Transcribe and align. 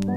I'm 0.00 0.08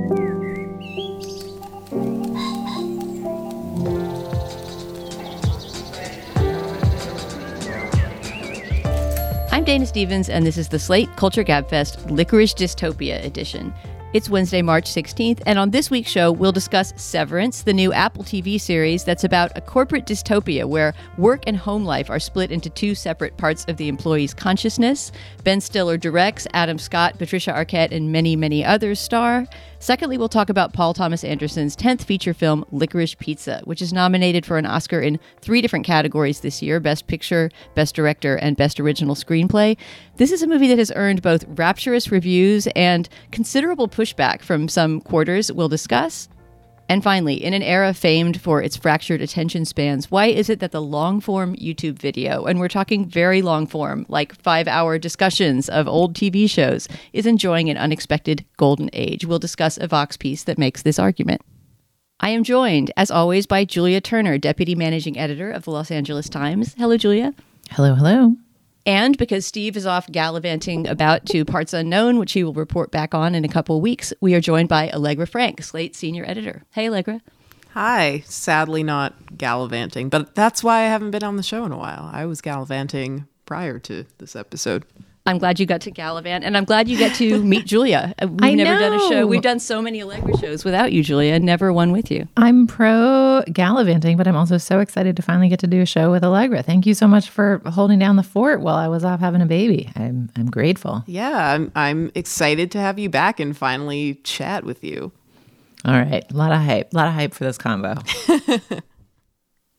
Dana 9.66 9.86
Stevens, 9.86 10.30
and 10.30 10.46
this 10.46 10.58
is 10.58 10.70
the 10.70 10.80
Slate 10.80 11.14
Culture 11.18 11.44
Gabfest 11.44 12.10
Licorice 12.10 12.54
Dystopia 12.54 13.26
edition. 13.26 13.74
It's 14.14 14.30
Wednesday, 14.30 14.62
March 14.62 14.86
16th, 14.86 15.42
and 15.48 15.58
on 15.58 15.72
this 15.72 15.90
week's 15.90 16.12
show, 16.12 16.32
we'll 16.32 16.52
discuss 16.52 16.94
Severance, 16.98 17.64
the 17.64 17.74
new 17.74 17.92
Apple 17.92 18.24
TV 18.24 18.62
series 18.62 19.04
that's 19.04 19.24
about 19.24 19.52
a 19.58 19.62
corporate 19.62 20.06
dystopia 20.06 20.66
where 20.66 20.94
work 21.18 21.46
and 21.48 21.58
home 21.58 21.84
life 21.84 22.12
are 22.12 22.20
split 22.20 22.52
into 22.52 22.70
two 22.70 22.94
separate 22.94 23.36
parts 23.38 23.66
of 23.68 23.78
the 23.78 23.88
employee's 23.88 24.36
consciousness. 24.36 25.12
Ben 25.44 25.60
Stiller 25.60 25.98
directs, 25.98 26.46
Adam 26.54 26.78
Scott, 26.78 27.18
Patricia 27.18 27.52
Arquette, 27.54 27.92
and 27.92 28.12
many, 28.12 28.36
many 28.36 28.64
others 28.64 29.00
star. 29.00 29.48
Secondly, 29.84 30.18
we'll 30.18 30.30
talk 30.30 30.50
about 30.50 30.72
Paul 30.72 30.94
Thomas 30.94 31.26
Anderson's 31.26 31.76
10th 31.76 32.06
feature 32.06 32.34
film, 32.34 32.64
Licorice 32.72 33.16
Pizza, 33.20 33.60
which 33.66 33.82
is 33.82 33.92
nominated 33.92 34.46
for 34.46 34.58
an 34.58 34.66
Oscar 34.66 35.02
in 35.02 35.20
three 35.42 35.62
different 35.62 35.86
categories 35.86 36.40
this 36.40 36.62
year 36.62 36.80
Best 36.80 37.06
Picture, 37.08 37.52
Best 37.76 37.94
Director, 37.94 38.38
and 38.38 38.56
Best 38.56 38.80
Original 38.80 39.14
Screenplay. 39.14 39.76
This 40.16 40.32
is 40.32 40.42
a 40.42 40.48
movie 40.48 40.70
that 40.70 40.78
has 40.78 40.94
earned 40.96 41.22
both 41.22 41.44
rapturous 41.50 42.14
reviews 42.14 42.66
and 42.78 43.10
considerable 43.32 43.90
pushback 43.90 44.42
from 44.42 44.70
some 44.70 45.02
quarters 45.02 45.52
we'll 45.52 45.68
discuss. 45.68 46.30
And 46.90 47.04
finally, 47.04 47.44
in 47.44 47.54
an 47.54 47.64
era 47.64 47.94
famed 47.94 48.42
for 48.42 48.62
its 48.62 48.78
fractured 48.78 49.22
attention 49.22 49.66
spans, 49.66 50.12
why 50.12 50.28
is 50.28 50.50
it 50.50 50.60
that 50.60 50.72
the 50.72 50.82
long 50.82 51.22
form 51.22 51.56
YouTube 51.56 51.98
video, 51.98 52.46
and 52.46 52.60
we're 52.60 52.68
talking 52.68 53.06
very 53.06 53.42
long 53.42 53.66
form, 53.66 54.06
like 54.10 54.36
five 54.42 54.68
hour 54.68 55.00
discussions 55.00 55.70
of 55.70 55.88
old 55.88 56.14
TV 56.14 56.50
shows, 56.50 56.88
is 57.14 57.26
enjoying 57.26 57.70
an 57.70 57.78
unexpected 57.78 58.46
golden 58.58 58.90
age? 58.94 59.26
We'll 59.26 59.40
discuss 59.40 59.78
a 59.78 59.88
Vox 59.88 60.18
piece 60.18 60.44
that 60.44 60.58
makes 60.58 60.84
this 60.84 61.00
argument. 61.00 61.42
I 62.20 62.30
am 62.30 62.44
joined, 62.44 62.92
as 62.96 63.12
always, 63.12 63.48
by 63.48 63.66
Julia 63.66 64.00
Turner, 64.00 64.38
Deputy 64.38 64.76
Managing 64.76 65.18
Editor 65.18 65.52
of 65.52 65.64
the 65.64 65.72
Los 65.72 65.92
Angeles 65.92 66.30
Times. 66.30 66.74
Hello, 66.78 66.96
Julia. 66.96 67.34
Hello, 67.72 67.96
hello. 67.96 68.36
And 68.86 69.18
because 69.18 69.46
Steve 69.46 69.78
is 69.78 69.86
off 69.86 70.12
gallivanting 70.12 70.88
about 70.88 71.26
to 71.28 71.46
parts 71.46 71.74
unknown, 71.74 72.20
which 72.20 72.34
he 72.34 72.44
will 72.44 72.54
report 72.54 72.92
back 72.92 73.14
on 73.14 73.34
in 73.34 73.46
a 73.46 73.50
couple 73.50 73.78
of 73.78 73.82
weeks, 73.82 74.14
we 74.20 74.36
are 74.36 74.42
joined 74.42 74.68
by 74.68 74.90
Allegra 74.90 75.26
Frank, 75.26 75.64
Slate 75.64 75.96
senior 75.96 76.26
editor. 76.28 76.64
Hey, 76.72 76.90
Allegra. 76.90 77.22
Hi. 77.72 78.24
Sadly, 78.26 78.84
not 78.84 79.38
gallivanting, 79.38 80.10
but 80.10 80.36
that's 80.36 80.64
why 80.64 80.82
I 80.82 80.88
haven't 80.88 81.12
been 81.12 81.24
on 81.24 81.38
the 81.38 81.44
show 81.44 81.64
in 81.66 81.72
a 81.72 81.78
while. 81.78 82.10
I 82.12 82.26
was 82.26 82.42
gallivanting 82.42 83.26
prior 83.46 83.80
to 83.80 84.06
this 84.18 84.36
episode. 84.36 84.84
I'm 85.26 85.38
glad 85.38 85.58
you 85.58 85.66
got 85.66 85.80
to 85.82 85.92
gallivant, 85.92 86.44
and 86.44 86.58
I'm 86.58 86.66
glad 86.66 86.90
you 86.90 86.98
get 86.98 87.16
to 87.16 87.42
meet 87.44 87.66
Julia. 87.66 88.14
Uh, 88.22 88.28
We've 88.28 88.44
I 88.44 88.54
never 88.56 88.78
done 88.78 88.94
a 88.94 89.00
show. 89.00 89.10
know. 89.22 89.28
We've 89.28 89.42
done 89.42 89.60
so 89.60 89.82
many 89.82 90.04
Allegra 90.04 90.38
shows 90.38 90.66
without 90.66 90.92
you, 90.92 91.02
Julia, 91.02 91.40
never 91.40 91.72
one 91.72 91.94
with 91.94 92.12
you. 92.12 92.28
I'm 92.36 92.68
pro 92.68 93.42
gallivanting, 93.52 94.18
but 94.18 94.28
I'm 94.28 94.36
also 94.36 94.58
so 94.58 94.80
excited 94.80 95.16
to 95.16 95.22
finally 95.22 95.48
get 95.48 95.60
to 95.60 95.68
do 95.68 95.82
a 95.82 95.86
show 95.86 96.12
with 96.12 96.26
Allegra. 96.26 96.62
Thank 96.62 96.86
you 96.86 96.94
so 96.94 97.08
much 97.08 97.30
for 97.30 97.62
holding 97.68 98.00
down 98.00 98.18
the 98.18 98.24
fort 98.24 98.60
while 98.60 98.76
I 98.76 98.90
was 98.90 99.06
off 99.06 99.22
having 99.22 99.42
a 99.42 99.46
baby. 99.46 99.90
I'm 99.96 100.30
I'm 100.36 100.50
grateful. 100.52 101.04
Yeah, 101.08 101.54
I'm, 101.54 101.72
I'm 101.74 102.12
excited 102.16 102.70
to 102.72 102.80
have 102.80 103.00
you 103.00 103.10
back 103.10 103.40
and 103.40 103.56
finally 103.56 104.16
chat 104.26 104.66
with 104.66 104.84
you. 104.84 105.14
All 105.86 105.94
right, 105.94 106.26
a 106.30 106.36
lot 106.36 106.52
of 106.52 106.60
hype, 106.60 106.94
a 106.94 106.98
lot 106.98 107.08
of 107.08 107.14
hype 107.14 107.34
for 107.34 107.46
this 107.46 107.58
combo. 107.58 107.96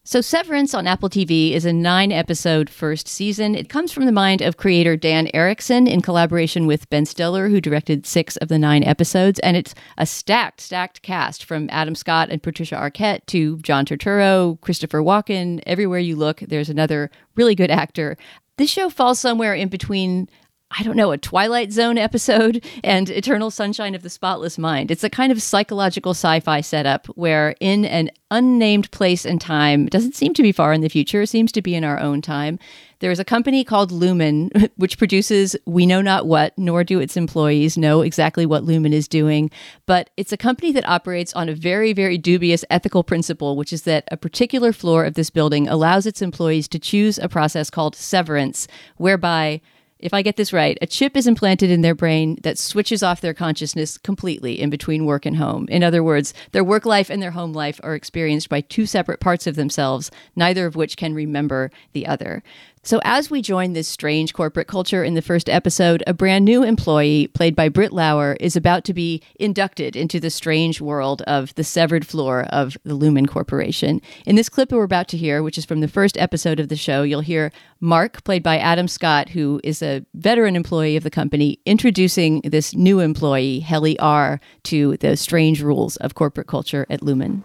So, 0.07 0.21
Severance 0.21 0.75
on 0.75 0.87
Apple 0.87 1.09
TV 1.09 1.53
is 1.53 1.65
a 1.65 1.73
nine 1.73 2.13
episode 2.13 2.69
first 2.69 3.09
season. 3.09 3.55
It 3.55 3.71
comes 3.71 3.91
from 3.91 4.05
the 4.05 4.13
mind 4.13 4.43
of 4.43 4.59
creator 4.59 4.99
Dan 4.99 5.31
Erickson 5.33 5.87
in 5.87 6.03
collaboration 6.03 6.67
with 6.67 6.91
Ben 6.91 7.07
Stiller, 7.07 7.49
who 7.49 7.59
directed 7.59 8.05
six 8.05 8.37
of 8.37 8.49
the 8.49 8.59
nine 8.59 8.85
episodes. 8.85 9.39
And 9.39 9.57
it's 9.57 9.75
a 9.97 10.05
stacked, 10.05 10.61
stacked 10.61 11.01
cast 11.01 11.43
from 11.43 11.71
Adam 11.73 11.95
Scott 11.95 12.29
and 12.29 12.43
Patricia 12.43 12.75
Arquette 12.75 13.25
to 13.29 13.57
John 13.61 13.87
Turturro, 13.87 14.61
Christopher 14.61 15.01
Walken. 15.01 15.63
Everywhere 15.65 16.01
you 16.01 16.17
look, 16.17 16.41
there's 16.41 16.69
another 16.69 17.11
really 17.35 17.55
good 17.55 17.71
actor. 17.71 18.19
This 18.59 18.69
show 18.69 18.91
falls 18.91 19.19
somewhere 19.19 19.55
in 19.55 19.69
between 19.69 20.29
I 20.77 20.83
don't 20.83 20.97
know, 20.97 21.13
a 21.13 21.19
Twilight 21.19 21.73
Zone 21.73 21.99
episode 21.99 22.65
and 22.85 23.09
Eternal 23.09 23.51
Sunshine 23.51 23.95
of 23.95 24.03
the 24.03 24.11
Spotless 24.11 24.59
Mind. 24.59 24.91
It's 24.91 25.05
a 25.05 25.11
kind 25.11 25.31
of 25.31 25.41
psychological 25.41 26.13
sci 26.13 26.41
fi 26.41 26.61
setup 26.61 27.07
where, 27.09 27.55
in 27.61 27.85
an 27.85 28.11
unnamed 28.31 28.91
place 28.91 29.25
and 29.25 29.41
time, 29.41 29.87
doesn't 29.87 30.17
seem 30.17 30.35
to 30.35 30.43
be 30.43 30.51
far 30.51 30.73
in 30.73 30.81
the 30.81 30.89
future, 30.89 31.23
it 31.23 31.29
seems 31.29 31.53
to 31.53 31.63
be 31.63 31.75
in 31.75 31.85
our 31.85 32.01
own 32.01 32.21
time. 32.21 32.59
There 32.99 33.11
is 33.11 33.21
a 33.21 33.25
company 33.25 33.65
called 33.65 33.93
Lumon, 33.93 34.71
which 34.77 34.99
produces 34.99 35.55
we 35.67 35.87
know 35.87 36.01
not 36.01 36.27
what, 36.27 36.59
nor 36.59 36.83
do 36.83 36.99
its 36.99 37.17
employees 37.17 37.77
know 37.77 38.01
exactly 38.01 38.47
what 38.47 38.65
Lumon 38.65 38.93
is 38.93 39.07
doing. 39.07 39.51
But 39.87 40.11
it's 40.17 40.33
a 40.33 40.39
company 40.39 40.73
that 40.73 40.89
operates 40.89 41.35
on 41.35 41.49
a 41.49 41.55
very, 41.55 41.93
very 41.93 42.19
dubious 42.19 42.65
ethical 42.71 43.05
principle, 43.05 43.57
which 43.57 43.73
is 43.73 43.83
that 43.83 44.09
a 44.11 44.17
particular 44.17 44.73
floor 44.73 45.05
of 45.05 45.15
this 45.15 45.31
building 45.31 45.69
allows 45.69 46.07
its 46.07 46.23
employees 46.23 46.67
to 46.69 46.79
choose 46.79 47.19
a 47.19 47.29
process 47.29 47.71
called 47.71 47.95
severance, 47.95 48.67
whereby 48.97 49.61
if 50.05 50.13
I 50.13 50.21
get 50.21 50.37
this 50.37 50.53
right, 50.53 50.77
a 50.83 50.87
chip 50.87 51.17
is 51.17 51.27
implanted 51.27 51.71
in 51.71 51.81
their 51.81 51.95
brain 51.95 52.37
that 52.43 52.59
switches 52.59 53.03
off 53.03 53.23
their 53.23 53.33
consciousness 53.33 53.97
completely 53.97 54.61
in 54.61 54.69
between 54.69 55.07
work 55.07 55.25
and 55.25 55.39
home. 55.39 55.67
In 55.71 55.83
other 55.83 56.05
words, 56.05 56.35
their 56.53 56.63
work 56.63 56.85
life 56.85 57.09
and 57.09 57.23
their 57.23 57.31
home 57.31 57.55
life 57.55 57.81
are 57.83 57.95
experienced 57.95 58.51
by 58.51 58.61
two 58.61 58.85
separate 58.85 59.19
parts 59.19 59.47
of 59.47 59.57
themselves, 59.57 60.11
neither 60.37 60.67
of 60.67 60.77
which 60.77 60.99
can 60.99 61.15
remember 61.15 61.71
the 61.95 62.07
other. 62.07 62.43
So, 62.87 63.00
as 63.03 63.31
we 63.31 63.41
join 63.41 63.72
this 63.72 63.89
strange 63.89 64.34
corporate 64.34 64.69
culture 64.69 65.03
in 65.03 65.15
the 65.15 65.22
first 65.22 65.49
episode, 65.49 66.05
a 66.06 66.12
brand 66.12 66.45
new 66.45 66.62
employee, 66.62 67.28
played 67.28 67.56
by 67.56 67.71
Britt 67.71 67.95
Lower, 67.95 68.37
is 68.41 68.56
about 68.56 68.84
to 68.84 68.93
be 68.93 69.22
inducted 69.37 69.97
into 69.97 70.21
the 70.21 70.28
strange 70.28 70.83
world 70.83 71.23
of 71.23 71.55
the 71.55 71.65
severed 71.65 72.06
floor 72.06 72.43
of 72.50 72.77
the 72.84 72.94
Lumon 72.94 73.27
Corporation. 73.27 74.03
In 74.27 74.37
this 74.37 74.50
clip 74.50 74.71
we're 74.71 74.83
about 74.83 75.09
to 75.09 75.17
hear, 75.17 75.43
which 75.43 75.56
is 75.56 75.65
from 75.65 75.81
the 75.81 75.89
first 75.89 76.19
episode 76.19 76.61
of 76.61 76.69
the 76.69 76.77
show, 76.77 77.03
you'll 77.05 77.21
hear 77.23 77.53
Mark, 77.81 78.23
played 78.23 78.43
by 78.43 78.59
Adam 78.59 78.87
Scott, 78.87 79.31
who 79.31 79.62
is 79.65 79.81
a 79.81 80.05
veteran 80.12 80.55
employee 80.55 80.99
of 80.99 81.05
the 81.05 81.11
company, 81.11 81.59
introducing 81.65 82.43
this 82.43 82.75
new 82.75 83.00
employee, 83.00 83.61
Helly 83.61 83.99
R., 83.99 84.41
to 84.65 84.99
the 84.99 85.17
strange 85.17 85.62
rules 85.62 85.97
of 85.97 86.14
corporate 86.14 86.49
culture 86.49 86.87
at 86.91 87.00
Lumon. 87.00 87.44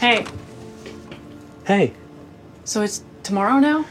Hey, 0.00 0.26
Hey. 1.66 1.94
so 2.64 2.82
it's 2.82 3.02
tomorrow 3.22 3.58
now? 3.58 3.86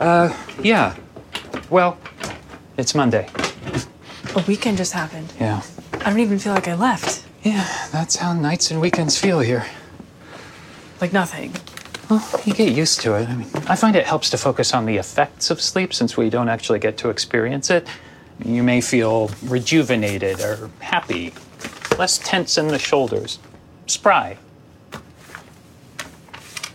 Uh, 0.00 0.34
yeah. 0.62 0.96
Well, 1.70 1.98
it's 2.76 2.94
Monday. 2.94 3.28
A 4.34 4.42
weekend 4.46 4.78
just 4.78 4.92
happened. 4.92 5.32
Yeah. 5.38 5.62
I 5.92 6.10
don't 6.10 6.20
even 6.20 6.38
feel 6.38 6.52
like 6.52 6.68
I 6.68 6.74
left. 6.74 7.24
Yeah, 7.42 7.66
that's 7.92 8.16
how 8.16 8.32
nights 8.32 8.70
and 8.70 8.80
weekends 8.80 9.18
feel 9.18 9.40
here. 9.40 9.66
Like 11.00 11.12
nothing. 11.12 11.54
Well, 12.10 12.26
you 12.44 12.52
get 12.52 12.72
used 12.72 13.00
to 13.02 13.14
it. 13.14 13.28
I 13.28 13.34
mean, 13.34 13.48
I 13.68 13.76
find 13.76 13.96
it 13.96 14.06
helps 14.06 14.30
to 14.30 14.38
focus 14.38 14.74
on 14.74 14.86
the 14.86 14.96
effects 14.96 15.50
of 15.50 15.60
sleep 15.60 15.94
since 15.94 16.16
we 16.16 16.28
don't 16.30 16.48
actually 16.48 16.78
get 16.78 16.96
to 16.98 17.10
experience 17.10 17.70
it. 17.70 17.86
You 18.44 18.62
may 18.62 18.80
feel 18.80 19.30
rejuvenated 19.44 20.40
or 20.40 20.70
happy, 20.80 21.32
less 21.98 22.18
tense 22.18 22.58
in 22.58 22.68
the 22.68 22.78
shoulders, 22.78 23.38
spry. 23.86 24.36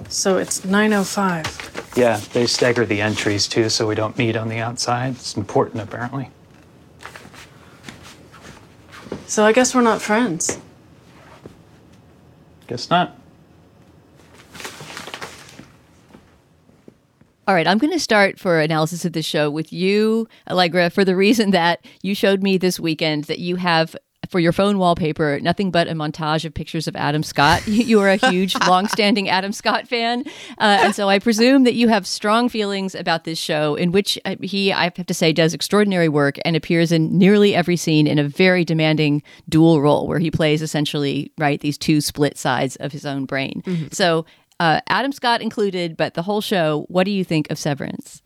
So 0.07 0.37
it's 0.37 0.61
9.05. 0.61 1.68
Yeah, 1.95 2.17
they 2.33 2.45
stagger 2.45 2.85
the 2.85 3.01
entries 3.01 3.47
too 3.47 3.69
so 3.69 3.87
we 3.87 3.95
don't 3.95 4.17
meet 4.17 4.35
on 4.35 4.49
the 4.49 4.59
outside. 4.59 5.15
It's 5.15 5.35
important, 5.35 5.81
apparently. 5.81 6.29
So 9.27 9.45
I 9.45 9.51
guess 9.51 9.75
we're 9.75 9.81
not 9.81 10.01
friends. 10.01 10.59
Guess 12.67 12.89
not. 12.89 13.15
All 17.47 17.55
right, 17.55 17.67
I'm 17.67 17.79
going 17.79 17.93
to 17.93 17.99
start 17.99 18.39
for 18.39 18.59
analysis 18.59 19.05
of 19.05 19.13
this 19.13 19.25
show 19.25 19.49
with 19.49 19.73
you, 19.73 20.27
Allegra, 20.47 20.91
for 20.91 21.03
the 21.03 21.15
reason 21.15 21.49
that 21.49 21.83
you 22.03 22.13
showed 22.13 22.43
me 22.43 22.59
this 22.59 22.79
weekend 22.79 23.23
that 23.23 23.39
you 23.39 23.55
have 23.55 23.95
for 24.29 24.39
your 24.39 24.51
phone 24.51 24.77
wallpaper 24.77 25.39
nothing 25.41 25.71
but 25.71 25.87
a 25.87 25.91
montage 25.91 26.45
of 26.45 26.53
pictures 26.53 26.87
of 26.87 26.95
Adam 26.95 27.23
Scott. 27.23 27.63
You 27.89 28.01
are 28.01 28.09
a 28.09 28.17
huge, 28.17 28.55
longstanding 28.67 29.29
Adam 29.29 29.51
Scott 29.51 29.87
fan, 29.87 30.23
uh, 30.59 30.79
and 30.81 30.93
so 30.93 31.09
I 31.09 31.17
presume 31.17 31.63
that 31.63 31.73
you 31.73 31.87
have 31.87 32.05
strong 32.05 32.49
feelings 32.49 32.93
about 32.93 33.23
this 33.23 33.39
show, 33.39 33.73
in 33.75 33.91
which 33.91 34.19
uh, 34.25 34.35
he, 34.41 34.71
I 34.71 34.83
have 34.83 35.05
to 35.05 35.13
say, 35.13 35.33
does 35.33 35.53
extraordinary 35.53 36.09
work 36.09 36.37
and 36.45 36.55
appears 36.55 36.91
in 36.91 37.17
nearly 37.17 37.55
every 37.55 37.77
scene 37.77 38.05
in 38.05 38.19
a 38.19 38.27
very 38.27 38.63
demanding 38.63 39.23
dual 39.47 39.81
role, 39.81 40.07
where 40.07 40.19
he 40.19 40.29
plays 40.29 40.61
essentially 40.61 41.31
right 41.37 41.59
these 41.61 41.77
two 41.77 41.99
split 42.01 42.37
sides 42.37 42.75
of 42.77 42.91
his 42.91 43.05
own 43.05 43.25
brain. 43.25 43.63
So. 43.91 44.25
Uh, 44.61 44.81
Adam 44.87 45.13
Scott 45.13 45.41
included, 45.41 45.95
but 45.95 46.15
the 46.15 46.21
whole 46.21 46.41
show. 46.41 46.85
What 46.89 47.05
do 47.05 47.11
you 47.11 47.23
think 47.23 47.49
of 47.49 47.57
Severance? 47.57 48.21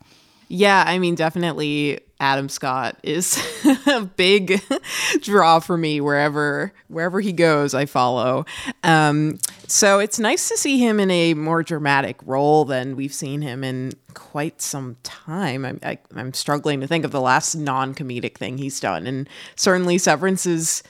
Yeah, 0.48 0.82
I 0.84 0.98
mean, 0.98 1.14
definitely 1.14 2.00
Adam 2.20 2.48
Scott 2.48 2.96
is 3.02 3.38
a 3.86 4.02
big 4.02 4.62
draw 5.20 5.58
for 5.58 5.76
me 5.76 6.00
wherever 6.00 6.72
wherever 6.88 7.20
he 7.20 7.32
goes. 7.32 7.74
I 7.74 7.86
follow. 7.86 8.46
Um, 8.82 9.38
so 9.66 9.98
it's 9.98 10.18
nice 10.18 10.48
to 10.48 10.56
see 10.56 10.78
him 10.78 11.00
in 11.00 11.10
a 11.10 11.34
more 11.34 11.62
dramatic 11.62 12.18
role 12.24 12.64
than 12.64 12.96
we've 12.96 13.14
seen 13.14 13.42
him 13.42 13.64
in 13.64 13.92
quite 14.14 14.62
some 14.62 14.96
time. 15.02 15.64
I'm 15.64 15.80
I, 15.82 15.98
I'm 16.14 16.32
struggling 16.32 16.80
to 16.80 16.86
think 16.86 17.04
of 17.04 17.10
the 17.10 17.20
last 17.20 17.54
non 17.54 17.94
comedic 17.94 18.36
thing 18.36 18.58
he's 18.58 18.80
done, 18.80 19.06
and 19.06 19.28
certainly 19.56 19.98
Severance 19.98 20.46
is. 20.46 20.82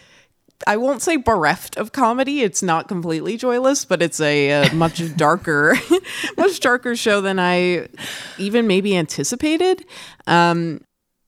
I 0.69 0.77
won't 0.77 1.03
say 1.03 1.17
bereft 1.17 1.77
of 1.77 1.93
comedy. 1.93 2.41
It's 2.41 2.63
not 2.63 2.87
completely 2.87 3.37
joyless, 3.37 3.85
but 3.85 4.01
it's 4.01 4.21
a, 4.21 4.69
a 4.69 4.75
much 4.75 5.15
darker, 5.17 5.75
much 6.39 6.61
darker 6.61 6.95
show 6.95 7.21
than 7.21 7.39
I 7.39 7.89
even 8.39 8.67
maybe 8.67 8.97
anticipated. 8.97 9.85
Um, 10.27 10.81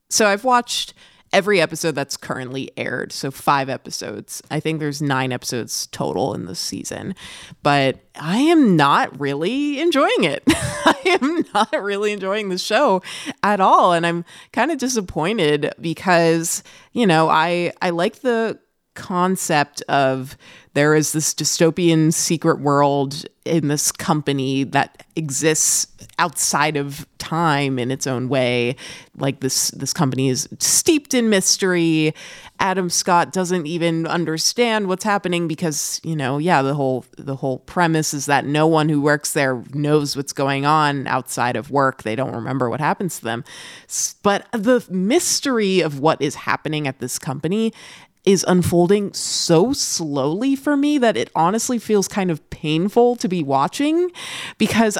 so 0.08 0.26
I've 0.26 0.44
watched 0.44 0.94
every 1.32 1.60
episode 1.60 1.94
that's 1.94 2.16
currently 2.16 2.70
aired. 2.76 3.12
So 3.12 3.30
five 3.30 3.68
episodes. 3.68 4.42
I 4.50 4.60
think 4.60 4.80
there's 4.80 5.02
nine 5.02 5.32
episodes 5.32 5.86
total 5.88 6.34
in 6.34 6.46
this 6.46 6.58
season, 6.58 7.14
but 7.62 7.98
I 8.18 8.38
am 8.38 8.76
not 8.76 9.18
really 9.20 9.80
enjoying 9.80 10.24
it. 10.24 10.42
I 10.48 11.18
am 11.20 11.44
not 11.52 11.82
really 11.82 12.12
enjoying 12.12 12.48
the 12.48 12.58
show 12.58 13.02
at 13.42 13.60
all, 13.60 13.92
and 13.92 14.06
I'm 14.06 14.24
kind 14.52 14.70
of 14.70 14.78
disappointed 14.78 15.72
because 15.80 16.62
you 16.92 17.06
know 17.06 17.28
I 17.28 17.72
I 17.82 17.90
like 17.90 18.20
the 18.20 18.58
concept 18.96 19.82
of 19.82 20.36
there 20.76 20.94
is 20.94 21.12
this 21.12 21.32
dystopian 21.32 22.12
secret 22.12 22.60
world 22.60 23.24
in 23.46 23.68
this 23.68 23.90
company 23.90 24.62
that 24.62 25.06
exists 25.16 25.86
outside 26.18 26.76
of 26.76 27.06
time 27.16 27.78
in 27.78 27.90
its 27.90 28.06
own 28.06 28.28
way. 28.28 28.76
Like 29.16 29.40
this 29.40 29.70
this 29.70 29.94
company 29.94 30.28
is 30.28 30.46
steeped 30.58 31.14
in 31.14 31.30
mystery. 31.30 32.14
Adam 32.60 32.90
scott 32.90 33.32
doesn't 33.32 33.66
even 33.66 34.06
understand 34.06 34.86
what's 34.86 35.04
happening 35.04 35.48
because 35.48 35.98
you 36.04 36.14
know 36.14 36.36
yeah 36.36 36.60
the 36.60 36.74
whole 36.74 37.06
the 37.16 37.36
whole 37.36 37.60
premise 37.60 38.12
is 38.12 38.26
that 38.26 38.44
no 38.44 38.66
one 38.66 38.90
who 38.90 39.00
works 39.00 39.32
there 39.32 39.62
knows 39.72 40.14
what's 40.14 40.34
going 40.34 40.66
on 40.66 41.06
outside 41.06 41.56
of 41.56 41.70
work. 41.70 42.02
They 42.02 42.16
don't 42.16 42.34
remember 42.34 42.68
what 42.68 42.80
happens 42.80 43.18
to 43.18 43.24
them. 43.24 43.44
But 44.22 44.46
the 44.52 44.84
mystery 44.90 45.80
of 45.80 46.00
what 46.00 46.20
is 46.20 46.34
happening 46.34 46.86
at 46.86 46.98
this 46.98 47.18
company 47.18 47.72
is 48.26 48.44
unfolding 48.48 49.12
so 49.12 49.72
slowly 49.72 50.56
for 50.56 50.76
me 50.76 50.98
that 50.98 51.16
it 51.16 51.30
honestly 51.36 51.78
feels 51.78 52.08
kind 52.08 52.28
of 52.28 52.50
painful 52.50 53.14
to 53.14 53.28
be 53.28 53.40
watching 53.40 54.10
because 54.58 54.98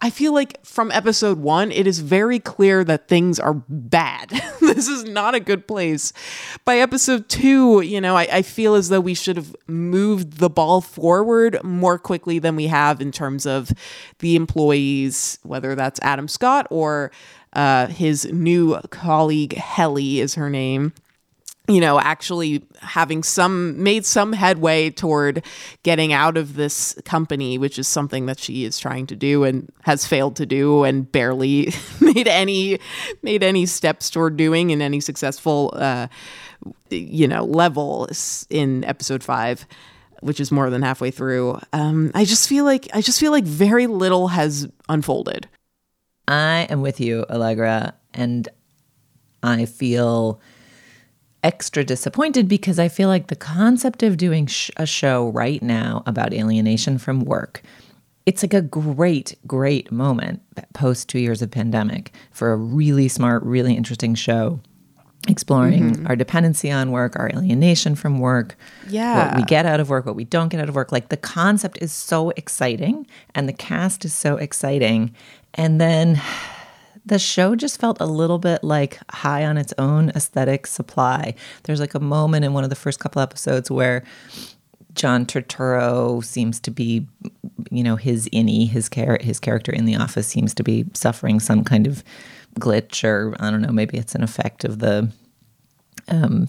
I 0.00 0.08
feel 0.08 0.32
like 0.32 0.64
from 0.64 0.90
episode 0.90 1.38
one, 1.38 1.70
it 1.70 1.86
is 1.86 2.00
very 2.00 2.38
clear 2.38 2.82
that 2.84 3.06
things 3.06 3.38
are 3.38 3.54
bad. 3.68 4.30
this 4.60 4.88
is 4.88 5.04
not 5.04 5.34
a 5.34 5.40
good 5.40 5.68
place. 5.68 6.12
By 6.64 6.78
episode 6.78 7.28
two, 7.28 7.82
you 7.82 8.00
know, 8.00 8.16
I, 8.16 8.26
I 8.32 8.42
feel 8.42 8.74
as 8.74 8.88
though 8.88 9.00
we 9.00 9.14
should 9.14 9.36
have 9.36 9.54
moved 9.66 10.38
the 10.38 10.50
ball 10.50 10.80
forward 10.80 11.62
more 11.62 11.98
quickly 11.98 12.38
than 12.38 12.56
we 12.56 12.66
have 12.68 13.00
in 13.00 13.12
terms 13.12 13.46
of 13.46 13.70
the 14.20 14.36
employees, 14.36 15.38
whether 15.42 15.74
that's 15.74 16.00
Adam 16.02 16.26
Scott 16.26 16.66
or 16.70 17.12
uh, 17.52 17.86
his 17.88 18.24
new 18.32 18.80
colleague, 18.90 19.52
Helly 19.52 20.20
is 20.20 20.34
her 20.34 20.48
name 20.48 20.94
you 21.66 21.80
know, 21.80 21.98
actually 21.98 22.62
having 22.80 23.22
some 23.22 23.82
made 23.82 24.04
some 24.04 24.34
headway 24.34 24.90
toward 24.90 25.42
getting 25.82 26.12
out 26.12 26.36
of 26.36 26.56
this 26.56 26.94
company, 27.04 27.56
which 27.56 27.78
is 27.78 27.88
something 27.88 28.26
that 28.26 28.38
she 28.38 28.64
is 28.64 28.78
trying 28.78 29.06
to 29.06 29.16
do 29.16 29.44
and 29.44 29.72
has 29.82 30.06
failed 30.06 30.36
to 30.36 30.46
do 30.46 30.84
and 30.84 31.10
barely 31.10 31.72
made 32.00 32.28
any 32.28 32.78
made 33.22 33.42
any 33.42 33.64
steps 33.64 34.10
toward 34.10 34.36
doing 34.36 34.70
in 34.70 34.82
any 34.82 35.00
successful 35.00 35.72
uh, 35.76 36.06
you 36.90 37.26
know 37.26 37.44
level 37.44 38.08
in 38.50 38.84
episode 38.84 39.22
five 39.22 39.66
which 40.20 40.40
is 40.40 40.50
more 40.50 40.70
than 40.70 40.80
halfway 40.80 41.10
through. 41.10 41.60
Um, 41.74 42.10
i 42.14 42.24
just 42.24 42.48
feel 42.48 42.64
like 42.64 42.88
i 42.94 43.02
just 43.02 43.20
feel 43.20 43.30
like 43.30 43.44
very 43.44 43.86
little 43.86 44.28
has 44.28 44.68
unfolded. 44.88 45.48
I 46.26 46.66
am 46.70 46.80
with 46.80 47.00
you, 47.00 47.26
Allegra, 47.28 47.94
and 48.14 48.48
I 49.42 49.66
feel 49.66 50.40
extra 51.44 51.84
disappointed 51.84 52.48
because 52.48 52.78
I 52.78 52.88
feel 52.88 53.08
like 53.08 53.28
the 53.28 53.36
concept 53.36 54.02
of 54.02 54.16
doing 54.16 54.46
sh- 54.46 54.70
a 54.76 54.86
show 54.86 55.28
right 55.28 55.62
now 55.62 56.02
about 56.06 56.32
alienation 56.32 56.98
from 56.98 57.20
work 57.20 57.62
it's 58.26 58.42
like 58.42 58.54
a 58.54 58.62
great 58.62 59.36
great 59.46 59.92
moment 59.92 60.40
post 60.72 61.08
2 61.10 61.18
years 61.18 61.42
of 61.42 61.50
pandemic 61.50 62.12
for 62.32 62.52
a 62.52 62.56
really 62.56 63.06
smart 63.06 63.42
really 63.42 63.76
interesting 63.76 64.14
show 64.14 64.58
exploring 65.28 65.92
mm-hmm. 65.92 66.06
our 66.06 66.16
dependency 66.16 66.70
on 66.70 66.90
work 66.90 67.16
our 67.16 67.30
alienation 67.34 67.94
from 67.94 68.18
work 68.18 68.56
yeah. 68.88 69.28
what 69.28 69.36
we 69.36 69.42
get 69.44 69.66
out 69.66 69.80
of 69.80 69.88
work 69.88 70.06
what 70.06 70.16
we 70.16 70.24
don't 70.24 70.48
get 70.48 70.60
out 70.60 70.68
of 70.68 70.74
work. 70.74 70.92
Like 70.92 71.08
the 71.08 71.16
concept 71.16 71.78
is 71.80 71.92
so 71.92 72.30
exciting 72.30 73.06
and 73.34 73.48
the 73.48 73.52
cast 73.52 74.04
is 74.04 74.14
so 74.14 74.36
exciting. 74.36 75.14
And 75.54 75.80
then 75.80 76.20
the 77.06 77.18
show 77.18 77.54
just 77.54 77.80
felt 77.80 78.00
a 78.00 78.06
little 78.06 78.38
bit 78.38 78.64
like 78.64 78.98
high 79.10 79.44
on 79.44 79.56
its 79.56 79.74
own 79.78 80.10
aesthetic 80.10 80.66
supply. 80.66 81.34
There's 81.64 81.80
like 81.80 81.94
a 81.94 82.00
moment 82.00 82.44
in 82.44 82.52
one 82.52 82.64
of 82.64 82.70
the 82.70 82.76
first 82.76 83.00
couple 83.00 83.20
episodes 83.20 83.70
where 83.70 84.04
John 84.94 85.26
Turturro 85.26 86.24
seems 86.24 86.60
to 86.60 86.70
be, 86.70 87.06
you 87.70 87.82
know, 87.82 87.96
his 87.96 88.28
innie, 88.28 88.68
his 88.68 88.88
char- 88.88 89.18
his 89.20 89.40
character 89.40 89.72
in 89.72 89.84
the 89.84 89.96
office 89.96 90.26
seems 90.26 90.54
to 90.54 90.62
be 90.62 90.86
suffering 90.94 91.40
some 91.40 91.64
kind 91.64 91.86
of 91.86 92.04
glitch, 92.58 93.04
or 93.04 93.34
I 93.40 93.50
don't 93.50 93.62
know, 93.62 93.72
maybe 93.72 93.98
it's 93.98 94.14
an 94.14 94.22
effect 94.22 94.64
of 94.64 94.78
the 94.78 95.10
um, 96.08 96.48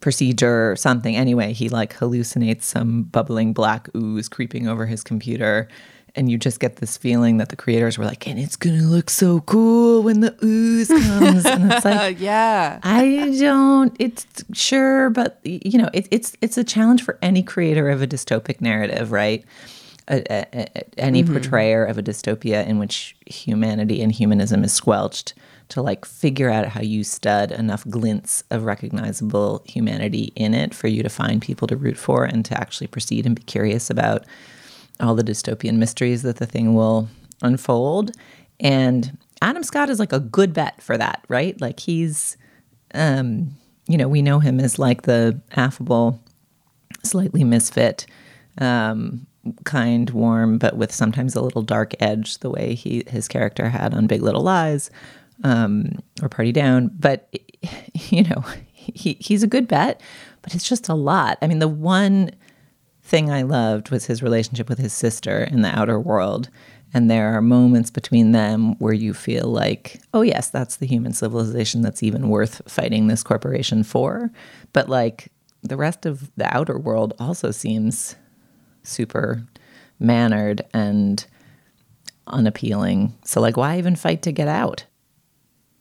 procedure 0.00 0.70
or 0.70 0.76
something. 0.76 1.16
Anyway, 1.16 1.52
he 1.52 1.68
like 1.68 1.94
hallucinates 1.94 2.62
some 2.62 3.02
bubbling 3.04 3.52
black 3.52 3.88
ooze 3.96 4.28
creeping 4.28 4.68
over 4.68 4.86
his 4.86 5.02
computer. 5.02 5.68
And 6.16 6.30
you 6.30 6.38
just 6.38 6.60
get 6.60 6.76
this 6.76 6.96
feeling 6.96 7.38
that 7.38 7.48
the 7.48 7.56
creators 7.56 7.98
were 7.98 8.04
like, 8.04 8.28
and 8.28 8.38
it's 8.38 8.54
gonna 8.54 8.82
look 8.82 9.10
so 9.10 9.40
cool 9.40 10.02
when 10.02 10.20
the 10.20 10.36
ooze 10.44 10.88
comes. 10.88 11.44
and 11.44 11.72
it's 11.72 11.84
like, 11.84 12.20
yeah 12.20 12.78
I 12.82 13.36
don't. 13.38 13.96
It's 13.98 14.26
sure, 14.52 15.10
but 15.10 15.40
you 15.44 15.78
know, 15.78 15.90
it, 15.92 16.06
it's 16.10 16.36
it's 16.40 16.56
a 16.56 16.64
challenge 16.64 17.02
for 17.02 17.18
any 17.20 17.42
creator 17.42 17.90
of 17.90 18.00
a 18.00 18.06
dystopic 18.06 18.60
narrative, 18.60 19.10
right? 19.10 19.44
A, 20.06 20.22
a, 20.30 20.46
a- 20.52 21.00
any 21.00 21.22
mm-hmm. 21.22 21.32
portrayer 21.32 21.84
of 21.84 21.98
a 21.98 22.02
dystopia 22.02 22.66
in 22.66 22.78
which 22.78 23.16
humanity 23.26 24.02
and 24.02 24.12
humanism 24.12 24.62
is 24.62 24.72
squelched 24.72 25.34
to 25.68 25.82
like 25.82 26.04
figure 26.04 26.50
out 26.50 26.66
how 26.66 26.80
you 26.80 27.04
stud 27.04 27.50
enough 27.50 27.86
glints 27.88 28.44
of 28.50 28.64
recognizable 28.64 29.62
humanity 29.66 30.32
in 30.36 30.54
it 30.54 30.74
for 30.74 30.88
you 30.88 31.02
to 31.02 31.08
find 31.08 31.40
people 31.40 31.66
to 31.68 31.76
root 31.76 31.96
for 31.96 32.24
and 32.24 32.44
to 32.44 32.58
actually 32.58 32.86
proceed 32.86 33.26
and 33.26 33.36
be 33.36 33.42
curious 33.42 33.90
about 33.90 34.24
all 35.00 35.14
the 35.14 35.24
dystopian 35.24 35.76
mysteries 35.76 36.22
that 36.22 36.36
the 36.36 36.46
thing 36.46 36.74
will 36.74 37.08
unfold. 37.42 38.12
And 38.60 39.18
Adam 39.42 39.62
Scott 39.62 39.90
is 39.90 39.98
like 39.98 40.12
a 40.12 40.20
good 40.20 40.52
bet 40.52 40.80
for 40.80 40.96
that, 40.96 41.24
right? 41.28 41.60
Like 41.60 41.80
he's, 41.80 42.36
um, 42.94 43.54
you 43.88 43.98
know, 43.98 44.08
we 44.08 44.22
know 44.22 44.38
him 44.38 44.60
as 44.60 44.78
like 44.78 45.02
the 45.02 45.40
affable, 45.52 46.22
slightly 47.02 47.44
misfit, 47.44 48.06
um, 48.58 49.26
kind, 49.64 50.08
warm, 50.10 50.58
but 50.58 50.76
with 50.76 50.92
sometimes 50.92 51.34
a 51.34 51.40
little 51.40 51.62
dark 51.62 51.92
edge, 52.00 52.38
the 52.38 52.50
way 52.50 52.74
he 52.74 53.04
his 53.08 53.28
character 53.28 53.68
had 53.68 53.92
on 53.92 54.06
Big 54.06 54.22
Little 54.22 54.42
Lies 54.42 54.90
um, 55.42 55.98
or 56.22 56.28
Party 56.28 56.52
Down. 56.52 56.90
But 56.98 57.28
you 57.94 58.22
know, 58.22 58.44
he 58.72 59.14
he's 59.20 59.42
a 59.42 59.48
good 59.48 59.68
bet, 59.68 60.00
but 60.42 60.54
it's 60.54 60.68
just 60.68 60.88
a 60.88 60.94
lot. 60.94 61.38
I 61.42 61.46
mean, 61.46 61.58
the 61.58 61.68
one 61.68 62.30
thing 63.04 63.30
I 63.30 63.42
loved 63.42 63.90
was 63.90 64.06
his 64.06 64.22
relationship 64.22 64.68
with 64.68 64.78
his 64.78 64.92
sister 64.92 65.44
in 65.44 65.60
the 65.62 65.78
outer 65.78 66.00
world. 66.00 66.48
And 66.92 67.10
there 67.10 67.36
are 67.36 67.42
moments 67.42 67.90
between 67.90 68.32
them 68.32 68.78
where 68.78 68.92
you 68.92 69.12
feel 69.12 69.48
like, 69.48 70.00
oh, 70.14 70.22
yes, 70.22 70.48
that's 70.48 70.76
the 70.76 70.86
human 70.86 71.12
civilization 71.12 71.82
that's 71.82 72.02
even 72.02 72.28
worth 72.28 72.62
fighting 72.66 73.08
this 73.08 73.22
corporation 73.22 73.82
for. 73.82 74.30
But 74.72 74.88
like 74.88 75.30
the 75.62 75.76
rest 75.76 76.06
of 76.06 76.30
the 76.36 76.54
outer 76.56 76.78
world 76.78 77.14
also 77.18 77.50
seems 77.50 78.16
super 78.84 79.44
mannered 79.98 80.62
and 80.72 81.26
unappealing. 82.26 83.16
So, 83.24 83.40
like, 83.40 83.56
why 83.56 83.78
even 83.78 83.96
fight 83.96 84.22
to 84.22 84.32
get 84.32 84.48
out? 84.48 84.84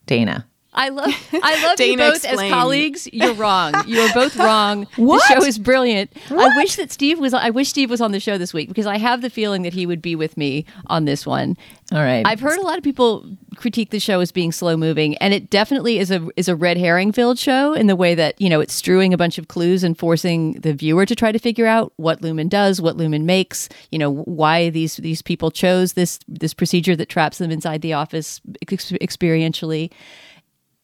Dana. 0.06 0.48
I 0.74 0.90
love 0.90 1.14
I 1.34 1.64
love 1.68 1.80
you 1.80 1.98
both 1.98 2.16
explain. 2.26 2.52
as 2.52 2.52
colleagues. 2.52 3.08
You're 3.14 3.34
wrong. 3.34 3.74
You're 3.88 4.12
both 4.14 4.36
wrong. 4.38 4.88
What? 4.96 5.22
The 5.28 5.36
show 5.36 5.46
is 5.46 5.60
brilliant. 5.60 6.12
I 6.30 6.50
wish 6.58 6.76
that 6.78 6.92
Steve 6.92 7.20
was 7.20 7.34
I 7.34 7.50
wish 7.52 7.70
Steve 7.70 7.90
was 7.90 8.02
on 8.02 8.12
the 8.12 8.20
show 8.20 8.38
this 8.38 8.54
week 8.54 8.68
because 8.68 8.86
I 8.88 8.98
have 8.98 9.22
the 9.22 9.30
feeling 9.30 9.62
that 9.64 9.74
he 9.74 9.86
would 9.86 10.02
be 10.02 10.16
with 10.16 10.36
me 10.38 10.66
on 10.88 11.06
this 11.06 11.26
one. 11.26 11.58
All 11.92 12.02
right. 12.02 12.26
I've 12.26 12.40
heard 12.40 12.58
a 12.58 12.64
lot 12.64 12.78
of 12.78 12.84
people 12.84 13.26
critique 13.56 13.92
the 13.92 14.00
show 14.00 14.20
as 14.20 14.32
being 14.32 14.52
slow 14.52 14.76
moving, 14.76 15.16
and 15.18 15.32
it 15.34 15.50
definitely 15.52 16.00
is 16.00 16.10
a 16.10 16.28
is 16.36 16.48
a 16.50 16.56
red 16.56 16.78
herring 16.78 17.12
filled 17.12 17.38
show 17.38 17.74
in 17.74 17.86
the 17.88 17.96
way 17.96 18.16
that 18.16 18.40
you 18.42 18.50
know 18.50 18.60
it's 18.60 18.74
strewing 18.74 19.14
a 19.14 19.18
bunch 19.18 19.38
of 19.38 19.48
clues 19.48 19.84
and 19.84 19.98
forcing 19.98 20.54
the 20.54 20.74
viewer 20.74 21.06
to 21.06 21.16
try 21.16 21.32
to 21.32 21.40
figure 21.40 21.68
out 21.68 21.94
what 21.98 22.22
Lumon 22.22 22.50
does, 22.50 22.82
what 22.82 22.98
Lumon 22.98 23.26
makes, 23.26 23.70
you 23.92 24.00
know 24.00 24.12
why 24.12 24.70
these 24.72 24.98
these 24.98 25.22
people 25.22 25.52
chose 25.52 25.94
this 25.94 26.20
this 26.28 26.54
procedure 26.54 26.96
that 26.96 27.10
traps 27.10 27.38
them 27.38 27.52
inside 27.52 27.82
the 27.82 27.94
office 27.94 28.42
ex- 28.72 28.92
experientially 28.94 29.92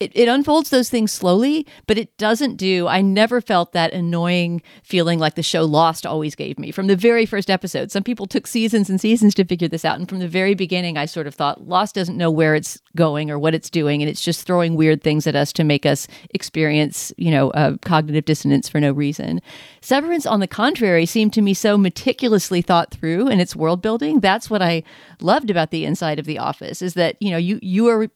it, 0.00 0.12
it 0.14 0.28
unfolds 0.28 0.70
those 0.70 0.88
things 0.88 1.12
slowly, 1.12 1.66
but 1.86 1.98
it 1.98 2.16
doesn't 2.16 2.56
do. 2.56 2.88
I 2.88 3.02
never 3.02 3.42
felt 3.42 3.72
that 3.72 3.92
annoying 3.92 4.62
feeling 4.82 5.18
like 5.18 5.34
the 5.34 5.42
show 5.42 5.62
Lost 5.64 6.06
always 6.06 6.34
gave 6.34 6.58
me 6.58 6.70
from 6.70 6.86
the 6.86 6.96
very 6.96 7.26
first 7.26 7.50
episode. 7.50 7.92
Some 7.92 8.02
people 8.02 8.26
took 8.26 8.46
seasons 8.46 8.88
and 8.88 8.98
seasons 8.98 9.34
to 9.34 9.44
figure 9.44 9.68
this 9.68 9.84
out. 9.84 9.98
And 9.98 10.08
from 10.08 10.18
the 10.18 10.26
very 10.26 10.54
beginning, 10.54 10.96
I 10.96 11.04
sort 11.04 11.26
of 11.26 11.34
thought 11.34 11.68
Lost 11.68 11.94
doesn't 11.94 12.16
know 12.16 12.30
where 12.30 12.54
it's 12.54 12.80
going 12.96 13.30
or 13.30 13.38
what 13.38 13.54
it's 13.54 13.68
doing. 13.68 14.00
And 14.00 14.08
it's 14.08 14.24
just 14.24 14.46
throwing 14.46 14.74
weird 14.74 15.02
things 15.02 15.26
at 15.26 15.36
us 15.36 15.52
to 15.52 15.64
make 15.64 15.84
us 15.84 16.08
experience, 16.30 17.12
you 17.18 17.30
know, 17.30 17.50
uh, 17.50 17.76
cognitive 17.82 18.24
dissonance 18.24 18.70
for 18.70 18.80
no 18.80 18.92
reason. 18.92 19.42
Severance, 19.82 20.24
on 20.24 20.40
the 20.40 20.48
contrary, 20.48 21.04
seemed 21.04 21.34
to 21.34 21.42
me 21.42 21.52
so 21.52 21.76
meticulously 21.76 22.62
thought 22.62 22.90
through 22.90 23.28
in 23.28 23.38
its 23.38 23.54
world 23.54 23.82
building. 23.82 24.20
That's 24.20 24.48
what 24.48 24.62
I 24.62 24.82
loved 25.20 25.50
about 25.50 25.70
the 25.70 25.84
inside 25.84 26.18
of 26.18 26.24
the 26.24 26.38
office 26.38 26.80
is 26.80 26.94
that, 26.94 27.16
you 27.20 27.30
know, 27.30 27.36
you, 27.36 27.58
you 27.60 27.88
are 27.88 28.08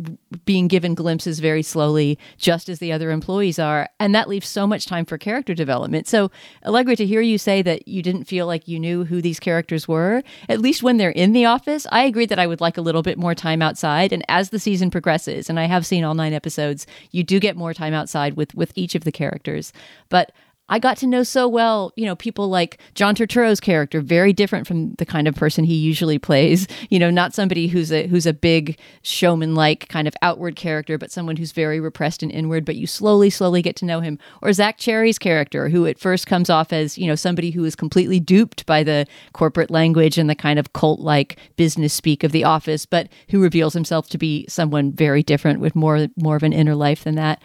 being 0.46 0.66
given 0.66 0.94
glimpses 0.94 1.40
very 1.40 1.62
slowly, 1.74 2.16
just 2.38 2.68
as 2.68 2.78
the 2.78 2.92
other 2.92 3.10
employees 3.10 3.58
are. 3.58 3.88
And 3.98 4.14
that 4.14 4.28
leaves 4.28 4.46
so 4.46 4.64
much 4.64 4.86
time 4.86 5.04
for 5.04 5.18
character 5.18 5.54
development. 5.54 6.06
So, 6.06 6.30
Allegra, 6.64 6.94
to 6.94 7.04
hear 7.04 7.20
you 7.20 7.36
say 7.36 7.62
that 7.62 7.88
you 7.88 8.00
didn't 8.00 8.24
feel 8.24 8.46
like 8.46 8.68
you 8.68 8.78
knew 8.78 9.04
who 9.04 9.20
these 9.20 9.40
characters 9.40 9.88
were, 9.88 10.22
at 10.48 10.60
least 10.60 10.84
when 10.84 10.98
they're 10.98 11.10
in 11.10 11.32
the 11.32 11.44
office, 11.44 11.84
I 11.90 12.04
agree 12.04 12.26
that 12.26 12.38
I 12.38 12.46
would 12.46 12.60
like 12.60 12.78
a 12.78 12.80
little 12.80 13.02
bit 13.02 13.18
more 13.18 13.34
time 13.34 13.60
outside. 13.60 14.12
And 14.12 14.24
as 14.28 14.50
the 14.50 14.60
season 14.60 14.88
progresses, 14.88 15.50
and 15.50 15.58
I 15.58 15.64
have 15.64 15.84
seen 15.84 16.04
all 16.04 16.14
nine 16.14 16.32
episodes, 16.32 16.86
you 17.10 17.24
do 17.24 17.40
get 17.40 17.56
more 17.56 17.74
time 17.74 17.92
outside 17.92 18.34
with, 18.34 18.54
with 18.54 18.70
each 18.76 18.94
of 18.94 19.02
the 19.02 19.12
characters. 19.12 19.72
But 20.08 20.30
I 20.68 20.78
got 20.78 20.96
to 20.98 21.06
know 21.06 21.22
so 21.22 21.46
well, 21.46 21.92
you 21.94 22.06
know, 22.06 22.16
people 22.16 22.48
like 22.48 22.80
John 22.94 23.14
Turturro's 23.14 23.60
character, 23.60 24.00
very 24.00 24.32
different 24.32 24.66
from 24.66 24.94
the 24.94 25.04
kind 25.04 25.28
of 25.28 25.34
person 25.34 25.64
he 25.64 25.74
usually 25.74 26.18
plays. 26.18 26.66
You 26.90 26.98
know, 27.00 27.10
not 27.10 27.34
somebody 27.34 27.66
who's 27.66 27.90
a 27.90 28.06
who's 28.06 28.26
a 28.26 28.32
big 28.32 28.78
showman-like 29.02 29.88
kind 29.88 30.06
of 30.06 30.14
outward 30.22 30.54
character, 30.54 30.96
but 30.96 31.10
someone 31.10 31.36
who's 31.36 31.50
very 31.50 31.80
repressed 31.80 32.22
and 32.22 32.30
inward. 32.30 32.64
But 32.64 32.76
you 32.76 32.86
slowly, 32.86 33.30
slowly 33.30 33.62
get 33.62 33.74
to 33.76 33.84
know 33.84 34.00
him. 34.00 34.18
Or 34.42 34.52
Zach 34.52 34.78
Cherry's 34.78 35.18
character, 35.18 35.70
who 35.70 35.86
at 35.86 35.98
first 35.98 36.26
comes 36.26 36.50
off 36.50 36.72
as 36.72 36.96
you 36.98 37.08
know 37.08 37.16
somebody 37.16 37.50
who 37.50 37.64
is 37.64 37.74
completely 37.74 38.20
duped 38.20 38.64
by 38.66 38.84
the 38.84 39.06
corporate 39.32 39.70
language 39.70 40.18
and 40.18 40.30
the 40.30 40.36
kind 40.36 40.58
of 40.58 40.72
cult-like 40.72 41.38
business 41.56 41.92
speak 41.92 42.22
of 42.22 42.32
the 42.32 42.44
office, 42.44 42.86
but 42.86 43.08
who 43.30 43.42
reveals 43.42 43.72
himself 43.72 44.08
to 44.10 44.18
be 44.18 44.46
someone 44.48 44.92
very 44.92 45.22
different 45.22 45.58
with 45.58 45.74
more 45.74 46.06
more 46.16 46.36
of 46.36 46.44
an 46.44 46.52
inner 46.52 46.76
life 46.76 47.02
than 47.02 47.16
that. 47.16 47.42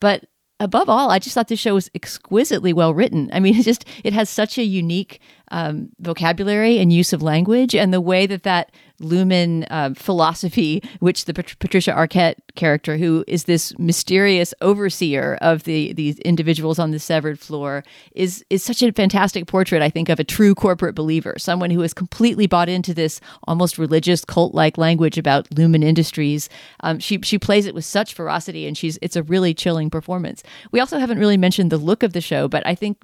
But 0.00 0.24
above 0.60 0.88
all, 0.88 1.10
I 1.10 1.18
just 1.18 1.34
thought 1.34 1.48
this 1.48 1.58
show 1.58 1.74
was 1.74 1.90
exquisitely 1.94 2.72
well 2.72 2.94
written. 2.94 3.30
I 3.32 3.40
mean, 3.40 3.54
it 3.58 3.64
just 3.64 3.84
it 4.04 4.12
has 4.12 4.30
such 4.30 4.58
a 4.58 4.62
unique 4.62 5.20
um, 5.50 5.90
vocabulary 5.98 6.78
and 6.78 6.92
use 6.92 7.12
of 7.12 7.22
language, 7.22 7.74
and 7.74 7.92
the 7.92 8.00
way 8.00 8.26
that 8.26 8.42
that 8.44 8.72
Lumon 9.00 9.66
uh, 9.70 9.94
philosophy, 9.94 10.82
which 11.00 11.24
the 11.24 11.34
Pat- 11.34 11.58
Patricia 11.58 11.92
Arquette 11.92 12.36
character, 12.54 12.98
who 12.98 13.24
is 13.26 13.44
this 13.44 13.76
mysterious 13.78 14.52
overseer 14.60 15.38
of 15.40 15.64
the 15.64 15.92
these 15.94 16.18
individuals 16.20 16.78
on 16.78 16.90
the 16.90 16.98
severed 16.98 17.38
floor, 17.38 17.82
is 18.12 18.44
is 18.50 18.62
such 18.62 18.82
a 18.82 18.92
fantastic 18.92 19.46
portrait. 19.46 19.82
I 19.82 19.90
think 19.90 20.08
of 20.08 20.20
a 20.20 20.24
true 20.24 20.54
corporate 20.54 20.94
believer, 20.94 21.34
someone 21.38 21.70
who 21.70 21.80
has 21.80 21.94
completely 21.94 22.46
bought 22.46 22.68
into 22.68 22.92
this 22.92 23.20
almost 23.48 23.78
religious 23.78 24.24
cult 24.24 24.54
like 24.54 24.76
language 24.76 25.16
about 25.16 25.48
Lumon 25.50 25.82
Industries. 25.82 26.48
Um, 26.80 26.98
she 26.98 27.20
she 27.22 27.38
plays 27.38 27.66
it 27.66 27.74
with 27.74 27.84
such 27.84 28.14
ferocity, 28.14 28.66
and 28.66 28.76
she's 28.76 28.98
it's 29.00 29.16
a 29.16 29.22
really 29.22 29.54
chilling 29.54 29.88
performance. 29.88 30.42
We 30.72 30.80
also 30.80 30.98
haven't 30.98 31.18
really 31.18 31.38
mentioned 31.38 31.72
the 31.72 31.78
look 31.78 32.02
of 32.02 32.12
the 32.12 32.20
show, 32.20 32.48
but 32.48 32.66
I 32.66 32.74
think 32.74 32.98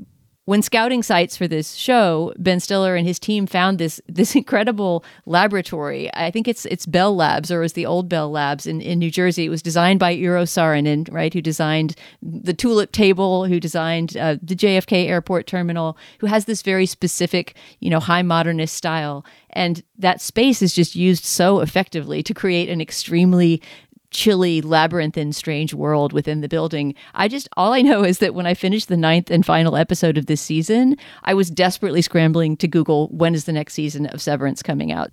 when 0.46 0.62
scouting 0.62 1.02
sites 1.02 1.36
for 1.36 1.48
this 1.48 1.74
show, 1.74 2.32
Ben 2.38 2.60
Stiller 2.60 2.94
and 2.94 3.06
his 3.06 3.18
team 3.18 3.46
found 3.46 3.78
this 3.78 4.00
this 4.08 4.34
incredible 4.34 5.04
laboratory. 5.26 6.12
I 6.14 6.30
think 6.30 6.48
it's 6.48 6.64
it's 6.66 6.86
Bell 6.86 7.14
Labs 7.14 7.50
or 7.50 7.58
it 7.58 7.64
was 7.64 7.72
the 7.74 7.84
old 7.84 8.08
Bell 8.08 8.30
Labs 8.30 8.66
in, 8.66 8.80
in 8.80 8.98
New 8.98 9.10
Jersey. 9.10 9.44
It 9.44 9.50
was 9.50 9.60
designed 9.60 10.00
by 10.00 10.16
Eero 10.16 10.44
Saarinen, 10.44 11.12
right, 11.12 11.34
who 11.34 11.42
designed 11.42 11.96
the 12.22 12.54
tulip 12.54 12.92
table, 12.92 13.44
who 13.44 13.60
designed 13.60 14.16
uh, 14.16 14.36
the 14.40 14.56
JFK 14.56 15.08
airport 15.08 15.46
terminal, 15.46 15.98
who 16.20 16.26
has 16.26 16.46
this 16.46 16.62
very 16.62 16.86
specific, 16.86 17.56
you 17.80 17.90
know, 17.90 18.00
high 18.00 18.22
modernist 18.22 18.74
style. 18.74 19.24
And 19.50 19.82
that 19.98 20.20
space 20.20 20.62
is 20.62 20.74
just 20.74 20.94
used 20.94 21.24
so 21.24 21.60
effectively 21.60 22.22
to 22.22 22.34
create 22.34 22.68
an 22.68 22.80
extremely 22.80 23.62
chilly 24.10 24.60
labyrinthine 24.60 25.32
strange 25.32 25.74
world 25.74 26.12
within 26.12 26.40
the 26.40 26.48
building. 26.48 26.94
I 27.14 27.28
just 27.28 27.48
all 27.56 27.72
i 27.72 27.82
know 27.82 28.04
is 28.04 28.18
that 28.18 28.34
when 28.34 28.46
i 28.46 28.54
finished 28.54 28.88
the 28.88 28.96
ninth 28.96 29.30
and 29.30 29.44
final 29.44 29.76
episode 29.76 30.18
of 30.18 30.26
this 30.26 30.40
season 30.40 30.96
i 31.24 31.34
was 31.34 31.50
desperately 31.50 32.02
scrambling 32.02 32.56
to 32.56 32.68
google 32.68 33.08
when 33.08 33.34
is 33.34 33.44
the 33.44 33.52
next 33.52 33.74
season 33.74 34.06
of 34.06 34.20
severance 34.20 34.62
coming 34.62 34.92
out 34.92 35.10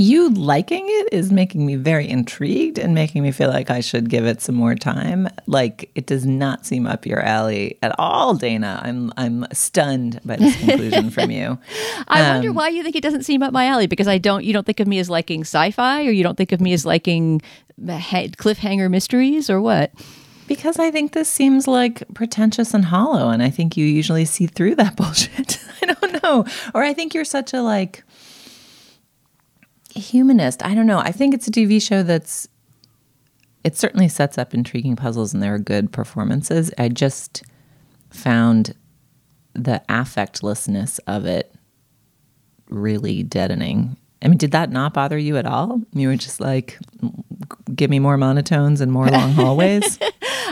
You 0.00 0.30
liking 0.30 0.84
it 0.86 1.08
is 1.12 1.32
making 1.32 1.66
me 1.66 1.74
very 1.74 2.08
intrigued 2.08 2.78
and 2.78 2.94
making 2.94 3.24
me 3.24 3.32
feel 3.32 3.48
like 3.48 3.68
I 3.68 3.80
should 3.80 4.08
give 4.08 4.24
it 4.26 4.40
some 4.40 4.54
more 4.54 4.76
time. 4.76 5.28
Like 5.48 5.90
it 5.96 6.06
does 6.06 6.24
not 6.24 6.64
seem 6.64 6.86
up 6.86 7.04
your 7.04 7.18
alley 7.20 7.76
at 7.82 7.94
all, 7.98 8.34
Dana. 8.36 8.80
I'm 8.84 9.12
I'm 9.16 9.44
stunned 9.52 10.20
by 10.24 10.36
this 10.36 10.56
conclusion 10.60 11.10
from 11.10 11.32
you. 11.32 11.58
i 12.06 12.22
Um, 12.22 12.34
wonder 12.36 12.52
why 12.52 12.68
you 12.68 12.84
think 12.84 12.94
it 12.94 13.02
doesn't 13.02 13.24
seem 13.24 13.42
up 13.42 13.52
my 13.52 13.66
alley 13.66 13.88
because 13.88 14.06
i 14.06 14.18
don't 14.18 14.44
you 14.44 14.52
don't 14.52 14.64
think 14.64 14.78
of 14.78 14.86
me 14.86 15.00
as 15.00 15.10
liking 15.10 15.40
sci-fi 15.40 16.06
or 16.06 16.10
you 16.12 16.22
don't 16.22 16.36
think 16.36 16.52
of 16.52 16.60
me 16.60 16.72
as 16.72 16.86
liking 16.86 17.42
ha- 17.88 18.28
cliffhanger 18.38 18.88
mysteries 18.88 19.50
or 19.50 19.60
what 19.60 19.90
Because 20.46 20.78
I 20.78 20.90
think 20.90 21.12
this 21.12 21.28
seems 21.28 21.66
like 21.68 22.02
pretentious 22.14 22.72
and 22.72 22.86
hollow, 22.86 23.28
and 23.28 23.42
I 23.42 23.50
think 23.50 23.76
you 23.76 23.84
usually 23.84 24.24
see 24.24 24.46
through 24.46 24.76
that 24.76 24.96
bullshit. 25.00 25.58
I 25.82 25.86
don't 25.92 26.22
know. 26.22 26.46
Or 26.74 26.82
I 26.82 26.94
think 26.94 27.12
you're 27.14 27.26
such 27.26 27.52
a 27.52 27.60
like 27.60 28.02
humanist. 29.94 30.64
I 30.64 30.74
don't 30.74 30.86
know. 30.86 30.98
I 30.98 31.12
think 31.12 31.34
it's 31.34 31.48
a 31.48 31.50
TV 31.50 31.80
show 31.80 32.02
that's 32.02 32.48
it 33.64 33.76
certainly 33.76 34.08
sets 34.08 34.38
up 34.38 34.54
intriguing 34.54 34.96
puzzles 34.96 35.34
and 35.34 35.42
there 35.42 35.54
are 35.54 35.58
good 35.58 35.92
performances. 35.92 36.72
I 36.78 36.88
just 36.88 37.42
found 38.10 38.74
the 39.54 39.82
affectlessness 39.88 41.00
of 41.06 41.26
it 41.26 41.54
really 42.70 43.22
deadening. 43.22 43.96
I 44.22 44.28
mean, 44.28 44.38
did 44.38 44.52
that 44.52 44.70
not 44.70 44.94
bother 44.94 45.18
you 45.18 45.36
at 45.36 45.46
all? 45.46 45.80
You 45.92 46.08
were 46.08 46.16
just 46.16 46.40
like, 46.40 46.78
give 47.74 47.90
me 47.90 47.98
more 47.98 48.16
monotones 48.16 48.80
and 48.80 48.92
more 48.92 49.08
long 49.08 49.32
hallways. 49.34 49.98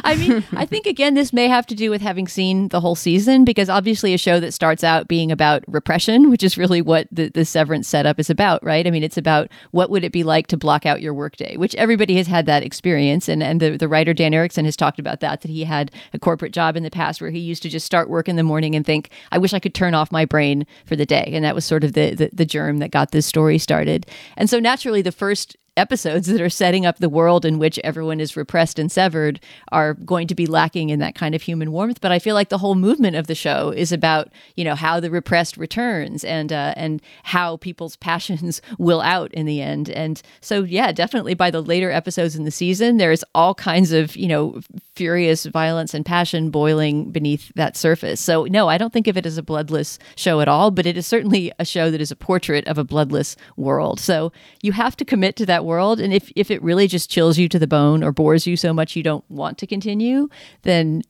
I 0.05 0.17
mean, 0.17 0.45
I 0.53 0.67
think 0.67 0.87
again, 0.87 1.15
this 1.15 1.33
may 1.33 1.49
have 1.49 1.67
to 1.67 1.75
do 1.75 1.91
with 1.91 2.03
having 2.03 2.29
seen 2.29 2.69
the 2.69 2.81
whole 2.81 2.95
season 2.95 3.45
because 3.45 3.69
obviously 3.69 4.15
a 4.15 4.19
show 4.19 4.41
that 4.41 4.53
starts 4.53 4.85
out 4.85 5.09
being 5.09 5.33
about 5.33 5.65
repression, 5.67 6.31
which 6.31 6.43
is 6.43 6.59
really 6.59 6.83
what 6.83 7.09
the, 7.11 7.29
the 7.29 7.45
severance 7.45 7.89
setup 7.89 8.19
is 8.19 8.31
about, 8.31 8.63
right? 8.65 8.87
I 8.87 8.91
mean, 8.91 9.03
it's 9.03 9.17
about 9.17 9.49
what 9.71 9.91
would 9.91 10.05
it 10.05 10.13
be 10.13 10.25
like 10.25 10.47
to 10.49 10.57
block 10.57 10.87
out 10.87 11.01
your 11.01 11.15
workday, 11.15 11.57
which 11.57 11.75
everybody 11.77 12.17
has 12.17 12.27
had 12.27 12.47
that 12.47 12.63
experience. 12.63 13.29
And, 13.29 13.43
and 13.43 13.61
the, 13.61 13.77
the 13.77 13.89
writer 13.89 14.15
Dan 14.15 14.35
Erickson 14.35 14.65
has 14.65 14.77
talked 14.77 14.99
about 14.99 15.21
that, 15.21 15.41
that 15.43 15.51
he 15.51 15.65
had 15.65 15.91
a 16.13 16.19
corporate 16.19 16.53
job 16.53 16.77
in 16.77 16.83
the 16.83 16.91
past 16.91 17.21
where 17.21 17.31
he 17.31 17.39
used 17.39 17.63
to 17.63 17.69
just 17.69 17.87
start 17.87 18.11
work 18.11 18.29
in 18.29 18.37
the 18.37 18.43
morning 18.43 18.75
and 18.75 18.85
think, 18.85 19.11
I 19.33 19.39
wish 19.39 19.53
I 19.53 19.61
could 19.61 19.75
turn 19.75 19.95
off 19.95 20.13
my 20.13 20.25
brain 20.25 20.67
for 20.85 20.97
the 20.97 21.07
day. 21.07 21.31
And 21.33 21.45
that 21.45 21.55
was 21.55 21.65
sort 21.65 21.85
of 21.85 21.93
the, 21.93 22.15
the, 22.15 22.31
the 22.33 22.47
germ 22.47 22.79
that 22.79 22.91
got 22.91 23.11
this 23.11 23.27
story 23.27 23.59
started. 23.59 24.07
And 24.37 24.51
so 24.51 24.59
naturally, 24.59 25.03
the 25.03 25.13
first 25.13 25.57
episodes 25.77 26.27
that 26.29 26.41
are 26.41 26.51
setting 26.51 26.87
up 26.87 26.99
the 26.99 27.09
world 27.09 27.45
in 27.45 27.59
which 27.59 27.79
everyone 27.85 28.21
is 28.21 28.37
repressed 28.37 28.79
and 28.79 28.91
severed 28.91 29.41
are 29.73 29.95
going 29.95 30.27
to 30.27 30.35
be 30.35 30.47
lacking 30.47 30.91
in 30.91 30.99
that 31.01 31.15
kind 31.15 31.35
of 31.35 31.43
human 31.43 31.73
warmth. 31.73 32.01
But 32.01 32.13
I 32.13 32.19
feel 32.19 32.35
like 32.35 32.49
the 32.49 32.59
whole 32.59 32.75
movement 32.75 33.17
of 33.17 33.27
the 33.27 33.35
show 33.35 33.71
is 33.71 33.93
about 33.93 34.29
you 34.55 34.65
know 34.65 34.75
how 34.75 35.01
the 35.01 35.11
repressed 35.11 35.57
returns 35.57 36.25
and 36.25 36.53
uh, 36.53 36.75
and 36.77 37.03
how 37.25 37.57
people's 37.59 37.97
passions 38.07 38.63
will 38.79 39.01
out 39.01 39.33
in 39.35 39.47
the 39.47 39.61
end. 39.61 39.91
And 39.91 40.21
so 40.41 40.63
yeah, 40.63 40.93
definitely 40.93 41.35
by 41.35 41.51
the 41.51 41.63
later 41.63 41.91
episodes 41.91 42.37
in 42.37 42.45
the 42.45 42.51
season, 42.51 42.97
there's 42.97 43.25
all 43.35 43.55
kinds 43.55 43.93
of 43.93 44.17
you 44.17 44.29
know 44.29 44.61
furious 44.97 45.45
violence 45.47 45.95
and 45.95 46.05
passion 46.05 46.51
boiling 46.51 47.11
beneath 47.11 47.53
that 47.55 47.77
surface. 47.77 48.21
So 48.21 48.45
no, 48.45 48.69
I 48.69 48.79
don't 48.79 48.93
think 48.93 49.07
of 49.07 49.17
it 49.17 49.27
as 49.27 49.39
a 49.39 49.43
bloodless 49.43 49.99
show 50.17 50.41
at 50.41 50.49
all. 50.49 50.71
But 50.71 50.87
it 50.87 50.97
is 50.97 51.07
certainly 51.07 51.53
a 51.59 51.65
show 51.65 51.91
that 51.91 52.01
is 52.01 52.11
a 52.11 52.17
portrait 52.17 52.67
of 52.67 52.79
a 52.79 52.85
bloodless 52.85 53.37
world. 53.57 54.01
So 54.01 54.33
you 54.63 54.73
have 54.73 54.97
to 54.97 55.05
commit 55.05 55.37
to 55.37 55.47
that 55.47 55.65
world. 55.65 56.01
And 56.01 56.13
if, 56.13 56.33
if 56.35 56.51
it 56.51 56.63
really 56.63 56.89
just 56.89 57.11
chills 57.11 57.39
you 57.39 57.49
to 57.51 57.59
the 57.59 57.67
bone 57.67 58.03
or 58.03 58.11
bores 58.11 58.47
you 58.47 58.57
so 58.57 58.73
much 58.73 58.97
you 58.97 59.03
don't 59.03 59.25
want 59.31 59.59
to 59.59 59.67
continue, 59.67 60.29
then 60.63 61.03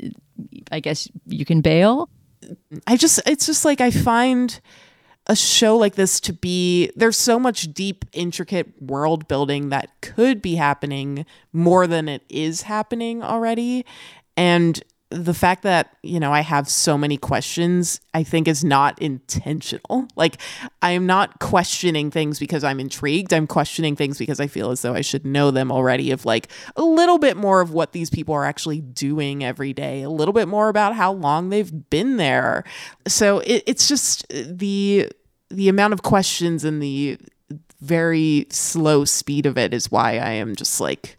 I 0.71 0.81
guess 0.81 1.09
you 1.27 1.45
can 1.45 1.61
bail. 1.61 2.11
I 2.87 2.97
just 2.97 3.21
it's 3.27 3.47
just 3.47 3.65
like 3.65 3.81
I 3.81 3.91
find 3.91 4.61
a 5.27 5.37
show 5.37 5.77
like 5.77 5.97
this 5.97 6.21
to 6.21 6.33
be 6.33 6.91
there's 6.95 7.17
so 7.17 7.39
much 7.39 7.73
deep 7.75 8.05
intricate 8.13 8.81
world 8.81 9.27
building 9.27 9.71
that 9.71 9.91
could 10.01 10.41
be 10.41 10.55
happening 10.55 11.27
more 11.53 11.87
than 11.87 12.09
it 12.09 12.23
is 12.29 12.63
happening 12.63 13.23
already. 13.23 13.85
And 14.37 14.83
the 15.11 15.35
fact 15.35 15.63
that 15.63 15.97
you 16.03 16.19
know 16.19 16.33
i 16.33 16.41
have 16.41 16.69
so 16.69 16.99
many 16.99 17.17
questions 17.17 18.01
i 18.13 18.23
think 18.23 18.49
is 18.49 18.65
not 18.65 19.01
intentional. 19.01 20.09
Like 20.17 20.39
i 20.83 20.91
am 20.91 21.07
not 21.07 21.39
questioning 21.39 22.11
things 22.11 22.39
because 22.39 22.65
i'm 22.65 22.81
intrigued. 22.81 23.33
I'm 23.33 23.47
questioning 23.47 23.95
things 23.95 24.19
because 24.19 24.41
i 24.41 24.47
feel 24.47 24.71
as 24.71 24.83
though 24.83 24.95
i 24.95 25.01
should 25.01 25.25
know 25.25 25.51
them 25.51 25.71
already 25.71 26.11
of 26.11 26.25
like 26.25 26.49
a 26.75 26.83
little 26.83 27.19
bit 27.19 27.37
more 27.37 27.61
of 27.61 27.73
what 27.73 27.93
these 27.93 28.11
people 28.11 28.35
are 28.35 28.45
actually 28.45 28.81
doing 28.81 29.45
every 29.45 29.73
day 29.73 30.03
a 30.03 30.11
little 30.11 30.35
bit 30.35 30.49
more 30.49 30.69
about 30.69 30.95
how 30.95 31.13
long 31.13 31.51
they've 31.51 31.91
been 31.91 32.17
there. 32.17 32.65
So 33.07 33.41
it, 33.41 33.63
it's 33.67 33.89
just 33.89 34.27
the 34.29 35.09
the 35.51 35.69
amount 35.69 35.93
of 35.93 36.03
questions 36.03 36.65
and 36.65 36.83
the 36.83 37.19
very 37.81 38.47
slow 38.51 39.05
speed 39.05 39.47
of 39.47 39.59
it 39.59 39.75
is 39.75 39.91
why 39.91 40.13
i 40.13 40.31
am 40.31 40.57
just 40.57 40.81
like 40.81 41.19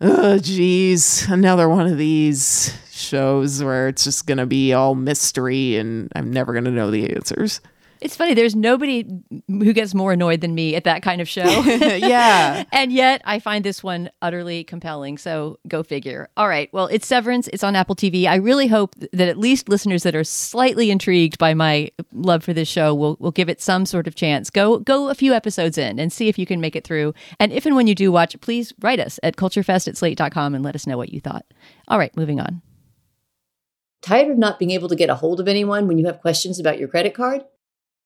oh 0.00 0.38
geez. 0.38 1.28
Another 1.28 1.68
one 1.68 1.86
of 1.86 1.98
these 1.98 2.72
shows 2.98 3.62
where 3.62 3.88
it's 3.88 4.04
just 4.04 4.26
gonna 4.26 4.46
be 4.46 4.72
all 4.72 4.94
mystery 4.94 5.76
and 5.76 6.10
i'm 6.16 6.32
never 6.32 6.52
gonna 6.52 6.70
know 6.70 6.90
the 6.90 7.14
answers 7.14 7.60
It's 8.00 8.16
funny. 8.16 8.34
There's 8.34 8.54
nobody 8.54 9.06
who 9.48 9.72
gets 9.72 9.94
more 9.94 10.12
annoyed 10.12 10.40
than 10.40 10.54
me 10.54 10.74
at 10.76 10.84
that 10.84 11.02
kind 11.02 11.20
of 11.20 11.28
show. 11.28 11.44
yeah 11.68 12.64
and 12.72 12.92
yet 12.92 13.22
I 13.24 13.38
find 13.38 13.64
this 13.64 13.82
one 13.82 14.10
utterly 14.22 14.64
compelling. 14.64 15.18
So 15.18 15.58
go 15.66 15.82
figure. 15.82 16.28
All 16.36 16.48
right. 16.48 16.72
Well, 16.72 16.86
it's 16.86 17.06
Severance. 17.06 17.48
It's 17.48 17.64
on 17.64 17.76
Apple 17.76 17.96
TV. 17.96 18.26
I 18.26 18.36
really 18.36 18.66
hope 18.66 18.94
that 18.96 19.28
at 19.28 19.38
least 19.38 19.68
listeners 19.68 20.02
that 20.02 20.14
are 20.14 20.24
slightly 20.24 20.90
intrigued 20.90 21.38
by 21.38 21.54
my 21.54 21.90
love 22.12 22.44
for 22.44 22.52
this 22.52 22.68
show 22.68 22.94
will 22.94 23.16
will 23.20 23.30
give 23.30 23.48
it 23.48 23.60
some 23.60 23.86
sort 23.86 24.06
of 24.06 24.14
chance. 24.14 24.50
Go 24.50 24.78
go 24.78 25.08
a 25.08 25.14
few 25.14 25.32
episodes 25.32 25.78
in 25.78 25.98
and 25.98 26.12
see 26.12 26.28
if 26.28 26.38
you 26.38 26.46
can 26.46 26.60
make 26.60 26.76
it 26.76 26.84
through. 26.84 27.14
And 27.40 27.52
if 27.52 27.66
and 27.66 27.76
when 27.76 27.86
you 27.86 27.94
do 27.94 28.12
watch, 28.12 28.38
please 28.40 28.72
write 28.80 29.00
us 29.00 29.18
at 29.22 29.36
culturefest 29.36 29.88
at 29.88 29.96
slate.com 29.96 30.54
and 30.54 30.64
let 30.64 30.74
us 30.74 30.86
know 30.86 30.96
what 30.96 31.12
you 31.12 31.20
thought. 31.20 31.44
All 31.88 31.98
right, 31.98 32.16
moving 32.16 32.40
on. 32.40 32.62
Tired 34.00 34.30
of 34.30 34.38
not 34.38 34.58
being 34.58 34.70
able 34.70 34.88
to 34.88 34.96
get 34.96 35.10
a 35.10 35.16
hold 35.16 35.40
of 35.40 35.48
anyone 35.48 35.88
when 35.88 35.98
you 35.98 36.06
have 36.06 36.20
questions 36.20 36.60
about 36.60 36.78
your 36.78 36.88
credit 36.88 37.14
card? 37.14 37.44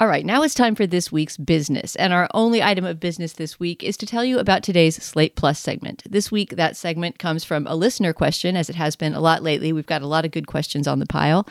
All 0.00 0.08
right, 0.08 0.24
now 0.24 0.42
it's 0.42 0.54
time 0.54 0.74
for 0.74 0.86
this 0.86 1.12
week's 1.12 1.36
business. 1.36 1.94
And 1.96 2.10
our 2.10 2.26
only 2.32 2.62
item 2.62 2.86
of 2.86 2.98
business 2.98 3.34
this 3.34 3.60
week 3.60 3.84
is 3.84 3.98
to 3.98 4.06
tell 4.06 4.24
you 4.24 4.38
about 4.38 4.62
today's 4.62 4.96
Slate 4.96 5.36
Plus 5.36 5.60
segment. 5.60 6.04
This 6.08 6.32
week, 6.32 6.56
that 6.56 6.74
segment 6.74 7.18
comes 7.18 7.44
from 7.44 7.66
a 7.66 7.74
listener 7.74 8.14
question, 8.14 8.56
as 8.56 8.70
it 8.70 8.76
has 8.76 8.96
been 8.96 9.12
a 9.12 9.20
lot 9.20 9.42
lately. 9.42 9.74
We've 9.74 9.84
got 9.84 10.00
a 10.00 10.06
lot 10.06 10.24
of 10.24 10.30
good 10.30 10.46
questions 10.46 10.88
on 10.88 11.00
the 11.00 11.06
pile. 11.06 11.46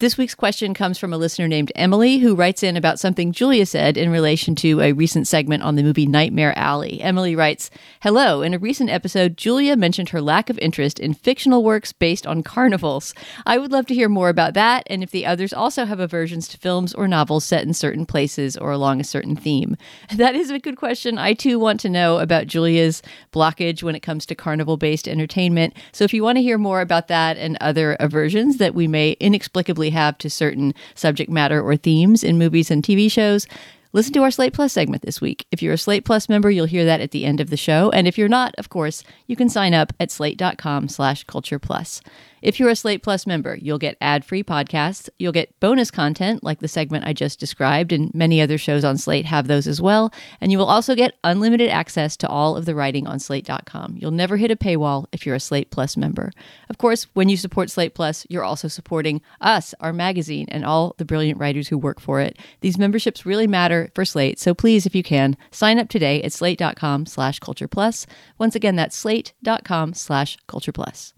This 0.00 0.16
week's 0.16 0.34
question 0.34 0.72
comes 0.72 0.96
from 0.96 1.12
a 1.12 1.18
listener 1.18 1.46
named 1.46 1.72
Emily, 1.76 2.20
who 2.20 2.34
writes 2.34 2.62
in 2.62 2.74
about 2.74 2.98
something 2.98 3.32
Julia 3.32 3.66
said 3.66 3.98
in 3.98 4.08
relation 4.08 4.54
to 4.54 4.80
a 4.80 4.92
recent 4.92 5.28
segment 5.28 5.62
on 5.62 5.76
the 5.76 5.82
movie 5.82 6.06
Nightmare 6.06 6.54
Alley. 6.56 7.02
Emily 7.02 7.36
writes 7.36 7.70
Hello, 8.00 8.40
in 8.40 8.54
a 8.54 8.58
recent 8.58 8.88
episode, 8.88 9.36
Julia 9.36 9.76
mentioned 9.76 10.08
her 10.08 10.22
lack 10.22 10.48
of 10.48 10.58
interest 10.60 10.98
in 10.98 11.12
fictional 11.12 11.62
works 11.62 11.92
based 11.92 12.26
on 12.26 12.42
carnivals. 12.42 13.12
I 13.44 13.58
would 13.58 13.72
love 13.72 13.84
to 13.88 13.94
hear 13.94 14.08
more 14.08 14.30
about 14.30 14.54
that, 14.54 14.84
and 14.86 15.02
if 15.02 15.10
the 15.10 15.26
others 15.26 15.52
also 15.52 15.84
have 15.84 16.00
aversions 16.00 16.48
to 16.48 16.56
films 16.56 16.94
or 16.94 17.06
novels 17.06 17.44
set 17.44 17.66
in 17.66 17.74
certain 17.74 18.06
places 18.06 18.56
or 18.56 18.70
along 18.70 19.00
a 19.00 19.04
certain 19.04 19.36
theme. 19.36 19.76
That 20.16 20.34
is 20.34 20.50
a 20.50 20.58
good 20.58 20.76
question. 20.76 21.18
I 21.18 21.34
too 21.34 21.58
want 21.58 21.80
to 21.80 21.88
know 21.90 22.18
about 22.18 22.46
Julia's 22.46 23.02
blockage 23.32 23.82
when 23.82 23.94
it 23.94 24.00
comes 24.00 24.24
to 24.26 24.34
carnival 24.34 24.76
based 24.76 25.08
entertainment. 25.08 25.74
So 25.92 26.04
if 26.04 26.14
you 26.14 26.22
want 26.22 26.36
to 26.36 26.42
hear 26.42 26.58
more 26.58 26.80
about 26.80 27.08
that 27.08 27.36
and 27.36 27.56
other 27.60 27.96
aversions 28.00 28.58
that 28.58 28.74
we 28.74 28.86
may 28.86 29.12
inexplicably 29.12 29.89
have 29.90 30.18
to 30.18 30.30
certain 30.30 30.74
subject 30.94 31.30
matter 31.30 31.60
or 31.60 31.76
themes 31.76 32.24
in 32.24 32.38
movies 32.38 32.70
and 32.70 32.82
TV 32.82 33.10
shows, 33.10 33.46
listen 33.92 34.12
to 34.14 34.22
our 34.22 34.30
Slate 34.30 34.52
Plus 34.52 34.72
segment 34.72 35.02
this 35.02 35.20
week. 35.20 35.46
If 35.50 35.62
you're 35.62 35.74
a 35.74 35.78
Slate 35.78 36.04
Plus 36.04 36.28
member, 36.28 36.50
you'll 36.50 36.66
hear 36.66 36.84
that 36.84 37.00
at 37.00 37.10
the 37.10 37.24
end 37.24 37.40
of 37.40 37.50
the 37.50 37.56
show. 37.56 37.90
And 37.90 38.08
if 38.08 38.16
you're 38.16 38.28
not, 38.28 38.54
of 38.56 38.68
course, 38.68 39.04
you 39.26 39.36
can 39.36 39.48
sign 39.48 39.74
up 39.74 39.92
at 40.00 40.10
slate.com 40.10 40.88
slash 40.88 41.24
culture 41.24 41.58
plus. 41.58 42.00
If 42.42 42.58
you're 42.58 42.70
a 42.70 42.76
Slate 42.76 43.02
Plus 43.02 43.26
member, 43.26 43.56
you'll 43.56 43.78
get 43.78 43.98
ad 44.00 44.24
free 44.24 44.42
podcasts. 44.42 45.10
You'll 45.18 45.32
get 45.32 45.58
bonus 45.60 45.90
content 45.90 46.42
like 46.42 46.60
the 46.60 46.68
segment 46.68 47.06
I 47.06 47.12
just 47.12 47.38
described, 47.38 47.92
and 47.92 48.14
many 48.14 48.40
other 48.40 48.56
shows 48.56 48.84
on 48.84 48.96
Slate 48.96 49.26
have 49.26 49.46
those 49.46 49.66
as 49.66 49.80
well. 49.80 50.12
And 50.40 50.50
you 50.50 50.58
will 50.58 50.66
also 50.66 50.94
get 50.94 51.18
unlimited 51.22 51.68
access 51.68 52.16
to 52.18 52.28
all 52.28 52.56
of 52.56 52.64
the 52.64 52.74
writing 52.74 53.06
on 53.06 53.18
slate.com. 53.18 53.96
You'll 53.98 54.10
never 54.10 54.38
hit 54.38 54.50
a 54.50 54.56
paywall 54.56 55.06
if 55.12 55.26
you're 55.26 55.34
a 55.34 55.40
Slate 55.40 55.70
Plus 55.70 55.96
member. 55.96 56.32
Of 56.70 56.78
course, 56.78 57.04
when 57.12 57.28
you 57.28 57.36
support 57.36 57.70
Slate 57.70 57.94
Plus, 57.94 58.26
you're 58.30 58.44
also 58.44 58.68
supporting 58.68 59.20
us, 59.40 59.74
our 59.80 59.92
magazine, 59.92 60.46
and 60.48 60.64
all 60.64 60.94
the 60.96 61.04
brilliant 61.04 61.38
writers 61.38 61.68
who 61.68 61.76
work 61.76 62.00
for 62.00 62.20
it. 62.20 62.38
These 62.60 62.78
memberships 62.78 63.26
really 63.26 63.46
matter 63.46 63.90
for 63.94 64.04
Slate, 64.04 64.38
so 64.38 64.54
please, 64.54 64.86
if 64.86 64.94
you 64.94 65.02
can, 65.02 65.36
sign 65.50 65.78
up 65.78 65.88
today 65.88 66.22
at 66.22 66.32
slate.com 66.32 67.06
slash 67.06 67.38
culture 67.38 67.68
plus. 67.68 68.06
Once 68.38 68.54
again, 68.54 68.76
that's 68.76 68.96
slate.com 68.96 69.92
slash 69.94 70.38
culture 70.46 70.72
plus. 70.72 71.12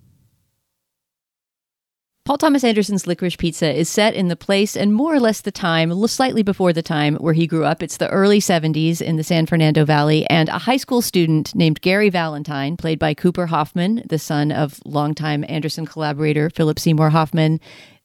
Paul 2.24 2.38
Thomas 2.38 2.62
Anderson's 2.62 3.08
Licorice 3.08 3.36
Pizza 3.36 3.74
is 3.74 3.88
set 3.88 4.14
in 4.14 4.28
the 4.28 4.36
place 4.36 4.76
and 4.76 4.94
more 4.94 5.12
or 5.12 5.18
less 5.18 5.40
the 5.40 5.50
time, 5.50 6.06
slightly 6.06 6.44
before 6.44 6.72
the 6.72 6.80
time 6.80 7.16
where 7.16 7.34
he 7.34 7.48
grew 7.48 7.64
up. 7.64 7.82
It's 7.82 7.96
the 7.96 8.08
early 8.10 8.38
70s 8.38 9.02
in 9.02 9.16
the 9.16 9.24
San 9.24 9.44
Fernando 9.44 9.84
Valley, 9.84 10.24
and 10.30 10.48
a 10.48 10.58
high 10.58 10.76
school 10.76 11.02
student 11.02 11.52
named 11.52 11.80
Gary 11.80 12.10
Valentine, 12.10 12.76
played 12.76 13.00
by 13.00 13.12
Cooper 13.12 13.46
Hoffman, 13.46 14.04
the 14.08 14.20
son 14.20 14.52
of 14.52 14.78
longtime 14.84 15.44
Anderson 15.48 15.84
collaborator 15.84 16.48
Philip 16.48 16.78
Seymour 16.78 17.10
Hoffman, 17.10 17.58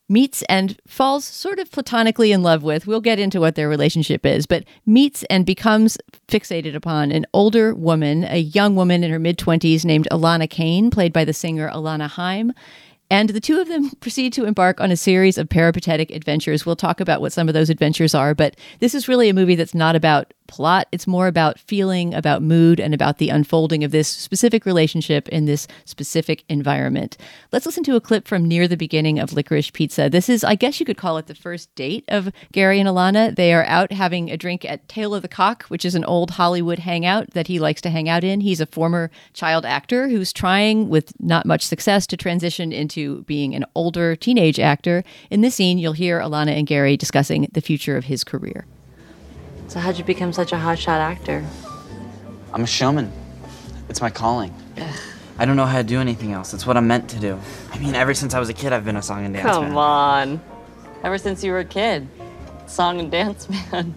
meets 0.10 0.42
and 0.44 0.80
falls 0.88 1.24
sort 1.24 1.60
of 1.60 1.70
platonically 1.70 2.32
in 2.32 2.42
love 2.42 2.64
with. 2.64 2.88
We'll 2.88 3.02
get 3.02 3.20
into 3.20 3.40
what 3.40 3.54
their 3.54 3.70
relationship 3.70 4.26
is, 4.26 4.48
but 4.48 4.64
meets 4.88 5.26
and 5.26 5.46
becomes 5.46 5.96
fixated 6.28 6.74
upon 6.74 7.12
an 7.12 7.28
older 7.36 7.76
woman, 7.76 8.24
a 8.24 8.40
young 8.40 8.76
woman 8.76 9.04
in 9.04 9.12
her 9.12 9.20
mid 9.20 9.38
20s 9.38 9.86
named 9.86 10.08
Alana 10.12 10.50
Kane, 10.50 10.90
played 10.90 11.14
by 11.14 11.24
the 11.24 11.34
singer 11.34 11.70
Alana 11.70 12.10
Haim. 12.10 12.52
And 13.10 13.30
the 13.30 13.40
two 13.40 13.60
of 13.60 13.68
them 13.70 13.92
proceed 14.02 14.34
to 14.34 14.46
embark 14.46 14.82
on 14.82 14.92
a 14.92 14.98
series 14.98 15.38
of 15.38 15.48
peripatetic 15.48 16.12
adventures. 16.12 16.66
We'll 16.66 16.76
talk 16.76 17.00
about 17.00 17.22
what 17.22 17.32
some 17.32 17.48
of 17.48 17.54
those 17.54 17.70
adventures 17.70 18.14
are, 18.14 18.36
but 18.36 18.58
this 18.80 18.94
is 18.94 19.08
really 19.08 19.30
a 19.30 19.34
movie 19.34 19.56
that's 19.56 19.76
not 19.76 19.96
about 19.96 20.34
plot. 20.48 20.88
It's 20.92 21.08
more 21.08 21.28
about 21.28 21.60
feeling, 21.60 22.14
about 22.14 22.42
mood, 22.42 22.80
and 22.80 22.94
about 22.94 23.18
the 23.18 23.30
unfolding 23.30 23.84
of 23.84 23.92
this 23.92 24.08
specific 24.08 24.66
relationship 24.66 25.28
in 25.30 25.46
this 25.46 25.68
specific 25.86 26.44
environment. 26.50 27.18
Let's 27.52 27.66
listen 27.66 27.84
to 27.84 27.96
a 27.96 28.02
clip 28.02 28.28
from 28.28 28.48
near 28.48 28.68
the 28.68 28.78
beginning 28.78 29.20
of 29.20 29.34
Licorice 29.34 29.72
Pizza. 29.72 30.10
This 30.10 30.30
is, 30.30 30.44
I 30.44 30.56
guess 30.56 30.80
you 30.80 30.86
could 30.86 30.98
call 30.98 31.18
it 31.18 31.28
the 31.28 31.36
first 31.36 31.74
date 31.76 32.06
of 32.08 32.32
Gary 32.54 32.80
and 32.80 32.88
Alana. 32.88 33.36
They 33.36 33.54
are 33.54 33.66
out 33.66 33.92
having 33.92 34.30
a 34.30 34.38
drink 34.38 34.64
at 34.64 34.88
Tail 34.88 35.14
of 35.14 35.22
the 35.22 35.28
Cock, 35.28 35.64
which 35.64 35.84
is 35.84 35.96
an 35.96 36.06
old 36.06 36.32
Hollywood 36.32 36.80
hangout 36.80 37.32
that 37.32 37.48
he 37.48 37.60
likes 37.60 37.82
to 37.82 37.90
hang 37.90 38.08
out 38.08 38.24
in. 38.24 38.42
He's 38.42 38.62
a 38.62 38.66
former 38.66 39.12
child 39.34 39.66
actor 39.66 40.08
who's 40.08 40.32
trying, 40.32 40.90
with 40.90 41.12
not 41.20 41.46
much 41.46 41.66
success, 41.66 42.08
to 42.08 42.18
transition 42.18 42.72
into 42.72 42.97
being 43.06 43.54
an 43.56 43.66
older 43.76 44.16
teenage 44.16 44.60
actor. 44.60 45.04
In 45.30 45.42
this 45.42 45.56
scene, 45.56 45.78
you'll 45.78 45.94
hear 45.94 46.20
Alana 46.20 46.58
and 46.58 46.66
Gary 46.68 46.98
discussing 46.98 47.48
the 47.52 47.62
future 47.62 47.96
of 47.98 48.06
his 48.06 48.24
career. 48.24 48.66
So 49.68 49.80
how'd 49.80 49.98
you 49.98 50.04
become 50.04 50.34
such 50.34 50.52
a 50.52 50.56
hotshot 50.56 51.00
actor? 51.00 51.46
I'm 52.54 52.64
a 52.64 52.68
showman. 52.68 53.12
It's 53.90 54.02
my 54.02 54.10
calling. 54.10 54.54
I 55.40 55.46
don't 55.46 55.56
know 55.56 55.66
how 55.66 55.78
to 55.78 55.84
do 55.84 56.00
anything 56.00 56.32
else. 56.32 56.54
It's 56.54 56.66
what 56.66 56.78
I'm 56.78 56.88
meant 56.88 57.10
to 57.10 57.20
do. 57.20 57.40
I 57.72 57.78
mean, 57.80 57.94
ever 57.96 58.14
since 58.14 58.34
I 58.34 58.40
was 58.40 58.50
a 58.50 58.54
kid, 58.54 58.74
I've 58.74 58.86
been 58.86 58.96
a 58.98 59.02
song 59.02 59.26
and 59.26 59.34
dance 59.34 59.46
Come 59.50 59.66
man. 59.70 59.78
on. 59.78 60.42
Ever 61.04 61.18
since 61.18 61.44
you 61.44 61.52
were 61.52 61.60
a 61.60 61.66
kid, 61.66 62.08
song 62.66 63.00
and 63.00 63.12
dance 63.12 63.48
man. 63.72 63.94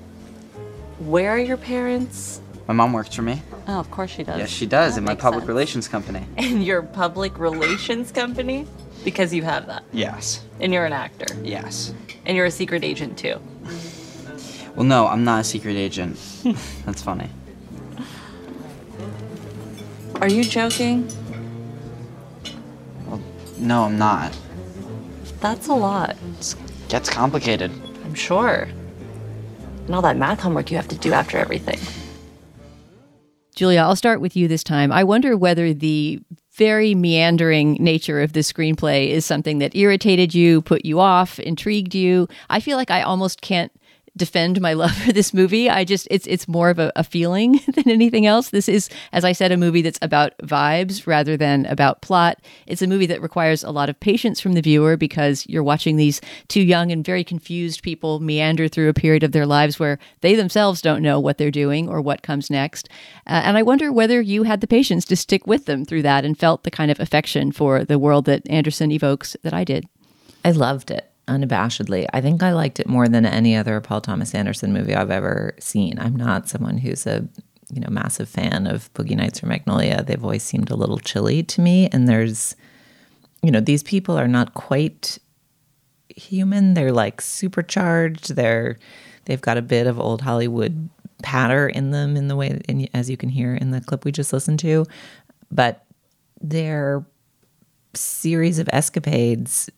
Where 0.98 1.30
are 1.30 1.38
your 1.38 1.56
parents? 1.56 2.40
My 2.66 2.74
mom 2.74 2.92
works 2.92 3.14
for 3.14 3.22
me. 3.22 3.40
Oh, 3.66 3.80
of 3.80 3.90
course 3.90 4.10
she 4.10 4.22
does. 4.22 4.38
Yes, 4.38 4.50
she 4.50 4.66
does 4.66 4.94
That 4.94 4.98
in 5.00 5.04
my 5.04 5.14
public 5.14 5.42
sense. 5.42 5.48
relations 5.48 5.88
company. 5.88 6.24
In 6.36 6.60
your 6.62 6.82
public 6.82 7.38
relations 7.38 8.12
company? 8.12 8.66
Because 9.04 9.32
you 9.32 9.42
have 9.42 9.66
that. 9.66 9.82
Yes. 9.92 10.44
And 10.60 10.72
you're 10.72 10.84
an 10.84 10.92
actor. 10.92 11.26
Yes. 11.42 11.94
And 12.26 12.36
you're 12.36 12.46
a 12.46 12.50
secret 12.50 12.84
agent 12.84 13.18
too. 13.18 13.40
Well, 14.74 14.84
no, 14.84 15.06
I'm 15.06 15.24
not 15.24 15.40
a 15.40 15.44
secret 15.44 15.76
agent. 15.76 16.18
That's 16.84 17.02
funny. 17.02 17.28
Are 20.20 20.28
you 20.28 20.44
joking? 20.44 21.08
No, 23.58 23.84
I'm 23.84 23.98
not. 23.98 24.36
That's 25.40 25.68
a 25.68 25.74
lot. 25.74 26.16
Gets 26.88 27.10
complicated. 27.10 27.70
I'm 28.04 28.14
sure. 28.14 28.68
And 29.86 29.94
all 29.94 30.02
that 30.02 30.16
math 30.16 30.40
homework 30.40 30.70
you 30.70 30.76
have 30.76 30.88
to 30.88 30.96
do 30.96 31.12
after 31.12 31.36
everything. 31.36 31.78
Julia, 33.54 33.80
I'll 33.80 33.96
start 33.96 34.20
with 34.20 34.36
you 34.36 34.48
this 34.48 34.64
time. 34.64 34.92
I 34.92 35.04
wonder 35.04 35.36
whether 35.36 35.74
the 35.74 36.20
very 36.60 36.94
meandering 36.94 37.72
nature 37.80 38.20
of 38.20 38.34
the 38.34 38.40
screenplay 38.40 39.08
is 39.08 39.24
something 39.24 39.60
that 39.60 39.74
irritated 39.74 40.34
you, 40.34 40.60
put 40.60 40.84
you 40.84 41.00
off, 41.00 41.38
intrigued 41.38 41.94
you. 41.94 42.28
I 42.50 42.60
feel 42.60 42.76
like 42.76 42.90
I 42.90 43.00
almost 43.00 43.40
can't 43.40 43.72
defend 44.16 44.60
my 44.60 44.72
love 44.72 44.92
for 44.92 45.12
this 45.12 45.32
movie. 45.32 45.70
I 45.70 45.84
just 45.84 46.06
it's 46.10 46.26
it's 46.26 46.48
more 46.48 46.70
of 46.70 46.78
a, 46.78 46.92
a, 46.96 47.04
feeling 47.04 47.60
than 47.74 47.88
anything 47.88 48.26
else. 48.26 48.50
This 48.50 48.68
is, 48.68 48.88
as 49.12 49.24
I 49.24 49.32
said, 49.32 49.52
a 49.52 49.56
movie 49.56 49.82
that's 49.82 49.98
about 50.02 50.36
vibes 50.38 51.06
rather 51.06 51.36
than 51.36 51.66
about 51.66 52.02
plot. 52.02 52.40
It's 52.66 52.82
a 52.82 52.86
movie 52.86 53.06
that 53.06 53.22
requires 53.22 53.64
a 53.64 53.70
lot 53.70 53.88
of 53.88 53.98
patience 54.00 54.40
from 54.40 54.52
the 54.52 54.60
viewer 54.60 54.96
because 54.96 55.46
you're 55.48 55.62
watching 55.62 55.96
these 55.96 56.20
two 56.48 56.60
young 56.60 56.90
and 56.92 57.04
very 57.04 57.24
confused 57.24 57.82
people 57.82 58.20
meander 58.20 58.68
through 58.68 58.88
a 58.88 58.94
period 58.94 59.22
of 59.22 59.32
their 59.32 59.46
lives 59.46 59.78
where 59.78 59.98
they 60.20 60.34
themselves 60.34 60.82
don't 60.82 61.02
know 61.02 61.18
what 61.18 61.38
they're 61.38 61.50
doing 61.50 61.88
or 61.88 62.00
what 62.00 62.22
comes 62.22 62.50
next. 62.50 62.88
Uh, 63.26 63.42
and 63.44 63.56
I 63.56 63.62
wonder 63.62 63.92
whether 63.92 64.20
you 64.20 64.44
had 64.44 64.60
the 64.60 64.66
patience 64.66 65.04
to 65.06 65.16
stick 65.16 65.46
with 65.46 65.66
them 65.66 65.84
through 65.84 66.02
that 66.02 66.24
and 66.24 66.38
felt 66.38 66.64
the 66.64 66.70
kind 66.70 66.90
of 66.90 67.00
affection 67.00 67.52
for 67.52 67.84
the 67.84 67.98
world 67.98 68.24
that 68.26 68.48
Anderson 68.48 68.92
evokes 68.92 69.36
that 69.42 69.54
I 69.54 69.64
did. 69.64 69.86
I 70.44 70.52
loved 70.52 70.90
it 70.90 71.09
unabashedly. 71.30 72.06
I 72.12 72.20
think 72.20 72.42
I 72.42 72.52
liked 72.52 72.80
it 72.80 72.88
more 72.88 73.08
than 73.08 73.24
any 73.24 73.56
other 73.56 73.80
Paul 73.80 74.00
Thomas 74.00 74.34
Anderson 74.34 74.72
movie 74.72 74.94
I've 74.94 75.10
ever 75.10 75.54
seen. 75.58 75.98
I'm 75.98 76.16
not 76.16 76.48
someone 76.48 76.78
who's 76.78 77.06
a 77.06 77.26
you 77.72 77.80
know 77.80 77.88
massive 77.88 78.28
fan 78.28 78.66
of 78.66 78.92
Boogie 78.94 79.16
Nights 79.16 79.42
or 79.42 79.46
Magnolia. 79.46 80.02
They've 80.02 80.22
always 80.22 80.42
seemed 80.42 80.70
a 80.70 80.76
little 80.76 80.98
chilly 80.98 81.42
to 81.44 81.60
me. 81.60 81.88
And 81.92 82.08
there's, 82.08 82.56
you 83.42 83.50
know, 83.50 83.60
these 83.60 83.82
people 83.82 84.18
are 84.18 84.28
not 84.28 84.54
quite 84.54 85.18
human. 86.08 86.74
They're 86.74 86.92
like 86.92 87.20
supercharged. 87.20 88.34
They're 88.34 88.76
they've 89.26 89.40
got 89.40 89.56
a 89.56 89.62
bit 89.62 89.86
of 89.86 90.00
old 90.00 90.22
Hollywood 90.22 90.90
patter 91.22 91.68
in 91.68 91.90
them 91.90 92.16
in 92.16 92.28
the 92.28 92.36
way 92.36 92.60
in, 92.68 92.88
as 92.94 93.08
you 93.08 93.16
can 93.16 93.28
hear 93.28 93.54
in 93.54 93.70
the 93.70 93.80
clip 93.80 94.04
we 94.04 94.12
just 94.12 94.32
listened 94.32 94.58
to, 94.60 94.86
but 95.50 95.84
their 96.40 97.04
series 97.94 98.58
of 98.58 98.68
escapades 98.72 99.68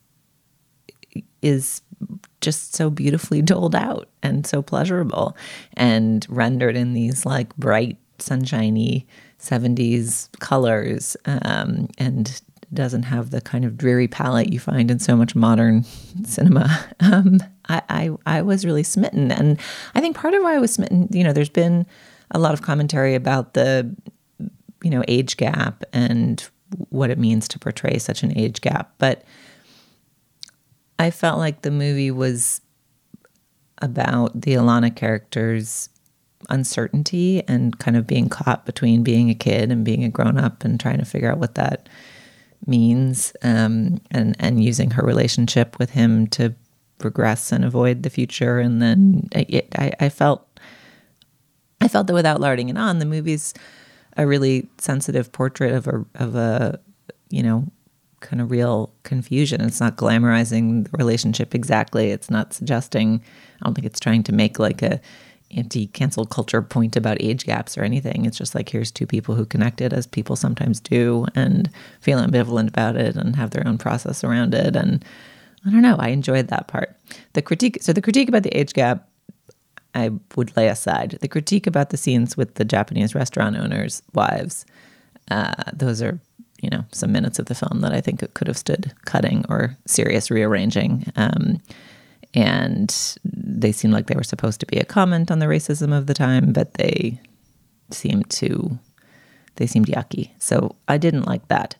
is 1.42 1.82
just 2.40 2.74
so 2.74 2.90
beautifully 2.90 3.42
doled 3.42 3.74
out 3.74 4.08
and 4.22 4.46
so 4.46 4.62
pleasurable 4.62 5.36
and 5.74 6.26
rendered 6.28 6.76
in 6.76 6.94
these 6.94 7.26
like 7.26 7.54
bright, 7.56 7.98
sunshiny 8.18 9.06
70s 9.40 10.28
colors 10.38 11.16
um, 11.26 11.88
and 11.98 12.40
doesn't 12.72 13.02
have 13.02 13.30
the 13.30 13.40
kind 13.40 13.64
of 13.64 13.76
dreary 13.76 14.08
palette 14.08 14.52
you 14.52 14.58
find 14.58 14.90
in 14.90 14.98
so 14.98 15.16
much 15.16 15.34
modern 15.34 15.84
cinema. 16.24 16.68
Um, 17.00 17.40
I, 17.68 17.82
I, 17.88 18.10
I 18.26 18.42
was 18.42 18.64
really 18.64 18.84
smitten. 18.84 19.32
And 19.32 19.58
I 19.94 20.00
think 20.00 20.16
part 20.16 20.34
of 20.34 20.42
why 20.42 20.54
I 20.54 20.58
was 20.58 20.72
smitten, 20.72 21.08
you 21.10 21.24
know, 21.24 21.32
there's 21.32 21.48
been 21.48 21.84
a 22.30 22.38
lot 22.38 22.54
of 22.54 22.62
commentary 22.62 23.16
about 23.16 23.54
the, 23.54 23.94
you 24.82 24.90
know, 24.90 25.02
age 25.08 25.36
gap 25.36 25.82
and 25.92 26.48
what 26.90 27.10
it 27.10 27.18
means 27.18 27.48
to 27.48 27.58
portray 27.58 27.98
such 27.98 28.22
an 28.22 28.36
age 28.38 28.60
gap. 28.60 28.94
But 28.98 29.24
I 31.02 31.10
felt 31.10 31.38
like 31.38 31.62
the 31.62 31.70
movie 31.70 32.10
was 32.10 32.60
about 33.78 34.40
the 34.40 34.54
Alana 34.54 34.94
character's 34.94 35.88
uncertainty 36.48 37.42
and 37.48 37.78
kind 37.78 37.96
of 37.96 38.06
being 38.06 38.28
caught 38.28 38.66
between 38.66 39.02
being 39.02 39.28
a 39.28 39.34
kid 39.34 39.70
and 39.70 39.84
being 39.84 40.04
a 40.04 40.08
grown 40.08 40.38
up 40.38 40.64
and 40.64 40.78
trying 40.78 40.98
to 40.98 41.04
figure 41.04 41.30
out 41.30 41.38
what 41.38 41.56
that 41.56 41.88
means 42.66 43.32
um, 43.42 44.00
and 44.10 44.36
and 44.38 44.62
using 44.62 44.90
her 44.92 45.04
relationship 45.04 45.78
with 45.78 45.90
him 45.90 46.28
to 46.28 46.54
progress 46.98 47.50
and 47.50 47.64
avoid 47.64 48.04
the 48.04 48.10
future. 48.10 48.60
And 48.60 48.80
then 48.80 49.28
I, 49.34 49.92
I 49.98 50.08
felt 50.08 50.46
I 51.80 51.88
felt 51.88 52.06
that 52.06 52.14
without 52.14 52.40
larding 52.40 52.68
it 52.68 52.78
on 52.78 53.00
the 53.00 53.04
movie's 53.04 53.54
a 54.16 54.26
really 54.26 54.68
sensitive 54.78 55.32
portrait 55.32 55.72
of 55.72 55.88
a 55.88 56.04
of 56.14 56.36
a 56.36 56.78
you 57.30 57.42
know 57.42 57.66
kind 58.22 58.40
of 58.40 58.50
real 58.50 58.92
confusion. 59.02 59.60
It's 59.60 59.80
not 59.80 59.96
glamorizing 59.96 60.84
the 60.84 60.96
relationship 60.96 61.54
exactly. 61.54 62.10
It's 62.10 62.30
not 62.30 62.54
suggesting, 62.54 63.22
I 63.60 63.66
don't 63.66 63.74
think 63.74 63.86
it's 63.86 64.00
trying 64.00 64.22
to 64.24 64.32
make 64.32 64.58
like 64.58 64.80
a 64.82 65.00
anti 65.50 65.88
cancel 65.88 66.24
culture 66.24 66.62
point 66.62 66.96
about 66.96 67.20
age 67.20 67.44
gaps 67.44 67.76
or 67.76 67.82
anything. 67.82 68.24
It's 68.24 68.38
just 68.38 68.54
like 68.54 68.68
here's 68.68 68.90
two 68.90 69.06
people 69.06 69.34
who 69.34 69.44
connected 69.44 69.92
as 69.92 70.06
people 70.06 70.36
sometimes 70.36 70.80
do 70.80 71.26
and 71.34 71.70
feel 72.00 72.18
ambivalent 72.18 72.68
about 72.68 72.96
it 72.96 73.16
and 73.16 73.36
have 73.36 73.50
their 73.50 73.66
own 73.66 73.76
process 73.76 74.24
around 74.24 74.54
it. 74.54 74.74
And 74.74 75.04
I 75.66 75.70
don't 75.70 75.82
know, 75.82 75.96
I 75.98 76.08
enjoyed 76.08 76.48
that 76.48 76.68
part. 76.68 76.96
The 77.34 77.42
critique 77.42 77.78
so 77.82 77.92
the 77.92 78.02
critique 78.02 78.28
about 78.28 78.44
the 78.44 78.56
age 78.56 78.72
gap 78.72 79.08
I 79.94 80.10
would 80.36 80.56
lay 80.56 80.68
aside. 80.68 81.18
The 81.20 81.28
critique 81.28 81.66
about 81.66 81.90
the 81.90 81.96
scenes 81.96 82.36
with 82.36 82.54
the 82.54 82.64
Japanese 82.64 83.14
restaurant 83.14 83.56
owners' 83.56 84.02
wives, 84.14 84.64
uh, 85.30 85.52
those 85.72 86.00
are 86.00 86.18
you 86.62 86.70
know 86.70 86.84
some 86.92 87.12
minutes 87.12 87.38
of 87.38 87.46
the 87.46 87.54
film 87.54 87.80
that 87.80 87.92
I 87.92 88.00
think 88.00 88.22
it 88.22 88.34
could 88.34 88.48
have 88.48 88.56
stood 88.56 88.92
cutting 89.04 89.44
or 89.48 89.76
serious 89.86 90.30
rearranging. 90.30 91.12
Um, 91.16 91.60
and 92.34 93.18
they 93.24 93.72
seemed 93.72 93.92
like 93.92 94.06
they 94.06 94.14
were 94.14 94.22
supposed 94.22 94.60
to 94.60 94.66
be 94.66 94.78
a 94.78 94.86
comment 94.86 95.30
on 95.30 95.38
the 95.38 95.46
racism 95.46 95.96
of 95.96 96.06
the 96.06 96.14
time, 96.14 96.54
but 96.54 96.74
they 96.74 97.20
seemed 97.90 98.30
to 98.30 98.78
they 99.56 99.66
seemed 99.66 99.86
yucky. 99.86 100.30
So 100.38 100.76
I 100.88 100.96
didn't 100.96 101.26
like 101.26 101.48
that. 101.48 101.76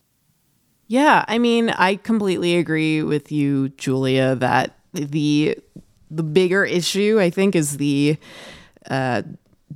Yeah, 0.89 1.25
I 1.27 1.39
mean, 1.39 1.71
I 1.71 1.97
completely 1.97 2.57
agree 2.59 3.03
with 3.03 3.33
you, 3.33 3.71
Julia, 3.71 4.35
that 4.37 4.77
the 4.93 5.57
the 6.11 6.23
bigger 6.23 6.65
issue 6.65 7.19
I 7.19 7.31
think 7.31 7.55
is 7.57 7.79
the 7.79 8.19
uh, 8.91 9.23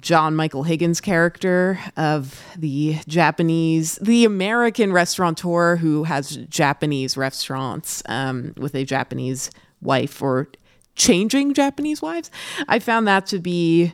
John 0.00 0.34
Michael 0.36 0.62
Higgins 0.62 1.00
character 1.00 1.78
of 1.96 2.42
the 2.56 2.98
Japanese, 3.06 3.96
the 3.96 4.24
American 4.24 4.92
restaurateur 4.92 5.76
who 5.76 6.04
has 6.04 6.36
Japanese 6.48 7.16
restaurants 7.16 8.02
um, 8.06 8.52
with 8.56 8.74
a 8.74 8.84
Japanese 8.84 9.50
wife 9.80 10.20
or 10.22 10.48
changing 10.94 11.54
Japanese 11.54 12.02
wives. 12.02 12.30
I 12.68 12.78
found 12.78 13.06
that 13.06 13.26
to 13.26 13.38
be 13.38 13.92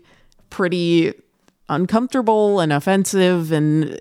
pretty 0.51 1.15
uncomfortable 1.69 2.61
and 2.61 2.73
offensive. 2.73 3.53
And 3.53 4.01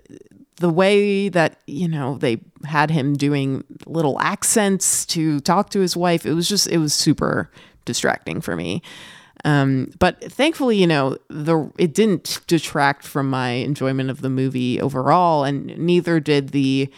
the 0.56 0.70
way 0.70 1.28
that, 1.28 1.60
you 1.66 1.88
know, 1.88 2.18
they 2.18 2.40
had 2.64 2.90
him 2.90 3.14
doing 3.14 3.64
little 3.86 4.20
accents 4.20 5.04
to 5.06 5.40
talk 5.40 5.70
to 5.70 5.80
his 5.80 5.96
wife, 5.96 6.24
it 6.24 6.34
was 6.34 6.48
just, 6.48 6.68
it 6.68 6.78
was 6.78 6.94
super 6.94 7.50
distracting 7.84 8.40
for 8.40 8.54
me. 8.54 8.82
Um, 9.44 9.90
but 9.98 10.32
thankfully, 10.32 10.76
you 10.76 10.86
know, 10.86 11.16
the 11.28 11.70
it 11.78 11.94
didn't 11.94 12.40
detract 12.46 13.06
from 13.06 13.28
my 13.28 13.50
enjoyment 13.50 14.10
of 14.10 14.20
the 14.20 14.30
movie 14.30 14.80
overall, 14.80 15.44
and 15.44 15.76
neither 15.78 16.20
did 16.20 16.50
the 16.50 16.90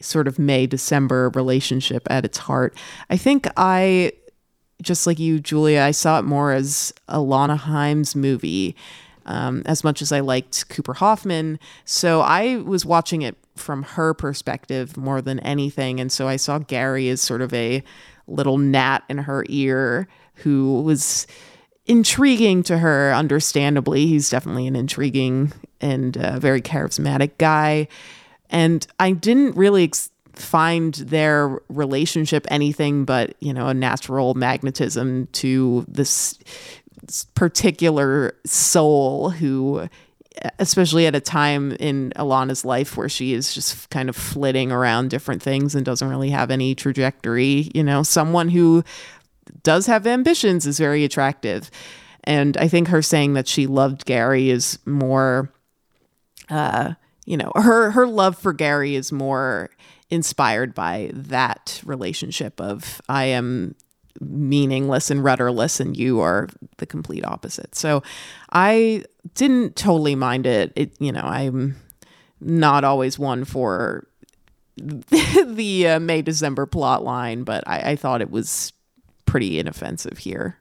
sort 0.00 0.28
of 0.28 0.38
May 0.38 0.66
December 0.66 1.30
relationship 1.34 2.06
at 2.10 2.24
its 2.24 2.38
heart. 2.38 2.76
I 3.10 3.16
think 3.16 3.48
I, 3.56 4.12
just 4.82 5.06
like 5.06 5.18
you, 5.18 5.40
Julia, 5.40 5.80
I 5.80 5.90
saw 5.90 6.18
it 6.18 6.22
more 6.22 6.52
as 6.52 6.92
Alana 7.08 7.56
Haim 7.56 8.04
movie. 8.14 8.76
Um, 9.26 9.62
as 9.66 9.84
much 9.84 10.00
as 10.00 10.10
I 10.10 10.20
liked 10.20 10.70
Cooper 10.70 10.94
Hoffman. 10.94 11.58
So 11.84 12.22
I 12.22 12.62
was 12.64 12.86
watching 12.86 13.20
it 13.20 13.36
from 13.56 13.82
her 13.82 14.14
perspective 14.14 14.96
more 14.96 15.20
than 15.20 15.38
anything. 15.40 16.00
And 16.00 16.10
so 16.10 16.26
I 16.26 16.36
saw 16.36 16.58
Gary 16.58 17.10
as 17.10 17.20
sort 17.20 17.42
of 17.42 17.52
a 17.52 17.82
little 18.26 18.56
gnat 18.56 19.04
in 19.10 19.18
her 19.18 19.44
ear 19.50 20.08
who 20.36 20.80
was 20.80 21.26
intriguing 21.88 22.62
to 22.64 22.78
her, 22.78 23.12
understandably. 23.12 24.06
He's 24.06 24.30
definitely 24.30 24.66
an 24.66 24.76
intriguing 24.76 25.52
and 25.80 26.16
uh, 26.16 26.38
very 26.38 26.60
charismatic 26.60 27.32
guy. 27.38 27.88
And 28.50 28.86
I 29.00 29.12
didn't 29.12 29.56
really 29.56 29.84
ex- 29.84 30.10
find 30.34 30.94
their 30.94 31.58
relationship 31.68 32.46
anything 32.50 33.04
but, 33.04 33.34
you 33.40 33.52
know, 33.52 33.66
a 33.68 33.74
natural 33.74 34.34
magnetism 34.34 35.26
to 35.32 35.84
this 35.88 36.38
particular 37.34 38.34
soul 38.44 39.30
who 39.30 39.88
especially 40.58 41.06
at 41.06 41.14
a 41.14 41.20
time 41.20 41.72
in 41.72 42.12
Alana's 42.16 42.64
life 42.64 42.96
where 42.96 43.08
she 43.08 43.32
is 43.32 43.54
just 43.54 43.90
kind 43.90 44.08
of 44.08 44.16
flitting 44.16 44.70
around 44.70 45.10
different 45.10 45.42
things 45.42 45.74
and 45.74 45.84
doesn't 45.84 46.08
really 46.08 46.30
have 46.30 46.50
any 46.50 46.74
trajectory, 46.74 47.70
you 47.74 47.82
know, 47.82 48.02
someone 48.02 48.48
who 48.48 48.84
does 49.62 49.86
have 49.86 50.06
ambitions 50.06 50.66
is 50.66 50.78
very 50.78 51.04
attractive. 51.04 51.70
And 52.24 52.56
I 52.56 52.68
think 52.68 52.88
her 52.88 53.02
saying 53.02 53.34
that 53.34 53.48
she 53.48 53.66
loved 53.66 54.04
Gary 54.04 54.50
is 54.50 54.78
more, 54.84 55.52
uh, 56.50 56.94
you 57.24 57.36
know, 57.36 57.52
her 57.54 57.90
her 57.92 58.06
love 58.06 58.36
for 58.36 58.52
Gary 58.52 58.94
is 58.94 59.12
more 59.12 59.70
inspired 60.10 60.74
by 60.74 61.10
that 61.14 61.80
relationship 61.84 62.60
of 62.60 63.00
I 63.08 63.24
am 63.24 63.74
meaningless 64.20 65.10
and 65.10 65.22
rudderless 65.22 65.80
and 65.80 65.96
you 65.96 66.20
are 66.20 66.48
the 66.78 66.86
complete 66.86 67.24
opposite. 67.24 67.74
So 67.74 68.02
I 68.52 69.04
didn't 69.34 69.76
totally 69.76 70.14
mind 70.14 70.46
it. 70.46 70.72
It 70.76 70.94
you 70.98 71.12
know, 71.12 71.22
I'm 71.22 71.76
not 72.40 72.84
always 72.84 73.18
one 73.18 73.44
for 73.44 74.06
the 74.76 75.88
uh, 75.88 76.00
May 76.00 76.22
December 76.22 76.66
plot 76.66 77.04
line, 77.04 77.44
but 77.44 77.64
I, 77.66 77.92
I 77.92 77.96
thought 77.96 78.20
it 78.20 78.30
was 78.30 78.72
pretty 79.28 79.58
inoffensive 79.58 80.18
here. 80.18 80.58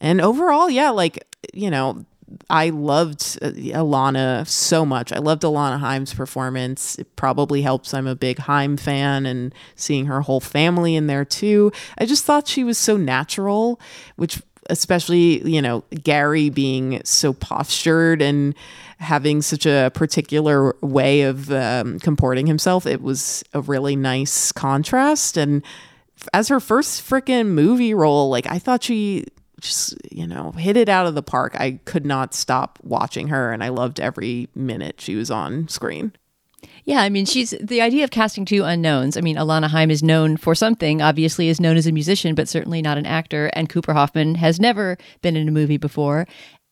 And 0.00 0.20
overall, 0.20 0.70
yeah, 0.70 0.90
like, 0.90 1.24
you 1.52 1.70
know, 1.70 2.04
I 2.50 2.70
loved 2.70 3.38
uh, 3.42 3.50
Alana 3.50 4.46
so 4.46 4.84
much. 4.84 5.12
I 5.12 5.18
loved 5.18 5.42
Alana 5.42 5.78
Haim's 5.78 6.14
performance. 6.14 6.96
It 6.98 7.16
probably 7.16 7.62
helps. 7.62 7.94
I'm 7.94 8.06
a 8.06 8.14
big 8.14 8.38
Haim 8.38 8.76
fan 8.76 9.26
and 9.26 9.54
seeing 9.76 10.06
her 10.06 10.22
whole 10.22 10.40
family 10.40 10.94
in 10.94 11.06
there 11.06 11.24
too. 11.24 11.72
I 11.98 12.06
just 12.06 12.24
thought 12.24 12.48
she 12.48 12.64
was 12.64 12.78
so 12.78 12.96
natural, 12.96 13.80
which 14.16 14.42
especially, 14.70 15.48
you 15.48 15.62
know, 15.62 15.84
Gary 16.02 16.50
being 16.50 17.00
so 17.04 17.32
postured 17.32 18.20
and 18.20 18.54
having 18.98 19.40
such 19.40 19.64
a 19.64 19.90
particular 19.94 20.74
way 20.80 21.22
of 21.22 21.50
um, 21.50 21.98
comporting 22.00 22.46
himself, 22.46 22.84
it 22.86 23.00
was 23.00 23.42
a 23.54 23.60
really 23.62 23.96
nice 23.96 24.52
contrast. 24.52 25.36
And 25.36 25.62
as 26.32 26.48
her 26.48 26.60
first 26.60 27.02
freaking 27.08 27.48
movie 27.48 27.94
role, 27.94 28.30
like 28.30 28.46
I 28.46 28.58
thought 28.58 28.84
she 28.84 29.26
just, 29.60 29.94
you 30.12 30.26
know, 30.26 30.52
hit 30.52 30.76
it 30.76 30.88
out 30.88 31.06
of 31.06 31.14
the 31.14 31.22
park. 31.22 31.54
I 31.56 31.80
could 31.84 32.06
not 32.06 32.34
stop 32.34 32.78
watching 32.82 33.28
her 33.28 33.52
and 33.52 33.62
I 33.62 33.68
loved 33.68 34.00
every 34.00 34.48
minute 34.54 35.00
she 35.00 35.16
was 35.16 35.30
on 35.30 35.68
screen. 35.68 36.12
Yeah, 36.84 37.02
I 37.02 37.08
mean, 37.08 37.26
she's 37.26 37.54
the 37.60 37.82
idea 37.82 38.02
of 38.04 38.10
casting 38.10 38.44
two 38.44 38.64
unknowns. 38.64 39.16
I 39.16 39.20
mean, 39.20 39.36
Alana 39.36 39.68
Haim 39.68 39.90
is 39.90 40.02
known 40.02 40.36
for 40.36 40.54
something, 40.54 41.02
obviously, 41.02 41.48
is 41.48 41.60
known 41.60 41.76
as 41.76 41.86
a 41.86 41.92
musician, 41.92 42.34
but 42.34 42.48
certainly 42.48 42.82
not 42.82 42.98
an 42.98 43.06
actor. 43.06 43.50
And 43.52 43.68
Cooper 43.68 43.92
Hoffman 43.92 44.36
has 44.36 44.58
never 44.58 44.96
been 45.20 45.36
in 45.36 45.48
a 45.48 45.52
movie 45.52 45.76
before 45.76 46.26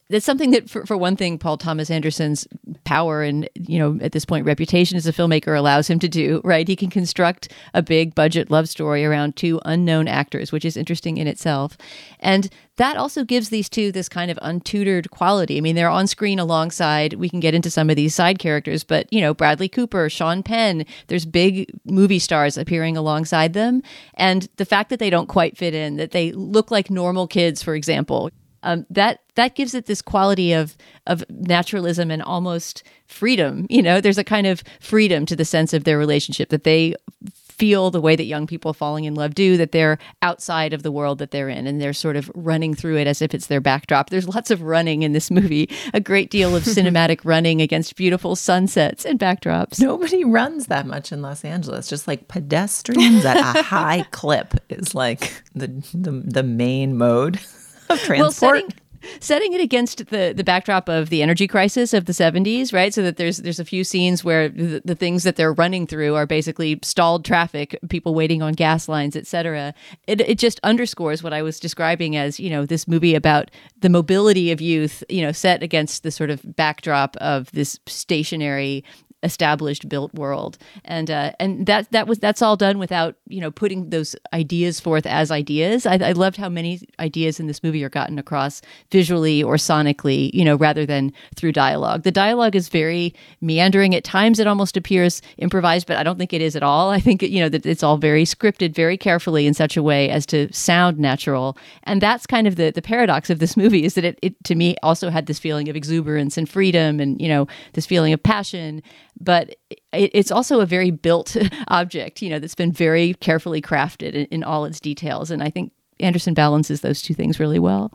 that's 0.09 0.25
something 0.25 0.51
that 0.53 0.71
for, 0.71 0.87
for 0.87 0.97
one 0.97 1.17
thing 1.17 1.39
paul 1.39 1.57
thomas 1.57 1.91
anderson's 1.91 2.47
power 2.85 3.23
and 3.23 3.49
you 3.55 3.79
know 3.79 3.99
at 4.03 4.13
this 4.13 4.25
point 4.25 4.47
reputation 4.47 4.97
as 4.97 5.07
a 5.07 5.13
filmmaker 5.13 5.57
allows 5.57 5.89
him 5.89 5.99
to 5.99 6.09
do 6.09 6.41
right? 6.45 6.69
He 6.69 6.77
can 6.77 6.91
construct 6.91 7.53
a 7.75 7.83
big 7.83 8.15
budget 8.15 8.51
love 8.51 8.69
story 8.69 9.05
around 9.05 9.37
two 9.37 9.61
unknown 9.65 10.09
actors 10.09 10.53
which 10.53 10.65
is 10.65 10.77
interesting 10.77 11.19
in 11.19 11.27
itself. 11.27 11.77
And 12.21 12.49
that 12.77 12.97
also 12.97 13.25
gives 13.25 13.49
these 13.49 13.69
two 13.69 13.91
this 13.91 14.09
kind 14.09 14.31
of 14.31 14.39
untutored 14.39 15.11
quality. 15.11 15.59
I 15.59 15.61
mean 15.61 15.77
they're 15.77 15.89
on 15.89 16.07
screen 16.07 16.39
alongside 16.39 17.15
we 17.15 17.29
can 17.29 17.41
get 17.41 17.55
into 17.55 17.71
some 17.71 17.91
of 17.91 17.97
these 17.97 18.15
side 18.15 18.39
characters 18.39 18.85
but 18.85 19.13
you 19.13 19.21
know 19.21 19.35
bradley 19.35 19.69
cooper 19.69 20.09
sean 20.09 20.43
penn 20.43 20.85
there's 21.09 21.27
big 21.27 21.71
movie 21.85 22.19
stars 22.19 22.57
appearing 22.57 22.97
alongside 22.97 23.53
them. 23.53 23.83
And 24.15 24.49
the 24.57 24.65
fact 24.65 24.91
that 24.91 24.99
they 24.99 25.11
don't 25.11 25.29
quite 25.29 25.57
fit 25.57 25.75
in 25.75 25.97
that 25.97 26.13
they 26.13 26.33
look 26.33 26.71
like 26.71 26.91
normal 26.91 27.27
kids 27.27 27.63
for 27.63 27.75
example 27.75 28.31
um, 28.67 28.85
that 28.91 29.21
that 29.37 29.55
gives 29.55 29.75
it 29.75 29.87
this 29.87 30.03
quality 30.03 30.53
of 30.53 30.77
of 31.07 31.25
naturalism 31.31 32.11
and 32.11 32.23
almost 32.23 32.83
freedom. 33.07 33.67
You 33.71 33.81
know, 33.81 34.01
there's 34.01 34.19
a 34.19 34.25
kind 34.25 34.47
of 34.47 34.63
freedom 34.81 35.25
to 35.27 35.37
the 35.37 35.45
sense 35.45 35.73
of 35.73 35.85
their 35.85 35.99
relationship 35.99 36.49
that 36.51 36.65
they 36.65 36.97
feel 37.25 37.91
the 37.91 38.01
way 38.01 38.15
that 38.17 38.25
young 38.25 38.47
people 38.47 38.75
falling 38.75 39.05
in 39.05 39.15
love 39.15 39.35
do 39.35 39.57
that 39.57 39.73
they're 39.73 39.97
outside 40.21 40.75
of 40.75 40.83
the 40.83 40.93
world 40.93 41.19
that 41.19 41.31
they're 41.31 41.49
in 41.49 41.67
and 41.67 41.81
they're 41.81 41.95
sort 41.95 42.15
of 42.15 42.31
running 42.35 42.75
through 42.75 42.99
it 42.99 43.07
as 43.07 43.23
if 43.23 43.33
it's 43.33 43.47
their 43.47 43.63
backdrop. 43.63 44.11
There's 44.11 44.29
lots 44.29 44.51
of 44.51 44.61
running 44.61 45.03
in 45.03 45.13
this 45.13 45.31
movie 45.31 45.71
a 45.95 46.01
great 46.01 46.29
deal 46.29 46.55
of 46.55 46.65
cinematic 46.65 47.21
running 47.25 47.63
against 47.63 47.97
beautiful 47.97 48.37
sunsets 48.37 49.07
and 49.07 49.19
backdrops. 49.19 49.81
Nobody 49.81 50.23
runs 50.23 50.67
that 50.67 50.87
much 50.87 51.13
in 51.13 51.23
los 51.23 51.45
angeles 51.45 51.89
just 51.89 52.09
like 52.09 52.29
pedestrians 52.29 53.25
at 53.25 53.37
a 53.39 53.63
high 53.63 54.03
clip 54.11 54.55
is 54.69 54.95
like 54.95 55.43
the 55.55 55.69
the, 55.95 56.11
the 56.11 56.43
main 56.43 56.99
mode 56.99 57.41
of 57.89 58.01
transport. 58.05 58.19
Well, 58.19 58.33
setting, 58.33 58.73
setting 59.21 59.53
it 59.53 59.61
against 59.61 60.07
the 60.07 60.33
the 60.37 60.45
backdrop 60.45 60.89
of 60.89 61.11
the 61.11 61.23
energy 61.23 61.47
crisis 61.47 61.93
of 61.93 62.07
the 62.07 62.13
70s 62.13 62.73
right 62.73 62.93
so 62.93 63.03
that 63.03 63.17
there's 63.17 63.39
there's 63.39 63.61
a 63.61 63.65
few 63.65 63.85
scenes 63.85 64.25
where 64.25 64.49
the, 64.49 64.81
the 64.85 64.95
things 64.95 65.23
that 65.23 65.37
they're 65.37 65.53
running 65.53 65.87
through 65.87 66.15
are 66.15 66.27
basically 66.27 66.79
stalled 66.83 67.25
traffic 67.25 67.79
people 67.89 68.15
waiting 68.15 68.43
on 68.43 68.53
gas 68.53 68.89
lines 68.89 69.17
etc 69.17 69.75
it, 70.07 70.21
it 70.21 70.39
just 70.39 70.61
underscores 70.63 71.23
what 71.23 71.33
i 71.33 71.43
was 71.43 71.61
describing 71.61 72.17
as 72.17 72.41
you 72.41 72.51
know 72.51 72.67
this 72.67 72.89
movie 72.89 73.15
about 73.15 73.51
the 73.81 73.89
mobility 73.89 74.51
of 74.51 74.61
youth 74.61 75.03
you 75.09 75.23
know 75.23 75.33
set 75.33 75.63
against 75.63 76.03
the 76.03 76.11
sort 76.11 76.31
of 76.31 76.57
backdrop 76.57 77.17
of 77.17 77.51
this 77.53 77.79
stationary 77.87 78.85
established 79.27 79.89
built 79.89 80.15
world. 80.15 80.57
And 80.85 81.11
uh, 81.11 81.33
and 81.39 81.67
that 81.67 81.91
that 81.91 82.07
was 82.07 82.19
that's 82.19 82.41
all 82.41 82.57
done 82.57 82.79
without 82.79 83.17
you 83.29 83.41
know 83.41 83.51
putting 83.51 83.91
those 83.91 84.17
ideas 84.33 84.81
forth 84.81 85.05
as 85.05 85.31
ideas. 85.31 85.85
I, 85.85 85.97
I 85.97 86.13
loved 86.13 86.39
how 86.39 86.49
many 86.49 86.81
ideas 86.99 87.39
in 87.39 87.49
this 87.49 87.63
movie 87.63 87.85
are 87.85 87.91
gotten 87.91 88.19
across 88.19 88.63
visually 88.91 89.43
or 89.43 89.57
sonically 89.57 90.31
you 90.33 90.45
know 90.45 90.57
rather 90.57 90.87
than 90.87 91.13
through 91.35 91.53
dialogue. 91.53 92.05
The 92.05 92.13
dialogue 92.13 92.57
is 92.57 92.69
very 92.69 93.15
meandering. 93.43 93.95
At 93.95 94.05
times 94.05 94.39
it 94.39 94.47
almost 94.47 94.77
appears 94.77 95.21
improvised 95.37 95.87
but 95.87 95.97
I 95.97 96.03
don't 96.03 96.19
think 96.19 96.33
it 96.33 96.41
is 96.41 96.57
at 96.57 96.63
all. 96.63 96.91
I 96.91 97.01
think 97.01 97.21
you 97.23 97.41
know 97.41 97.49
that 97.51 97.67
it's 97.67 97.83
all 97.83 97.99
very 97.99 98.25
scripted 98.25 98.75
very 98.75 98.97
carefully 98.97 99.47
in 99.47 99.53
such 99.53 99.77
a 99.77 99.83
way 99.83 100.09
as 100.09 100.25
to 100.27 100.51
sound 100.53 100.99
natural. 100.99 101.59
And 101.83 102.01
that's 102.01 102.27
kind 102.27 102.47
of 102.47 102.57
the 102.57 102.71
the 102.71 102.83
paradox 102.83 103.29
of 103.29 103.41
this 103.41 103.57
movie 103.57 103.85
is 103.85 103.95
that 103.95 104.05
it, 104.05 104.19
it 104.23 104.45
to 104.45 104.55
me 104.55 104.77
also 104.83 105.11
had 105.11 105.27
this 105.27 105.39
feeling 105.41 105.69
of 105.69 105.77
exuberance 105.77 106.39
and 106.39 106.49
freedom 106.49 107.01
and 107.01 107.21
you 107.21 107.29
know 107.29 107.49
this 107.73 107.87
feeling 107.87 108.13
of 108.13 108.23
passion 108.23 108.83
but 109.21 109.57
it, 109.71 109.81
it's 109.93 110.31
also 110.31 110.61
a 110.61 110.67
very 110.67 110.91
built 110.91 111.37
object, 111.69 112.23
you 112.23 112.31
know, 112.31 112.39
that's 112.39 112.55
been 112.55 112.73
very 112.73 113.15
carefully 113.15 113.63
crafted 113.63 114.13
in, 114.13 114.27
in 114.27 114.45
all 114.45 114.65
its 114.65 114.81
details. 114.81 115.31
And 115.31 115.43
I 115.43 115.51
think 115.51 115.73
Anderson 116.01 116.35
balances 116.35 116.81
those 116.81 117.03
two 117.03 117.15
things 117.15 117.41
really 117.41 117.59
well. 117.59 117.93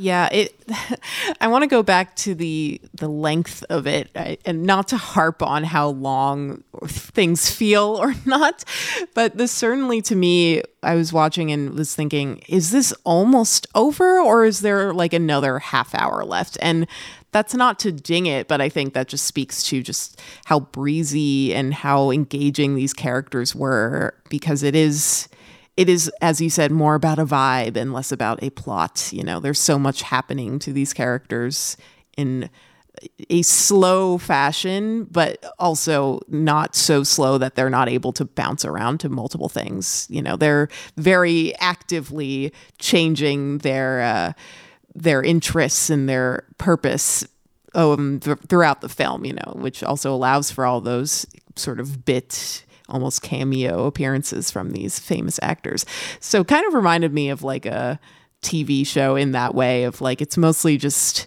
Yeah, 0.00 0.30
it. 0.32 0.54
I 1.42 1.48
want 1.48 1.62
to 1.62 1.68
go 1.68 1.82
back 1.82 2.16
to 2.16 2.34
the 2.34 2.80
the 2.94 3.08
length 3.08 3.62
of 3.68 3.86
it, 3.86 4.10
and 4.46 4.62
not 4.62 4.88
to 4.88 4.96
harp 4.96 5.42
on 5.42 5.62
how 5.62 5.88
long 5.88 6.64
things 6.86 7.50
feel 7.50 7.84
or 8.00 8.14
not, 8.24 8.64
but 9.14 9.36
this 9.36 9.52
certainly 9.52 10.00
to 10.02 10.16
me, 10.16 10.62
I 10.82 10.94
was 10.94 11.12
watching 11.12 11.52
and 11.52 11.74
was 11.74 11.94
thinking, 11.94 12.38
is 12.48 12.70
this 12.70 12.94
almost 13.04 13.66
over, 13.74 14.18
or 14.18 14.46
is 14.46 14.60
there 14.60 14.94
like 14.94 15.12
another 15.12 15.58
half 15.58 15.94
hour 15.94 16.24
left? 16.24 16.56
And 16.62 16.86
that's 17.32 17.54
not 17.54 17.78
to 17.80 17.92
ding 17.92 18.26
it, 18.26 18.48
but 18.48 18.60
I 18.60 18.68
think 18.68 18.94
that 18.94 19.08
just 19.08 19.26
speaks 19.26 19.62
to 19.64 19.82
just 19.82 20.20
how 20.46 20.60
breezy 20.60 21.54
and 21.54 21.72
how 21.72 22.10
engaging 22.10 22.74
these 22.74 22.92
characters 22.92 23.54
were 23.54 24.14
because 24.28 24.62
it 24.62 24.74
is 24.74 25.28
it 25.76 25.88
is 25.88 26.10
as 26.20 26.40
you 26.40 26.50
said 26.50 26.72
more 26.72 26.94
about 26.94 27.18
a 27.18 27.24
vibe 27.24 27.76
and 27.76 27.92
less 27.92 28.12
about 28.12 28.42
a 28.42 28.50
plot, 28.50 29.10
you 29.12 29.22
know. 29.22 29.40
There's 29.40 29.60
so 29.60 29.78
much 29.78 30.02
happening 30.02 30.58
to 30.60 30.72
these 30.72 30.92
characters 30.92 31.76
in 32.16 32.50
a 33.30 33.42
slow 33.42 34.18
fashion, 34.18 35.04
but 35.04 35.44
also 35.58 36.20
not 36.28 36.74
so 36.74 37.02
slow 37.02 37.38
that 37.38 37.54
they're 37.54 37.70
not 37.70 37.88
able 37.88 38.12
to 38.12 38.24
bounce 38.24 38.64
around 38.64 38.98
to 39.00 39.08
multiple 39.08 39.48
things. 39.48 40.06
You 40.10 40.22
know, 40.22 40.36
they're 40.36 40.68
very 40.96 41.54
actively 41.56 42.52
changing 42.78 43.58
their 43.58 44.02
uh, 44.02 44.32
their 44.94 45.22
interests 45.22 45.90
and 45.90 46.08
their 46.08 46.44
purpose 46.58 47.26
um, 47.74 48.20
th- 48.20 48.38
throughout 48.48 48.80
the 48.80 48.88
film, 48.88 49.24
you 49.24 49.34
know, 49.34 49.52
which 49.54 49.82
also 49.82 50.14
allows 50.14 50.50
for 50.50 50.66
all 50.66 50.80
those 50.80 51.26
sort 51.56 51.80
of 51.80 52.04
bit 52.04 52.64
almost 52.88 53.22
cameo 53.22 53.86
appearances 53.86 54.50
from 54.50 54.72
these 54.72 54.98
famous 54.98 55.38
actors. 55.42 55.86
So 56.18 56.42
kind 56.42 56.66
of 56.66 56.74
reminded 56.74 57.12
me 57.12 57.30
of 57.30 57.42
like 57.42 57.66
a 57.66 58.00
TV 58.42 58.86
show 58.86 59.16
in 59.16 59.32
that 59.32 59.54
way 59.54 59.84
of 59.84 60.00
like 60.00 60.20
it's 60.20 60.36
mostly 60.36 60.76
just 60.76 61.26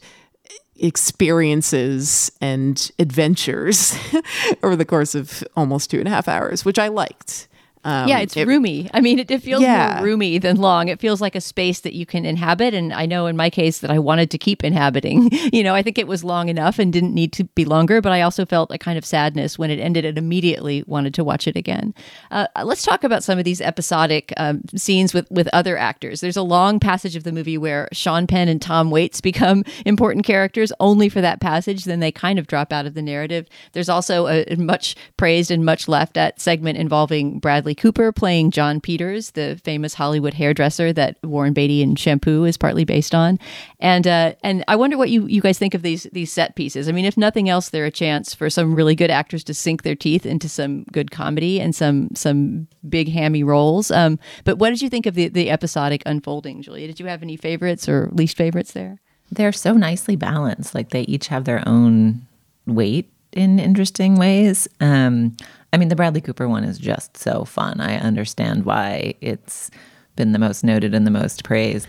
experiences 0.75 2.31
and 2.41 2.91
adventures 2.99 3.95
over 4.63 4.75
the 4.75 4.85
course 4.85 5.15
of 5.15 5.43
almost 5.55 5.91
two 5.91 5.99
and 5.99 6.07
a 6.07 6.11
half 6.11 6.27
hours, 6.27 6.65
which 6.65 6.79
I 6.79 6.87
liked. 6.87 7.47
Um, 7.85 8.07
yeah, 8.07 8.19
it's 8.19 8.37
it, 8.37 8.47
roomy. 8.47 8.89
I 8.93 9.01
mean, 9.01 9.19
it, 9.19 9.29
it 9.29 9.41
feels 9.41 9.61
yeah. 9.61 9.95
more 9.95 10.05
roomy 10.05 10.37
than 10.37 10.57
long. 10.57 10.87
It 10.87 10.99
feels 10.99 11.19
like 11.19 11.35
a 11.35 11.41
space 11.41 11.81
that 11.81 11.93
you 11.93 12.05
can 12.05 12.25
inhabit. 12.25 12.73
And 12.73 12.93
I 12.93 13.05
know 13.05 13.25
in 13.27 13.35
my 13.35 13.49
case 13.49 13.79
that 13.79 13.91
I 13.91 13.99
wanted 13.99 14.31
to 14.31 14.37
keep 14.37 14.63
inhabiting. 14.63 15.29
you 15.53 15.63
know, 15.63 15.75
I 15.75 15.81
think 15.81 15.97
it 15.97 16.07
was 16.07 16.23
long 16.23 16.47
enough 16.49 16.79
and 16.79 16.93
didn't 16.93 17.13
need 17.13 17.33
to 17.33 17.43
be 17.43 17.65
longer, 17.65 18.01
but 18.01 18.11
I 18.11 18.21
also 18.21 18.45
felt 18.45 18.71
a 18.71 18.77
kind 18.77 18.97
of 18.97 19.05
sadness 19.05 19.59
when 19.59 19.69
it 19.69 19.79
ended 19.79 20.05
and 20.05 20.17
immediately 20.17 20.83
wanted 20.87 21.13
to 21.15 21.23
watch 21.23 21.47
it 21.47 21.57
again. 21.57 21.93
Uh, 22.31 22.47
let's 22.63 22.83
talk 22.83 23.03
about 23.03 23.23
some 23.23 23.37
of 23.37 23.43
these 23.43 23.59
episodic 23.59 24.33
um, 24.37 24.61
scenes 24.75 25.13
with, 25.13 25.29
with 25.29 25.49
other 25.51 25.77
actors. 25.77 26.21
There's 26.21 26.37
a 26.37 26.41
long 26.41 26.79
passage 26.79 27.17
of 27.17 27.23
the 27.23 27.33
movie 27.33 27.57
where 27.57 27.89
Sean 27.91 28.27
Penn 28.27 28.47
and 28.47 28.61
Tom 28.61 28.91
Waits 28.91 29.19
become 29.19 29.63
important 29.85 30.25
characters 30.25 30.71
only 30.79 31.09
for 31.09 31.19
that 31.19 31.41
passage. 31.41 31.83
Then 31.83 31.99
they 31.99 32.11
kind 32.11 32.39
of 32.39 32.47
drop 32.47 32.71
out 32.71 32.85
of 32.85 32.93
the 32.93 33.01
narrative. 33.01 33.47
There's 33.73 33.89
also 33.89 34.27
a 34.27 34.55
much 34.55 34.95
praised 35.17 35.51
and 35.51 35.65
much 35.65 35.87
left 35.89 36.15
at 36.15 36.39
segment 36.39 36.77
involving 36.77 37.39
Bradley 37.39 37.72
Bradley 37.73 37.91
Cooper 37.91 38.11
playing 38.11 38.51
Jon 38.51 38.79
Peters, 38.79 39.31
the 39.31 39.59
famous 39.63 39.95
Hollywood 39.95 40.33
hairdresser 40.33 40.93
that 40.93 41.17
Warren 41.23 41.53
Beatty 41.53 41.81
and 41.81 41.97
Shampoo 41.97 42.43
is 42.43 42.57
partly 42.57 42.85
based 42.85 43.15
on. 43.15 43.39
And 43.79 44.05
uh, 44.05 44.33
and 44.43 44.63
I 44.67 44.75
wonder 44.75 44.97
what 44.97 45.09
you, 45.09 45.25
you 45.27 45.41
guys 45.41 45.57
think 45.57 45.73
of 45.73 45.81
these 45.81 46.03
these 46.11 46.31
set 46.31 46.55
pieces. 46.55 46.87
I 46.87 46.91
mean, 46.91 47.05
if 47.05 47.17
nothing 47.17 47.49
else, 47.49 47.69
they're 47.69 47.85
a 47.85 47.91
chance 47.91 48.35
for 48.35 48.49
some 48.49 48.75
really 48.75 48.95
good 48.95 49.09
actors 49.09 49.43
to 49.45 49.53
sink 49.53 49.81
their 49.83 49.95
teeth 49.95 50.25
into 50.25 50.47
some 50.47 50.83
good 50.91 51.09
comedy 51.09 51.59
and 51.59 51.75
some 51.75 52.09
some 52.13 52.67
big 52.87 53.09
hammy 53.09 53.43
roles. 53.43 53.89
Um, 53.89 54.19
but 54.43 54.57
what 54.59 54.69
did 54.69 54.81
you 54.81 54.89
think 54.89 55.05
of 55.05 55.15
the 55.15 55.29
the 55.29 55.49
episodic 55.49 56.03
unfolding, 56.05 56.61
Julia? 56.61 56.87
Did 56.87 56.99
you 56.99 57.07
have 57.07 57.23
any 57.23 57.37
favorites 57.37 57.89
or 57.89 58.09
least 58.13 58.37
favorites 58.37 58.73
there? 58.73 58.99
They're 59.31 59.51
so 59.51 59.73
nicely 59.73 60.15
balanced. 60.15 60.75
Like 60.75 60.89
they 60.89 61.03
each 61.03 61.27
have 61.27 61.45
their 61.45 61.67
own 61.67 62.27
weight 62.67 63.12
in 63.33 63.59
interesting 63.59 64.15
ways. 64.15 64.67
Um, 64.79 65.35
I 65.71 65.77
mean, 65.77 65.89
the 65.89 65.95
Bradley 65.95 66.21
Cooper 66.21 66.47
one 66.47 66.63
is 66.63 66.77
just 66.77 67.17
so 67.17 67.45
fun. 67.45 67.81
I 67.81 67.97
understand 67.97 68.65
why 68.65 69.15
it's 69.21 69.71
been 70.15 70.31
the 70.31 70.39
most 70.39 70.63
noted 70.63 70.93
and 70.93 71.05
the 71.07 71.11
most 71.11 71.43
praised. 71.43 71.87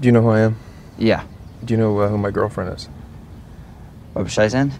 Do 0.00 0.06
you 0.06 0.12
know 0.12 0.22
who 0.22 0.28
I 0.30 0.40
am? 0.40 0.56
Yeah. 0.98 1.24
Do 1.64 1.72
you 1.72 1.78
know 1.78 1.98
uh, 2.00 2.08
who 2.08 2.18
my 2.18 2.30
girlfriend 2.30 2.74
is? 2.76 2.88
Barbara 4.12 4.30
Streisand? 4.30 4.72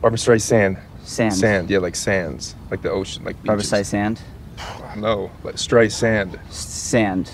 Barbara 0.00 0.18
Streisand. 0.18 0.80
Sand. 1.04 1.34
Sand, 1.34 1.70
yeah, 1.70 1.78
like 1.78 1.96
sands, 1.96 2.54
like 2.70 2.82
the 2.82 2.90
ocean, 2.90 3.24
like 3.24 3.36
Barbara 3.42 3.64
beaches. 3.64 3.72
Streisand? 3.72 4.18
No, 4.96 5.30
like 5.44 5.54
Streisand. 5.56 6.38
Sand. 6.52 7.30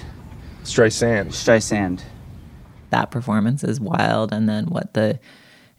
Streisand. 0.62 1.28
Streisand. 1.28 2.02
that 2.90 3.10
performance 3.10 3.64
is 3.64 3.80
wild 3.80 4.32
and 4.32 4.48
then 4.48 4.66
what 4.66 4.94
the 4.94 5.18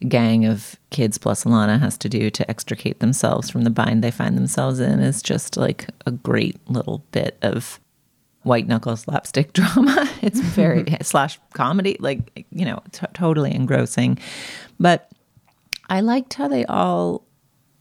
gang 0.06 0.44
of 0.46 0.76
kids 0.90 1.18
plus 1.18 1.44
Alana 1.44 1.80
has 1.80 1.98
to 1.98 2.08
do 2.08 2.30
to 2.30 2.48
extricate 2.48 3.00
themselves 3.00 3.50
from 3.50 3.62
the 3.62 3.70
bind 3.70 4.04
they 4.04 4.10
find 4.10 4.36
themselves 4.36 4.78
in 4.78 5.00
is 5.00 5.22
just 5.22 5.56
like 5.56 5.88
a 6.06 6.12
great 6.12 6.56
little 6.70 7.04
bit 7.10 7.36
of 7.42 7.80
white 8.42 8.66
knuckle 8.66 8.96
slapstick 8.96 9.52
drama. 9.54 10.08
It's 10.22 10.40
very 10.40 10.84
slash 11.02 11.38
comedy, 11.52 11.96
like 12.00 12.46
you 12.50 12.64
know, 12.64 12.82
t- 12.92 13.06
totally 13.14 13.54
engrossing. 13.54 14.18
But 14.78 15.10
I 15.88 16.00
liked 16.00 16.34
how 16.34 16.48
they 16.48 16.64
all, 16.66 17.24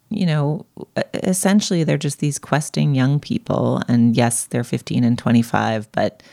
you 0.09 0.25
know, 0.25 0.65
essentially 1.13 1.83
they're 1.83 1.97
just 1.97 2.19
these 2.19 2.39
questing 2.39 2.95
young 2.95 3.19
people, 3.19 3.81
and 3.87 4.15
yes, 4.15 4.45
they're 4.45 4.63
fifteen 4.63 5.03
and 5.03 5.17
twenty 5.17 5.41
five, 5.41 5.91
but 5.91 6.23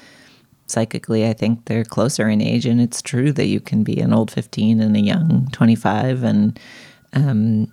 psychically, 0.66 1.26
I 1.26 1.32
think 1.32 1.66
they're 1.66 1.84
closer 1.84 2.28
in 2.28 2.40
age, 2.40 2.66
and 2.66 2.80
it's 2.80 3.02
true 3.02 3.32
that 3.32 3.46
you 3.46 3.60
can 3.60 3.82
be 3.82 4.00
an 4.00 4.12
old 4.12 4.30
fifteen 4.30 4.80
and 4.80 4.96
a 4.96 5.00
young 5.00 5.48
twenty 5.52 5.76
five, 5.76 6.22
and 6.22 6.58
um, 7.12 7.72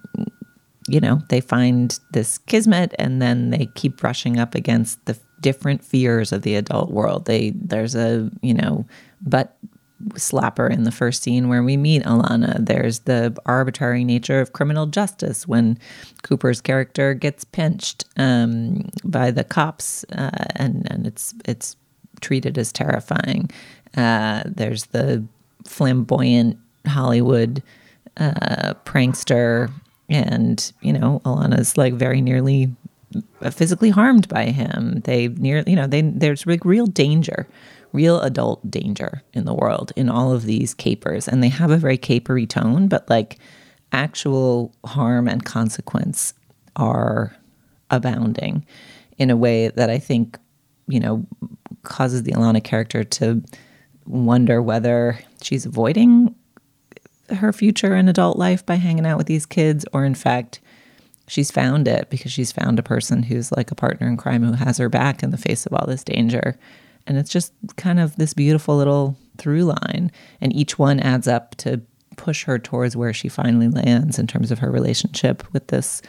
you 0.87 0.99
know, 0.99 1.21
they 1.29 1.41
find 1.41 1.99
this 2.11 2.37
kismet 2.37 2.93
and 2.97 3.21
then 3.21 3.49
they 3.49 3.67
keep 3.75 3.97
brushing 3.97 4.39
up 4.39 4.55
against 4.55 5.03
the 5.05 5.17
different 5.39 5.83
fears 5.83 6.31
of 6.31 6.41
the 6.41 6.55
adult 6.55 6.91
world. 6.91 7.25
They 7.25 7.51
there's 7.51 7.95
a, 7.95 8.29
you 8.41 8.53
know, 8.53 8.85
butt 9.21 9.57
slapper 10.13 10.71
in 10.71 10.83
the 10.83 10.91
first 10.91 11.21
scene 11.21 11.47
where 11.47 11.61
we 11.61 11.77
meet 11.77 12.03
Alana. 12.03 12.65
There's 12.65 12.99
the 13.01 13.37
arbitrary 13.45 14.03
nature 14.03 14.41
of 14.41 14.53
criminal 14.53 14.87
justice 14.87 15.47
when 15.47 15.77
Cooper's 16.23 16.61
character 16.61 17.13
gets 17.13 17.43
pinched 17.43 18.05
um, 18.17 18.89
by 19.03 19.29
the 19.31 19.43
cops 19.43 20.03
uh, 20.11 20.31
and 20.55 20.87
and 20.91 21.05
it's 21.05 21.33
it's 21.45 21.75
treated 22.21 22.57
as 22.57 22.71
terrifying. 22.71 23.49
Uh, 23.95 24.43
there's 24.45 24.85
the 24.87 25.23
flamboyant 25.65 26.57
Hollywood 26.87 27.61
uh, 28.17 28.73
prankster, 28.85 29.71
and 30.09 30.71
you 30.81 30.93
know 30.93 31.21
Alana's 31.25 31.77
like 31.77 31.93
very 31.93 32.21
nearly 32.21 32.73
physically 33.51 33.89
harmed 33.89 34.27
by 34.27 34.45
him. 34.45 35.01
They 35.03 35.27
near 35.29 35.63
you 35.67 35.75
know 35.75 35.87
they 35.87 36.01
there's 36.01 36.45
like 36.45 36.65
real 36.65 36.87
danger, 36.87 37.47
real 37.91 38.21
adult 38.21 38.69
danger 38.69 39.21
in 39.33 39.45
the 39.45 39.53
world 39.53 39.91
in 39.95 40.09
all 40.09 40.31
of 40.31 40.43
these 40.43 40.73
capers, 40.73 41.27
and 41.27 41.43
they 41.43 41.49
have 41.49 41.71
a 41.71 41.77
very 41.77 41.97
capery 41.97 42.47
tone, 42.47 42.87
but 42.87 43.09
like 43.09 43.37
actual 43.91 44.73
harm 44.85 45.27
and 45.27 45.43
consequence 45.43 46.33
are 46.75 47.35
abounding 47.89 48.65
in 49.17 49.29
a 49.29 49.35
way 49.35 49.67
that 49.69 49.89
I 49.89 49.99
think 49.99 50.37
you 50.87 50.99
know 50.99 51.25
causes 51.83 52.23
the 52.23 52.33
Alana 52.33 52.63
character 52.63 53.03
to 53.03 53.41
wonder 54.05 54.61
whether 54.61 55.19
she's 55.41 55.65
avoiding 55.65 56.35
her 57.29 57.53
future 57.53 57.95
in 57.95 58.09
adult 58.09 58.37
life 58.37 58.65
by 58.65 58.75
hanging 58.75 59.05
out 59.05 59.17
with 59.17 59.27
these 59.27 59.45
kids, 59.45 59.85
or 59.93 60.05
in 60.05 60.15
fact, 60.15 60.59
she's 61.27 61.51
found 61.51 61.87
it 61.87 62.09
because 62.09 62.31
she's 62.31 62.51
found 62.51 62.77
a 62.77 62.83
person 62.83 63.23
who's 63.23 63.51
like 63.53 63.71
a 63.71 63.75
partner 63.75 64.07
in 64.07 64.17
crime 64.17 64.43
who 64.43 64.53
has 64.53 64.77
her 64.77 64.89
back 64.89 65.23
in 65.23 65.31
the 65.31 65.37
face 65.37 65.65
of 65.65 65.73
all 65.73 65.85
this 65.87 66.03
danger. 66.03 66.57
And 67.07 67.17
it's 67.17 67.29
just 67.29 67.53
kind 67.77 67.99
of 67.99 68.15
this 68.17 68.33
beautiful 68.33 68.77
little 68.77 69.17
through 69.37 69.63
line. 69.63 70.11
And 70.39 70.53
each 70.53 70.77
one 70.77 70.99
adds 70.99 71.27
up 71.27 71.55
to 71.57 71.81
push 72.17 72.43
her 72.43 72.59
towards 72.59 72.95
where 72.95 73.13
she 73.13 73.29
finally 73.29 73.69
lands 73.69 74.19
in 74.19 74.27
terms 74.27 74.51
of 74.51 74.59
her 74.59 74.69
relationship 74.69 75.43
with 75.53 75.67
this 75.67 76.01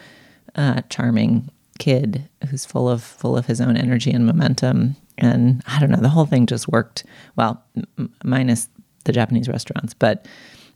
uh, 0.56 0.82
charming 0.90 1.48
kid 1.82 2.28
who's 2.48 2.64
full 2.64 2.88
of 2.88 3.02
full 3.02 3.36
of 3.36 3.46
his 3.46 3.60
own 3.60 3.76
energy 3.76 4.12
and 4.12 4.24
momentum. 4.24 4.94
And 5.18 5.64
I 5.66 5.80
don't 5.80 5.90
know, 5.90 6.00
the 6.00 6.08
whole 6.08 6.26
thing 6.26 6.46
just 6.46 6.68
worked 6.68 7.04
well, 7.34 7.60
m- 7.98 8.14
minus 8.22 8.68
the 9.04 9.12
Japanese 9.12 9.48
restaurants, 9.48 9.92
but 9.92 10.28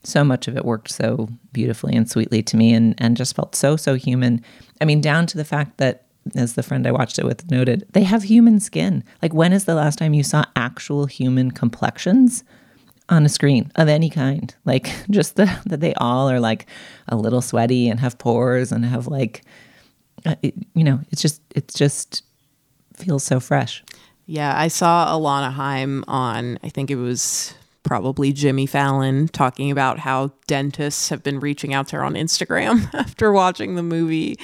so 0.02 0.24
much 0.24 0.48
of 0.48 0.56
it 0.56 0.64
worked 0.64 0.90
so 0.90 1.28
beautifully 1.52 1.94
and 1.94 2.10
sweetly 2.10 2.42
to 2.42 2.56
me 2.56 2.74
and, 2.74 2.96
and 2.98 3.16
just 3.16 3.36
felt 3.36 3.54
so, 3.54 3.76
so 3.76 3.94
human. 3.94 4.42
I 4.80 4.84
mean, 4.84 5.00
down 5.00 5.26
to 5.28 5.36
the 5.36 5.44
fact 5.44 5.78
that, 5.78 6.06
as 6.34 6.54
the 6.54 6.64
friend 6.64 6.88
I 6.88 6.90
watched 6.90 7.20
it 7.20 7.24
with 7.24 7.48
noted, 7.52 7.86
they 7.92 8.02
have 8.02 8.24
human 8.24 8.58
skin. 8.58 9.04
Like, 9.22 9.32
when 9.32 9.52
is 9.52 9.64
the 9.64 9.76
last 9.76 10.00
time 10.00 10.12
you 10.12 10.24
saw 10.24 10.44
actual 10.56 11.06
human 11.06 11.52
complexions 11.52 12.42
on 13.08 13.24
a 13.24 13.28
screen 13.28 13.70
of 13.76 13.86
any 13.86 14.10
kind? 14.10 14.52
Like, 14.64 14.90
just 15.10 15.36
the, 15.36 15.60
that 15.66 15.78
they 15.78 15.94
all 15.94 16.28
are 16.28 16.40
like 16.40 16.66
a 17.06 17.16
little 17.16 17.42
sweaty 17.42 17.88
and 17.88 18.00
have 18.00 18.18
pores 18.18 18.72
and 18.72 18.84
have 18.84 19.06
like, 19.06 19.44
it, 20.42 20.54
you 20.74 20.84
know, 20.84 21.00
it's 21.10 21.22
just, 21.22 21.40
it's 21.54 21.74
just 21.74 22.22
feels 22.94 23.24
so 23.24 23.40
fresh. 23.40 23.84
Yeah, 24.26 24.58
I 24.58 24.68
saw 24.68 25.06
Alana 25.16 25.52
Haim 25.52 26.04
on, 26.08 26.58
I 26.62 26.68
think 26.68 26.90
it 26.90 26.96
was 26.96 27.54
probably 27.86 28.32
Jimmy 28.32 28.66
Fallon 28.66 29.28
talking 29.28 29.70
about 29.70 30.00
how 30.00 30.32
dentists 30.48 31.08
have 31.08 31.22
been 31.22 31.38
reaching 31.38 31.72
out 31.72 31.86
to 31.88 31.96
her 31.96 32.04
on 32.04 32.14
Instagram 32.14 32.92
after 32.94 33.30
watching 33.30 33.76
the 33.76 33.82
movie 33.82 34.36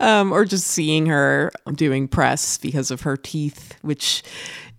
um, 0.00 0.32
or 0.32 0.46
just 0.46 0.66
seeing 0.66 1.04
her 1.06 1.52
doing 1.74 2.08
press 2.08 2.56
because 2.56 2.90
of 2.90 3.02
her 3.02 3.18
teeth, 3.18 3.76
which, 3.82 4.22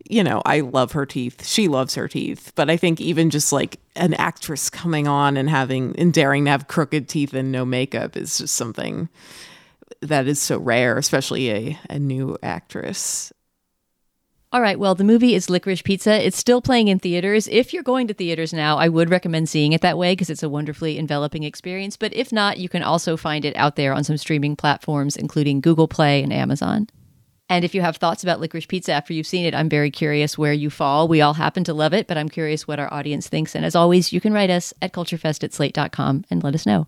you 0.09 0.23
know, 0.23 0.41
I 0.43 0.61
love 0.61 0.93
her 0.93 1.05
teeth. 1.05 1.45
She 1.45 1.67
loves 1.67 1.93
her 1.93 2.07
teeth. 2.07 2.51
But 2.55 2.71
I 2.71 2.77
think 2.77 2.99
even 2.99 3.29
just 3.29 3.53
like 3.53 3.79
an 3.95 4.15
actress 4.15 4.71
coming 4.71 5.07
on 5.07 5.37
and 5.37 5.47
having 5.47 5.95
and 5.99 6.11
daring 6.11 6.45
to 6.45 6.51
have 6.51 6.67
crooked 6.67 7.07
teeth 7.07 7.35
and 7.35 7.51
no 7.51 7.63
makeup 7.63 8.17
is 8.17 8.39
just 8.39 8.55
something 8.55 9.07
that 10.01 10.27
is 10.27 10.41
so 10.41 10.57
rare, 10.57 10.97
especially 10.97 11.49
a, 11.49 11.79
a 11.89 11.99
new 11.99 12.37
actress. 12.41 13.31
All 14.51 14.61
right. 14.61 14.79
Well, 14.79 14.95
the 14.95 15.03
movie 15.03 15.35
is 15.35 15.47
Licorice 15.47 15.83
Pizza. 15.83 16.25
It's 16.25 16.37
still 16.37 16.59
playing 16.59 16.87
in 16.87 16.97
theaters. 16.97 17.47
If 17.47 17.71
you're 17.71 17.83
going 17.83 18.07
to 18.07 18.15
theaters 18.15 18.51
now, 18.51 18.77
I 18.77 18.89
would 18.89 19.11
recommend 19.11 19.47
seeing 19.47 19.73
it 19.73 19.81
that 19.81 19.97
way 19.97 20.13
because 20.13 20.31
it's 20.31 20.41
a 20.41 20.49
wonderfully 20.49 20.97
enveloping 20.97 21.43
experience. 21.43 21.97
But 21.97 22.15
if 22.15 22.31
not, 22.31 22.57
you 22.57 22.67
can 22.67 22.81
also 22.81 23.15
find 23.15 23.45
it 23.45 23.55
out 23.55 23.75
there 23.75 23.93
on 23.93 24.03
some 24.03 24.17
streaming 24.17 24.55
platforms, 24.55 25.15
including 25.15 25.61
Google 25.61 25.87
Play 25.87 26.23
and 26.23 26.33
Amazon. 26.33 26.87
And 27.47 27.63
if 27.63 27.75
you 27.75 27.81
have 27.81 27.97
thoughts 27.97 28.23
about 28.23 28.39
Licorice 28.39 28.67
Pizza 28.67 28.91
after 28.91 29.13
you've 29.13 29.27
seen 29.27 29.45
it, 29.45 29.53
I'm 29.53 29.69
very 29.69 29.91
curious 29.91 30.35
where 30.35 30.53
you 30.53 30.71
fall. 30.71 31.07
We 31.07 31.21
all 31.21 31.33
happen 31.33 31.63
to 31.65 31.73
love 31.73 31.93
it, 31.93 32.07
but 32.07 32.17
I'm 32.17 32.29
curious 32.29 32.67
what 32.67 32.79
our 32.79 32.91
audience 32.91 33.27
thinks. 33.27 33.55
And 33.55 33.63
as 33.63 33.75
always, 33.75 34.11
you 34.11 34.19
can 34.19 34.33
write 34.33 34.49
us 34.49 34.73
at 34.81 34.93
culturefest 34.93 35.43
at 35.43 35.53
slate.com 35.53 36.25
and 36.31 36.43
let 36.43 36.55
us 36.55 36.65
know. 36.65 36.87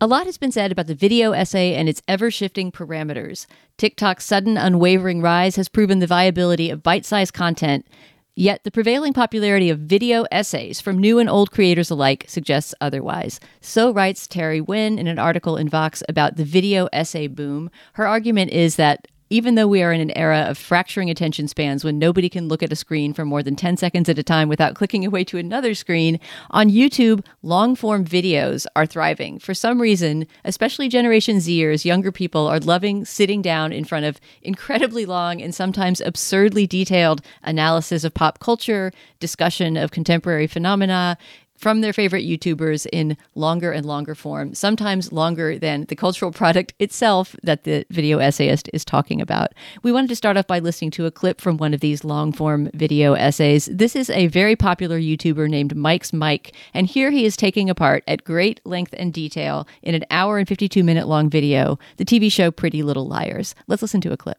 A 0.00 0.06
lot 0.06 0.26
has 0.26 0.36
been 0.36 0.50
said 0.50 0.72
about 0.72 0.88
the 0.88 0.96
video 0.96 1.30
essay 1.30 1.74
and 1.74 1.88
its 1.88 2.02
ever 2.08 2.30
shifting 2.30 2.72
parameters. 2.72 3.46
TikTok's 3.76 4.24
sudden, 4.24 4.56
unwavering 4.56 5.22
rise 5.22 5.54
has 5.56 5.68
proven 5.68 6.00
the 6.00 6.08
viability 6.08 6.70
of 6.70 6.82
bite 6.82 7.04
sized 7.04 7.34
content, 7.34 7.86
yet 8.34 8.64
the 8.64 8.72
prevailing 8.72 9.12
popularity 9.12 9.70
of 9.70 9.78
video 9.78 10.24
essays 10.32 10.80
from 10.80 10.98
new 10.98 11.20
and 11.20 11.30
old 11.30 11.52
creators 11.52 11.88
alike 11.90 12.24
suggests 12.26 12.74
otherwise. 12.80 13.38
So 13.60 13.92
writes 13.92 14.26
Terry 14.26 14.60
Nguyen 14.60 14.98
in 14.98 15.06
an 15.06 15.20
article 15.20 15.56
in 15.56 15.68
Vox 15.68 16.02
about 16.08 16.34
the 16.34 16.44
video 16.44 16.88
essay 16.92 17.28
boom. 17.28 17.70
Her 17.92 18.06
argument 18.06 18.50
is 18.50 18.74
that 18.76 19.06
even 19.32 19.54
though 19.54 19.66
we 19.66 19.82
are 19.82 19.92
in 19.92 20.00
an 20.02 20.16
era 20.16 20.40
of 20.40 20.58
fracturing 20.58 21.08
attention 21.08 21.48
spans 21.48 21.82
when 21.82 21.98
nobody 21.98 22.28
can 22.28 22.48
look 22.48 22.62
at 22.62 22.70
a 22.70 22.76
screen 22.76 23.14
for 23.14 23.24
more 23.24 23.42
than 23.42 23.56
10 23.56 23.78
seconds 23.78 24.06
at 24.10 24.18
a 24.18 24.22
time 24.22 24.46
without 24.46 24.74
clicking 24.74 25.06
away 25.06 25.24
to 25.24 25.38
another 25.38 25.74
screen, 25.74 26.20
on 26.50 26.68
YouTube, 26.68 27.24
long 27.42 27.74
form 27.74 28.04
videos 28.04 28.66
are 28.76 28.84
thriving. 28.84 29.38
For 29.38 29.54
some 29.54 29.80
reason, 29.80 30.26
especially 30.44 30.90
Generation 30.90 31.38
Zers, 31.38 31.82
younger 31.82 32.12
people 32.12 32.46
are 32.46 32.60
loving 32.60 33.06
sitting 33.06 33.40
down 33.40 33.72
in 33.72 33.84
front 33.84 34.04
of 34.04 34.20
incredibly 34.42 35.06
long 35.06 35.40
and 35.40 35.54
sometimes 35.54 36.02
absurdly 36.02 36.66
detailed 36.66 37.22
analysis 37.42 38.04
of 38.04 38.12
pop 38.12 38.38
culture, 38.38 38.92
discussion 39.18 39.78
of 39.78 39.92
contemporary 39.92 40.46
phenomena, 40.46 41.16
from 41.62 41.80
their 41.80 41.92
favorite 41.92 42.24
YouTubers 42.24 42.88
in 42.92 43.16
longer 43.36 43.70
and 43.70 43.86
longer 43.86 44.16
form, 44.16 44.52
sometimes 44.52 45.12
longer 45.12 45.60
than 45.60 45.84
the 45.84 45.94
cultural 45.94 46.32
product 46.32 46.74
itself 46.80 47.36
that 47.44 47.62
the 47.62 47.86
video 47.88 48.18
essayist 48.18 48.68
is 48.72 48.84
talking 48.84 49.20
about. 49.20 49.54
We 49.84 49.92
wanted 49.92 50.08
to 50.08 50.16
start 50.16 50.36
off 50.36 50.48
by 50.48 50.58
listening 50.58 50.90
to 50.92 51.06
a 51.06 51.12
clip 51.12 51.40
from 51.40 51.58
one 51.58 51.72
of 51.72 51.78
these 51.78 52.02
long 52.02 52.32
form 52.32 52.68
video 52.74 53.12
essays. 53.14 53.66
This 53.66 53.94
is 53.94 54.10
a 54.10 54.26
very 54.26 54.56
popular 54.56 54.98
YouTuber 54.98 55.48
named 55.48 55.76
Mike's 55.76 56.12
Mic, 56.12 56.52
and 56.74 56.88
here 56.88 57.12
he 57.12 57.24
is 57.24 57.36
taking 57.36 57.70
apart 57.70 58.02
at 58.08 58.24
great 58.24 58.60
length 58.64 58.92
and 58.98 59.12
detail 59.12 59.68
in 59.82 59.94
an 59.94 60.04
hour 60.10 60.38
and 60.38 60.48
52 60.48 60.82
minute 60.82 61.06
long 61.06 61.30
video 61.30 61.78
the 61.96 62.04
TV 62.04 62.30
show 62.30 62.50
Pretty 62.50 62.82
Little 62.82 63.06
Liars. 63.06 63.54
Let's 63.68 63.82
listen 63.82 64.00
to 64.00 64.12
a 64.12 64.16
clip. 64.16 64.38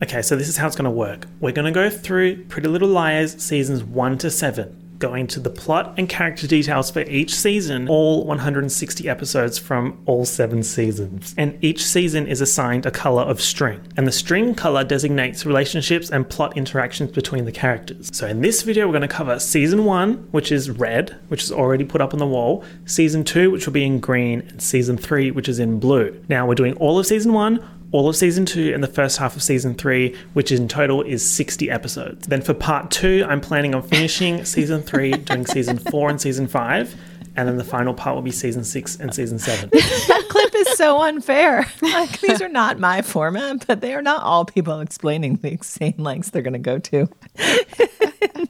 Okay, 0.00 0.22
so 0.22 0.36
this 0.36 0.48
is 0.48 0.56
how 0.56 0.68
it's 0.68 0.76
going 0.76 0.84
to 0.84 0.90
work. 0.90 1.26
We're 1.40 1.50
going 1.50 1.72
to 1.72 1.72
go 1.72 1.90
through 1.90 2.44
Pretty 2.44 2.68
Little 2.68 2.88
Liars 2.88 3.42
seasons 3.42 3.82
1 3.82 4.18
to 4.18 4.30
7 4.30 4.83
going 5.04 5.26
to 5.26 5.38
the 5.38 5.50
plot 5.50 5.92
and 5.98 6.08
character 6.08 6.46
details 6.46 6.90
for 6.90 7.00
each 7.02 7.34
season, 7.34 7.86
all 7.88 8.24
160 8.24 9.06
episodes 9.06 9.58
from 9.58 10.02
all 10.06 10.24
seven 10.24 10.62
seasons. 10.62 11.34
And 11.36 11.62
each 11.62 11.84
season 11.84 12.26
is 12.26 12.40
assigned 12.40 12.86
a 12.86 12.90
color 12.90 13.22
of 13.22 13.38
string, 13.38 13.82
and 13.98 14.06
the 14.06 14.12
string 14.12 14.54
color 14.54 14.82
designates 14.82 15.44
relationships 15.44 16.08
and 16.08 16.26
plot 16.26 16.56
interactions 16.56 17.12
between 17.12 17.44
the 17.44 17.52
characters. 17.52 18.08
So 18.14 18.26
in 18.26 18.40
this 18.40 18.62
video, 18.62 18.86
we're 18.86 18.92
going 18.92 19.02
to 19.02 19.08
cover 19.08 19.38
season 19.38 19.84
one, 19.84 20.26
which 20.30 20.50
is 20.50 20.70
red, 20.70 21.14
which 21.28 21.42
is 21.42 21.52
already 21.52 21.84
put 21.84 22.00
up 22.00 22.14
on 22.14 22.18
the 22.18 22.26
wall, 22.26 22.64
season 22.86 23.24
two, 23.24 23.50
which 23.50 23.66
will 23.66 23.74
be 23.74 23.84
in 23.84 24.00
green, 24.00 24.40
and 24.48 24.62
season 24.62 24.96
three, 24.96 25.30
which 25.30 25.50
is 25.50 25.58
in 25.58 25.78
blue. 25.78 26.18
Now 26.30 26.46
we're 26.46 26.54
doing 26.54 26.78
all 26.78 26.98
of 26.98 27.06
season 27.06 27.34
one, 27.34 27.60
all 27.94 28.08
of 28.08 28.16
season 28.16 28.44
two 28.44 28.74
and 28.74 28.82
the 28.82 28.88
first 28.88 29.18
half 29.18 29.36
of 29.36 29.42
season 29.42 29.72
three, 29.72 30.16
which 30.32 30.50
in 30.50 30.66
total 30.66 31.00
is 31.02 31.24
60 31.24 31.70
episodes. 31.70 32.26
Then 32.26 32.42
for 32.42 32.52
part 32.52 32.90
two, 32.90 33.24
I'm 33.28 33.40
planning 33.40 33.72
on 33.72 33.82
finishing 33.82 34.44
season 34.44 34.82
three, 34.82 35.12
doing 35.12 35.46
season 35.46 35.78
four 35.78 36.10
and 36.10 36.20
season 36.20 36.48
five. 36.48 36.92
And 37.36 37.48
then 37.48 37.56
the 37.56 37.64
final 37.64 37.94
part 37.94 38.14
will 38.14 38.22
be 38.22 38.30
season 38.30 38.64
six 38.64 38.96
and 38.96 39.14
season 39.14 39.38
seven. 39.38 39.70
that 39.72 40.26
clip 40.28 40.54
is 40.54 40.76
so 40.76 41.02
unfair. 41.02 41.66
Like, 41.82 42.20
these 42.20 42.40
are 42.40 42.48
not 42.48 42.78
my 42.78 43.02
format, 43.02 43.66
but 43.66 43.80
they 43.80 43.94
are 43.94 44.02
not 44.02 44.22
all 44.22 44.44
people 44.44 44.80
explaining 44.80 45.36
the 45.36 45.52
insane 45.52 45.96
lengths 45.98 46.30
they're 46.30 46.42
going 46.42 46.52
to 46.52 46.58
go 46.58 46.78
to. 46.78 47.08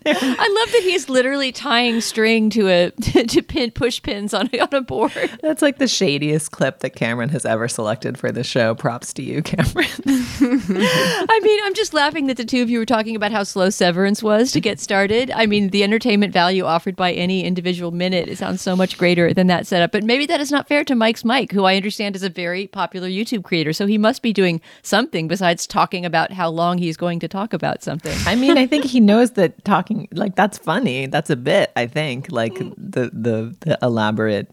I 0.06 0.48
love 0.48 0.72
that 0.72 0.82
he's 0.82 1.08
literally 1.08 1.50
tying 1.50 2.00
string 2.00 2.50
to 2.50 2.68
a 2.68 2.90
to 3.26 3.42
pin 3.42 3.70
push 3.70 4.02
pins 4.02 4.34
on 4.34 4.50
on 4.60 4.68
a 4.72 4.82
board. 4.82 5.12
That's 5.40 5.62
like 5.62 5.78
the 5.78 5.86
shadiest 5.86 6.50
clip 6.50 6.80
that 6.80 6.90
Cameron 6.90 7.30
has 7.30 7.46
ever 7.46 7.68
selected 7.68 8.18
for 8.18 8.30
the 8.30 8.44
show. 8.44 8.74
Props 8.74 9.12
to 9.14 9.22
you, 9.22 9.42
Cameron. 9.42 9.88
I 10.06 11.40
mean, 11.42 11.60
I'm 11.64 11.74
just 11.74 11.94
laughing 11.94 12.26
that 12.26 12.36
the 12.36 12.44
two 12.44 12.62
of 12.62 12.68
you 12.68 12.78
were 12.78 12.86
talking 12.86 13.16
about 13.16 13.32
how 13.32 13.44
slow 13.44 13.70
Severance 13.70 14.22
was 14.22 14.52
to 14.52 14.60
get 14.60 14.78
started. 14.78 15.30
I 15.30 15.46
mean, 15.46 15.70
the 15.70 15.82
entertainment 15.82 16.32
value 16.32 16.64
offered 16.64 16.96
by 16.96 17.12
any 17.12 17.44
individual 17.44 17.90
minute 17.90 18.28
it 18.28 18.38
sounds 18.38 18.60
so 18.60 18.73
much 18.76 18.98
greater 18.98 19.32
than 19.32 19.46
that 19.48 19.66
setup. 19.66 19.92
But 19.92 20.04
maybe 20.04 20.26
that 20.26 20.40
is 20.40 20.50
not 20.50 20.68
fair 20.68 20.84
to 20.84 20.94
Mike's 20.94 21.24
Mic, 21.24 21.52
who 21.52 21.64
I 21.64 21.76
understand 21.76 22.16
is 22.16 22.22
a 22.22 22.28
very 22.28 22.66
popular 22.66 23.08
YouTube 23.08 23.44
creator. 23.44 23.72
So 23.72 23.86
he 23.86 23.98
must 23.98 24.22
be 24.22 24.32
doing 24.32 24.60
something 24.82 25.28
besides 25.28 25.66
talking 25.66 26.04
about 26.04 26.32
how 26.32 26.48
long 26.48 26.78
he's 26.78 26.96
going 26.96 27.20
to 27.20 27.28
talk 27.28 27.52
about 27.52 27.82
something. 27.82 28.16
I 28.26 28.34
mean, 28.34 28.58
I 28.58 28.66
think 28.66 28.84
he 28.84 29.00
knows 29.00 29.32
that 29.32 29.64
talking 29.64 30.08
like 30.12 30.36
that's 30.36 30.58
funny. 30.58 31.06
That's 31.06 31.30
a 31.30 31.36
bit. 31.36 31.72
I 31.76 31.86
think 31.86 32.30
like 32.30 32.54
the 32.54 33.10
the 33.12 33.56
the 33.60 33.78
elaborate 33.82 34.50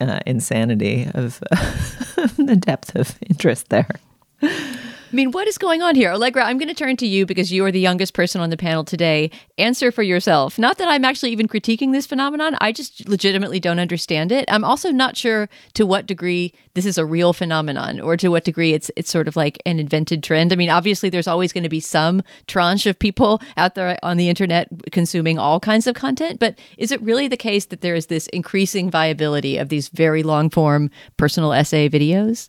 uh, 0.00 0.20
insanity 0.26 1.08
of 1.14 1.40
the 2.36 2.56
depth 2.58 2.94
of 2.96 3.16
interest 3.28 3.68
there. 3.68 3.88
I 5.10 5.16
mean, 5.16 5.32
what 5.32 5.48
is 5.48 5.58
going 5.58 5.82
on 5.82 5.96
here? 5.96 6.12
Allegra, 6.12 6.44
I'm 6.44 6.56
going 6.56 6.68
to 6.68 6.74
turn 6.74 6.96
to 6.98 7.06
you 7.06 7.26
because 7.26 7.50
you 7.50 7.64
are 7.64 7.72
the 7.72 7.80
youngest 7.80 8.14
person 8.14 8.40
on 8.40 8.50
the 8.50 8.56
panel 8.56 8.84
today. 8.84 9.32
Answer 9.58 9.90
for 9.90 10.04
yourself. 10.04 10.56
Not 10.56 10.78
that 10.78 10.86
I'm 10.86 11.04
actually 11.04 11.32
even 11.32 11.48
critiquing 11.48 11.90
this 11.90 12.06
phenomenon, 12.06 12.56
I 12.60 12.70
just 12.70 13.08
legitimately 13.08 13.58
don't 13.58 13.80
understand 13.80 14.30
it. 14.30 14.44
I'm 14.48 14.62
also 14.62 14.92
not 14.92 15.16
sure 15.16 15.48
to 15.74 15.84
what 15.84 16.06
degree 16.06 16.54
this 16.74 16.86
is 16.86 16.96
a 16.96 17.04
real 17.04 17.32
phenomenon 17.32 17.98
or 17.98 18.16
to 18.18 18.28
what 18.28 18.44
degree 18.44 18.72
it's 18.72 18.88
it's 18.94 19.10
sort 19.10 19.26
of 19.26 19.34
like 19.34 19.60
an 19.66 19.80
invented 19.80 20.22
trend. 20.22 20.52
I 20.52 20.56
mean, 20.56 20.70
obviously 20.70 21.10
there's 21.10 21.26
always 21.26 21.52
going 21.52 21.64
to 21.64 21.68
be 21.68 21.80
some 21.80 22.22
tranche 22.46 22.86
of 22.86 22.96
people 22.96 23.42
out 23.56 23.74
there 23.74 23.98
on 24.04 24.16
the 24.16 24.28
internet 24.28 24.68
consuming 24.92 25.40
all 25.40 25.58
kinds 25.58 25.88
of 25.88 25.96
content, 25.96 26.38
but 26.38 26.56
is 26.78 26.92
it 26.92 27.02
really 27.02 27.26
the 27.26 27.36
case 27.36 27.64
that 27.66 27.80
there 27.80 27.96
is 27.96 28.06
this 28.06 28.28
increasing 28.28 28.88
viability 28.88 29.58
of 29.58 29.70
these 29.70 29.88
very 29.88 30.22
long 30.22 30.50
form 30.50 30.88
personal 31.16 31.52
essay 31.52 31.88
videos? 31.88 32.48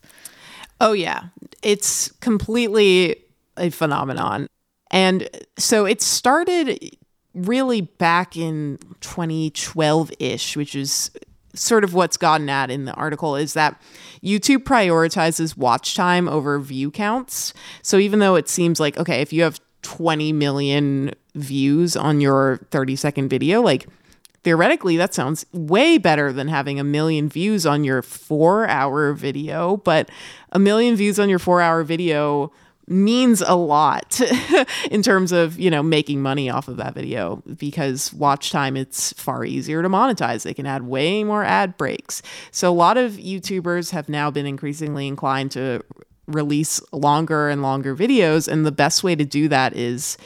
Oh, 0.82 0.92
yeah. 0.92 1.26
It's 1.62 2.10
completely 2.20 3.16
a 3.56 3.70
phenomenon. 3.70 4.48
And 4.90 5.30
so 5.56 5.86
it 5.86 6.02
started 6.02 6.96
really 7.34 7.82
back 7.82 8.36
in 8.36 8.78
2012 9.00 10.12
ish, 10.18 10.56
which 10.56 10.74
is 10.74 11.12
sort 11.54 11.84
of 11.84 11.94
what's 11.94 12.16
gotten 12.16 12.50
at 12.50 12.68
in 12.68 12.84
the 12.84 12.92
article 12.94 13.36
is 13.36 13.54
that 13.54 13.80
YouTube 14.24 14.64
prioritizes 14.64 15.56
watch 15.56 15.94
time 15.94 16.28
over 16.28 16.58
view 16.58 16.90
counts. 16.90 17.54
So 17.82 17.98
even 17.98 18.18
though 18.18 18.34
it 18.34 18.48
seems 18.48 18.80
like, 18.80 18.98
okay, 18.98 19.20
if 19.20 19.32
you 19.32 19.44
have 19.44 19.60
20 19.82 20.32
million 20.32 21.12
views 21.36 21.96
on 21.96 22.20
your 22.20 22.66
30 22.70 22.96
second 22.96 23.28
video, 23.28 23.62
like 23.62 23.86
theoretically 24.44 24.96
that 24.96 25.14
sounds 25.14 25.46
way 25.52 25.98
better 25.98 26.32
than 26.32 26.48
having 26.48 26.80
a 26.80 26.84
million 26.84 27.28
views 27.28 27.64
on 27.66 27.84
your 27.84 28.02
four 28.02 28.68
hour 28.68 29.12
video 29.12 29.76
but 29.78 30.08
a 30.52 30.58
million 30.58 30.96
views 30.96 31.18
on 31.18 31.28
your 31.28 31.38
four 31.38 31.60
hour 31.60 31.82
video 31.84 32.52
means 32.88 33.40
a 33.40 33.54
lot 33.54 34.20
in 34.90 35.02
terms 35.02 35.32
of 35.32 35.58
you 35.58 35.70
know 35.70 35.82
making 35.82 36.20
money 36.20 36.50
off 36.50 36.68
of 36.68 36.76
that 36.76 36.94
video 36.94 37.42
because 37.56 38.12
watch 38.12 38.50
time 38.50 38.76
it's 38.76 39.12
far 39.14 39.44
easier 39.44 39.82
to 39.82 39.88
monetize. 39.88 40.42
They 40.42 40.54
can 40.54 40.66
add 40.66 40.82
way 40.82 41.24
more 41.24 41.44
ad 41.44 41.76
breaks. 41.76 42.22
So 42.50 42.70
a 42.70 42.74
lot 42.74 42.96
of 42.96 43.12
youtubers 43.12 43.90
have 43.90 44.08
now 44.08 44.30
been 44.30 44.46
increasingly 44.46 45.06
inclined 45.06 45.52
to 45.52 45.82
release 46.26 46.80
longer 46.92 47.48
and 47.48 47.62
longer 47.62 47.96
videos 47.96 48.46
and 48.46 48.64
the 48.64 48.72
best 48.72 49.02
way 49.02 49.14
to 49.14 49.24
do 49.24 49.48
that 49.48 49.74
is 49.76 50.16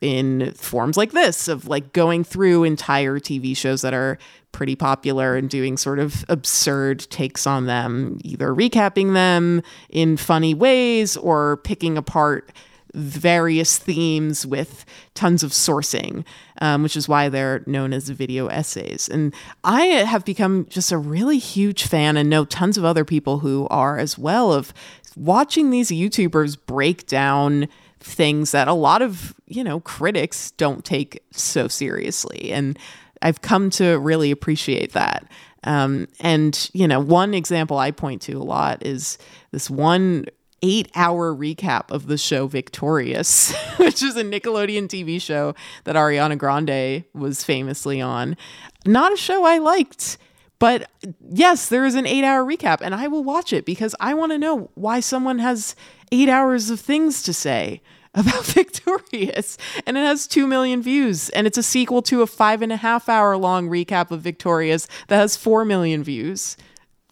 in 0.00 0.52
forms 0.52 0.96
like 0.96 1.12
this 1.12 1.48
of 1.48 1.68
like 1.68 1.92
going 1.92 2.24
through 2.24 2.64
entire 2.64 3.18
TV 3.18 3.56
shows 3.56 3.82
that 3.82 3.94
are 3.94 4.18
pretty 4.52 4.76
popular 4.76 5.36
and 5.36 5.50
doing 5.50 5.76
sort 5.76 5.98
of 5.98 6.24
absurd 6.28 7.00
takes 7.10 7.46
on 7.46 7.66
them, 7.66 8.18
either 8.24 8.48
recapping 8.48 9.14
them 9.14 9.62
in 9.90 10.16
funny 10.16 10.54
ways 10.54 11.16
or 11.16 11.58
picking 11.58 11.96
apart 11.96 12.52
various 12.94 13.76
themes 13.76 14.46
with 14.46 14.86
tons 15.14 15.42
of 15.42 15.50
sourcing, 15.50 16.24
um, 16.62 16.82
which 16.82 16.96
is 16.96 17.08
why 17.08 17.28
they're 17.28 17.62
known 17.66 17.92
as 17.92 18.08
video 18.08 18.46
essays. 18.46 19.08
And 19.08 19.34
I 19.62 19.84
have 19.84 20.24
become 20.24 20.66
just 20.70 20.90
a 20.90 20.98
really 20.98 21.38
huge 21.38 21.86
fan 21.86 22.16
and 22.16 22.30
know 22.30 22.46
tons 22.46 22.78
of 22.78 22.84
other 22.84 23.04
people 23.04 23.40
who 23.40 23.68
are 23.70 23.98
as 23.98 24.16
well 24.16 24.52
of 24.52 24.72
watching 25.14 25.70
these 25.70 25.90
YouTubers 25.90 26.56
break 26.66 27.06
down 27.06 27.68
things 28.00 28.52
that 28.52 28.68
a 28.68 28.72
lot 28.72 29.02
of, 29.02 29.34
you 29.46 29.64
know, 29.64 29.80
critics 29.80 30.50
don't 30.52 30.84
take 30.84 31.22
so 31.32 31.68
seriously. 31.68 32.52
And 32.52 32.78
I've 33.22 33.42
come 33.42 33.70
to 33.70 33.98
really 33.98 34.30
appreciate 34.30 34.92
that. 34.92 35.26
Um, 35.64 36.06
and, 36.20 36.70
you 36.72 36.86
know, 36.86 37.00
one 37.00 37.34
example 37.34 37.78
I 37.78 37.90
point 37.90 38.22
to 38.22 38.34
a 38.34 38.44
lot 38.44 38.84
is 38.86 39.18
this 39.50 39.68
one 39.68 40.26
eight 40.62 40.90
hour 40.94 41.34
recap 41.34 41.90
of 41.90 42.06
the 42.06 42.16
show 42.16 42.46
Victorious, 42.46 43.54
which 43.76 44.02
is 44.02 44.16
a 44.16 44.22
Nickelodeon 44.22 44.88
TV 44.88 45.20
show 45.20 45.54
that 45.84 45.96
Ariana 45.96 46.38
Grande 46.38 47.04
was 47.14 47.44
famously 47.44 48.00
on. 48.00 48.36
Not 48.84 49.12
a 49.12 49.16
show 49.16 49.44
I 49.44 49.58
liked. 49.58 50.18
But 50.58 50.90
yes, 51.20 51.68
there 51.68 51.84
is 51.84 51.94
an 51.94 52.06
eight 52.06 52.24
hour 52.24 52.42
recap, 52.44 52.78
and 52.80 52.94
I 52.94 53.08
will 53.08 53.22
watch 53.22 53.52
it 53.52 53.66
because 53.66 53.94
I 54.00 54.14
want 54.14 54.32
to 54.32 54.38
know 54.38 54.70
why 54.74 55.00
someone 55.00 55.38
has 55.38 55.76
eight 56.12 56.28
hours 56.28 56.70
of 56.70 56.80
things 56.80 57.22
to 57.24 57.32
say 57.32 57.80
about 58.14 58.44
Victorious, 58.46 59.58
and 59.86 59.96
it 59.96 60.00
has 60.00 60.26
2 60.26 60.46
million 60.46 60.82
views. 60.82 61.28
And 61.30 61.46
it's 61.46 61.58
a 61.58 61.62
sequel 61.62 62.02
to 62.02 62.22
a 62.22 62.26
five 62.26 62.62
and 62.62 62.72
a 62.72 62.76
half 62.76 63.08
hour 63.08 63.36
long 63.36 63.68
recap 63.68 64.10
of 64.10 64.22
Victorious 64.22 64.88
that 65.08 65.18
has 65.18 65.36
4 65.36 65.64
million 65.64 66.02
views. 66.02 66.56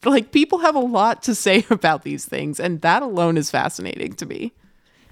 Like, 0.05 0.32
people 0.32 0.59
have 0.59 0.74
a 0.74 0.80
lot 0.80 1.22
to 1.24 1.34
say 1.34 1.64
about 1.70 2.03
these 2.03 2.24
things, 2.24 2.59
and 2.59 2.80
that 2.80 3.03
alone 3.03 3.36
is 3.36 3.51
fascinating 3.51 4.14
to 4.14 4.26
me. 4.26 4.53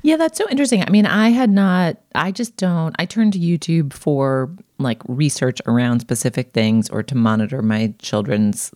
Yeah, 0.04 0.16
that's 0.16 0.36
so 0.36 0.48
interesting. 0.50 0.82
I 0.84 0.90
mean, 0.90 1.06
I 1.06 1.28
had 1.28 1.48
not, 1.48 1.96
I 2.14 2.32
just 2.32 2.56
don't, 2.56 2.94
I 2.98 3.06
turned 3.06 3.34
to 3.34 3.38
YouTube 3.38 3.92
for 3.92 4.50
like 4.78 5.00
research 5.06 5.60
around 5.66 6.00
specific 6.00 6.52
things 6.52 6.90
or 6.90 7.04
to 7.04 7.14
monitor 7.14 7.62
my 7.62 7.94
children's, 8.00 8.72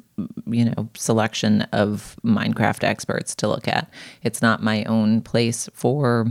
you 0.47 0.67
know, 0.67 0.89
selection 0.95 1.63
of 1.73 2.17
Minecraft 2.25 2.85
experts 2.85 3.35
to 3.37 3.49
look 3.49 3.67
at. 3.67 3.91
It's 4.23 4.41
not 4.41 4.63
my 4.63 4.85
own 4.85 5.21
place 5.21 5.69
for 5.75 6.27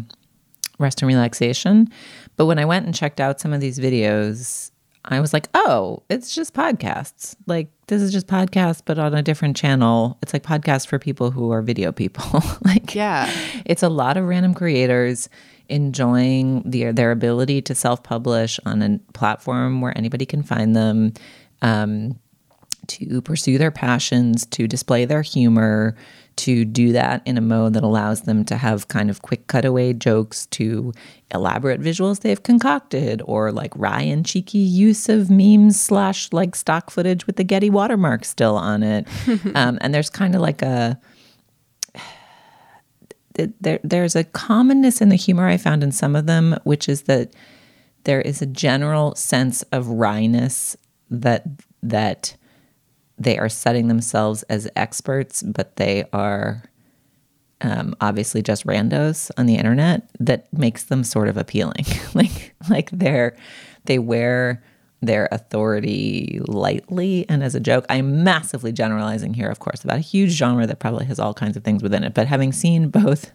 rest 0.80 1.02
and 1.02 1.08
relaxation. 1.08 1.89
But 2.38 2.46
when 2.46 2.60
I 2.60 2.66
went 2.66 2.86
and 2.86 2.96
checked 2.96 3.20
out 3.20 3.41
some 3.41 3.52
of 3.52 3.60
these 3.60 3.80
videos, 3.80 4.72
I 5.08 5.20
was 5.20 5.34
like, 5.34 5.47
oh, 5.53 6.03
it's 6.10 6.34
just 6.34 6.53
podcasts. 6.53 7.36
Like, 7.45 7.70
this 7.88 8.01
is 8.01 8.12
just 8.12 8.28
podcasts, 8.28 8.82
but 8.84 8.97
on 8.97 9.14
a 9.14 9.22
different 9.22 9.56
channel. 9.56 10.18
It's 10.22 10.34
like 10.34 10.43
podcasts 10.43 10.88
for 10.88 10.97
people 10.97 11.32
who 11.32 11.51
are 11.51 11.62
video 11.62 11.91
people. 11.91 12.41
like, 12.66 12.95
yeah, 12.95 13.32
it's 13.66 13.84
a 13.84 13.89
lot 13.89 14.18
of 14.18 14.26
random 14.26 14.53
creators 14.53 15.30
enjoying 15.68 16.62
their 16.64 16.93
their 16.93 17.12
ability 17.12 17.62
to 17.64 17.76
self 17.76 18.03
publish 18.03 18.60
on 18.66 18.82
a 18.82 18.99
platform 19.14 19.82
where 19.82 19.95
anybody 19.97 20.26
can 20.26 20.43
find 20.43 20.76
them. 20.76 21.14
Um, 21.62 22.20
to 22.88 23.20
pursue 23.22 23.58
their 23.58 23.72
passions, 23.72 24.45
to 24.45 24.68
display 24.68 25.06
their 25.06 25.24
humor, 25.24 25.95
to 26.38 26.66
do 26.66 26.92
that 26.92 27.22
in 27.26 27.38
a 27.38 27.42
mode 27.42 27.74
that 27.74 27.84
allows 27.84 28.22
them 28.22 28.44
to 28.46 28.58
have 28.58 28.88
kind 28.88 29.10
of 29.10 29.22
quick 29.22 29.48
cutaway 29.48 29.94
jokes 29.94 30.46
to 30.48 30.94
elaborate 31.34 31.82
visuals 31.82 32.22
they've 32.22 32.44
concocted 32.44 33.22
or 33.26 33.52
like 33.52 33.72
wry 33.76 34.02
and 34.02 34.26
cheeky 34.26 34.58
use 34.58 35.08
of 35.10 35.30
memes 35.30 35.80
slash 35.80 36.32
like 36.34 36.56
stock 36.56 36.90
footage 36.90 37.26
with 37.26 37.38
the 37.38 37.44
Getty 37.44 37.70
watermark 37.70 38.26
still 38.26 38.58
on 38.58 38.84
it. 38.84 39.08
um, 39.56 39.78
and 39.82 39.94
there's 39.94 40.10
kind 40.10 40.36
of 40.36 40.42
like 40.42 40.62
a 40.62 41.00
there, 43.60 43.80
there's 43.84 44.16
a 44.16 44.24
commonness 44.24 45.02
in 45.02 45.10
the 45.10 45.16
humor 45.16 45.48
I 45.48 45.58
found 45.58 45.84
in 45.84 45.92
some 45.92 46.16
of 46.16 46.26
them, 46.26 46.58
which 46.64 46.88
is 46.88 47.04
that 47.04 47.34
there 48.06 48.22
is 48.22 48.42
a 48.42 48.46
general 48.46 49.14
sense 49.16 49.62
of 49.72 49.88
wryness 49.88 50.76
that 51.10 51.44
that 51.84 52.36
they 53.18 53.38
are 53.38 53.49
setting 53.49 53.88
themselves 53.88 54.43
as 54.43 54.70
experts, 54.76 55.41
but 55.43 55.76
they 55.78 56.03
are 56.11 56.63
um, 57.61 57.95
obviously 58.01 58.41
just 58.41 58.66
randos 58.66 59.32
on 59.38 59.45
the 59.45 59.55
internet 59.55 60.09
that 60.20 60.51
makes 60.53 60.86
them 60.86 61.03
sort 61.03 61.28
of 61.28 61.38
appealing. 61.38 61.86
like 62.13 62.53
like 62.70 62.89
they're 62.91 63.36
they 63.86 63.99
wear 63.99 64.63
their 65.01 65.28
authority 65.32 66.39
lightly 66.47 67.26
and 67.30 67.43
as 67.43 67.55
a 67.55 67.59
joke. 67.59 67.86
I'm 67.89 68.24
massively 68.24 68.72
generalizing 68.72 69.34
here, 69.34 69.49
of 69.49 69.59
course, 69.59 69.84
about 69.84 69.97
a 69.97 70.01
huge 70.01 70.32
genre 70.32 70.66
that 70.68 70.80
probably 70.80 71.05
has 71.05 71.20
all 71.20 71.34
kinds 71.34 71.55
of 71.55 71.63
things 71.63 71.84
within 71.84 72.03
it. 72.03 72.13
But 72.13 72.28
having 72.28 72.51
seen 72.51 72.89
both 72.89 73.32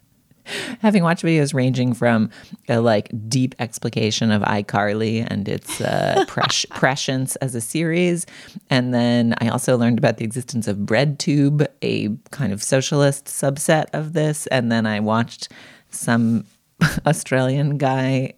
having 0.81 1.03
watched 1.03 1.25
videos 1.25 1.55
ranging 1.55 1.93
from 1.93 2.31
a 2.69 2.81
like 2.81 3.11
deep 3.29 3.55
explication 3.59 4.31
of 4.31 4.43
iCarly 4.43 5.27
and 5.29 5.49
its 5.49 5.81
uh, 5.81 6.25
pres- 6.29 6.67
prescience 6.71 7.37
as 7.37 7.55
a 7.55 7.61
series, 7.61 8.27
and 8.69 8.95
then 8.95 9.35
I 9.41 9.49
also 9.49 9.77
learned 9.77 9.99
about 9.99 10.17
the 10.19 10.25
existence 10.25 10.69
of 10.69 10.79
BreadTube, 10.79 11.67
a 11.83 12.09
kind 12.31 12.53
of 12.53 12.63
socialist 12.63 13.27
subset 13.27 13.87
of 13.93 14.13
this, 14.13 14.47
and 14.49 14.71
then 14.71 14.87
I 14.87 15.01
watched 15.01 15.49
some 15.91 16.45
Australian 17.07 17.79
guy 17.79 18.35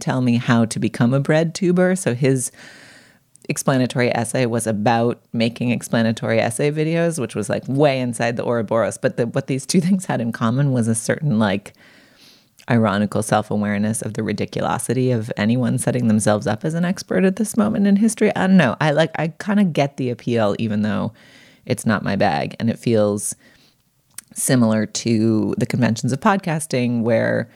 tell 0.00 0.20
me 0.20 0.36
how 0.36 0.64
to 0.66 0.78
become 0.78 1.12
a 1.12 1.20
bread 1.20 1.54
tuber. 1.54 1.96
So 1.96 2.14
his 2.14 2.50
explanatory 3.48 4.14
essay 4.14 4.46
was 4.46 4.66
about 4.66 5.20
making 5.32 5.70
explanatory 5.70 6.40
essay 6.40 6.70
videos, 6.70 7.18
which 7.18 7.34
was 7.34 7.48
like 7.48 7.62
way 7.68 8.00
inside 8.00 8.36
the 8.36 8.44
Ouroboros. 8.44 8.98
But 8.98 9.16
the, 9.16 9.26
what 9.26 9.46
these 9.46 9.66
two 9.66 9.80
things 9.86 10.06
had 10.06 10.20
in 10.20 10.32
common 10.32 10.72
was 10.72 10.88
a 10.88 10.94
certain 10.94 11.38
like 11.38 11.74
ironical 12.70 13.22
self 13.22 13.50
awareness 13.50 14.00
of 14.00 14.14
the 14.14 14.22
ridiculosity 14.22 15.14
of 15.14 15.30
anyone 15.36 15.78
setting 15.78 16.08
themselves 16.08 16.46
up 16.46 16.64
as 16.64 16.74
an 16.74 16.84
expert 16.84 17.24
at 17.24 17.36
this 17.36 17.56
moment 17.56 17.86
in 17.86 17.96
history. 17.96 18.34
I 18.34 18.46
don't 18.46 18.56
know. 18.56 18.76
I 18.80 18.92
like, 18.92 19.10
I 19.18 19.28
kind 19.28 19.60
of 19.60 19.72
get 19.72 19.96
the 19.96 20.10
appeal, 20.10 20.56
even 20.58 20.82
though 20.82 21.12
it's 21.66 21.86
not 21.86 22.02
my 22.02 22.16
bag. 22.16 22.56
And 22.58 22.70
it 22.70 22.78
feels 22.78 23.34
similar 24.34 24.86
to 24.86 25.54
the 25.58 25.66
conventions 25.66 26.12
of 26.12 26.20
podcasting 26.20 27.02
where, 27.02 27.50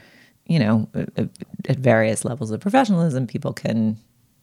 you 0.46 0.58
know, 0.58 0.88
at 0.94 1.78
various 1.78 2.24
levels 2.24 2.50
of 2.50 2.60
professionalism, 2.60 3.26
people 3.26 3.52
can 3.52 3.98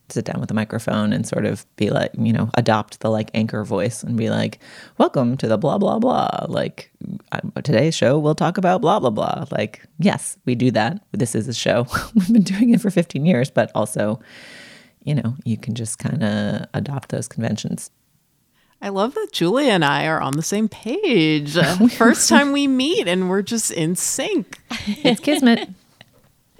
sit 0.10 0.26
down 0.26 0.40
with 0.40 0.52
a 0.52 0.54
microphone 0.54 1.14
and 1.14 1.28
sort 1.28 1.46
of 1.46 1.66
be 1.76 1.90
like, 1.90 2.12
you 2.18 2.32
know, 2.32 2.50
adopt 2.56 3.00
the 3.00 3.10
like 3.10 3.32
anchor 3.34 3.64
voice 3.64 4.04
and 4.04 4.18
be 4.18 4.30
like, 4.30 4.60
welcome 4.98 5.38
to 5.38 5.48
the 5.48 5.58
blah, 5.58 5.78
blah, 5.78 6.00
blah. 6.00 6.46
Like, 6.48 6.92
uh, 7.32 7.42
today's 7.64 7.96
show, 7.96 8.18
we'll 8.18 8.36
talk 8.36 8.58
about 8.58 8.82
blah, 8.82 9.00
blah, 9.00 9.10
blah. 9.10 9.46
Like, 9.52 9.82
yes, 10.00 10.38
we 10.46 10.56
do 10.56 10.72
that. 10.72 11.02
This 11.12 11.36
is 11.36 11.48
a 11.48 11.54
show. 11.54 11.88
We've 12.16 12.34
been 12.34 12.44
doing 12.44 12.72
it 12.72 12.82
for 12.82 12.90
15 12.90 13.26
years, 13.26 13.50
but 13.50 13.72
also, 13.74 14.20
you 15.04 15.16
know, 15.16 15.36
you 15.44 15.58
can 15.58 15.76
just 15.76 16.00
kind 16.00 16.24
of 16.24 16.66
adopt 16.74 17.10
those 17.10 17.28
conventions. 17.28 17.92
I 18.82 18.90
love 18.90 19.16
that 19.16 19.30
Julia 19.32 19.72
and 19.72 19.84
I 19.84 20.06
are 20.06 20.22
on 20.22 20.34
the 20.34 20.44
same 20.44 20.68
page. 20.68 21.58
First 21.98 22.30
time 22.30 22.52
we 22.52 22.68
meet 22.68 23.08
and 23.08 23.30
we're 23.30 23.42
just 23.42 23.72
in 23.72 23.96
sync. 23.96 24.60
It's 24.88 25.20
kismet. 25.20 25.70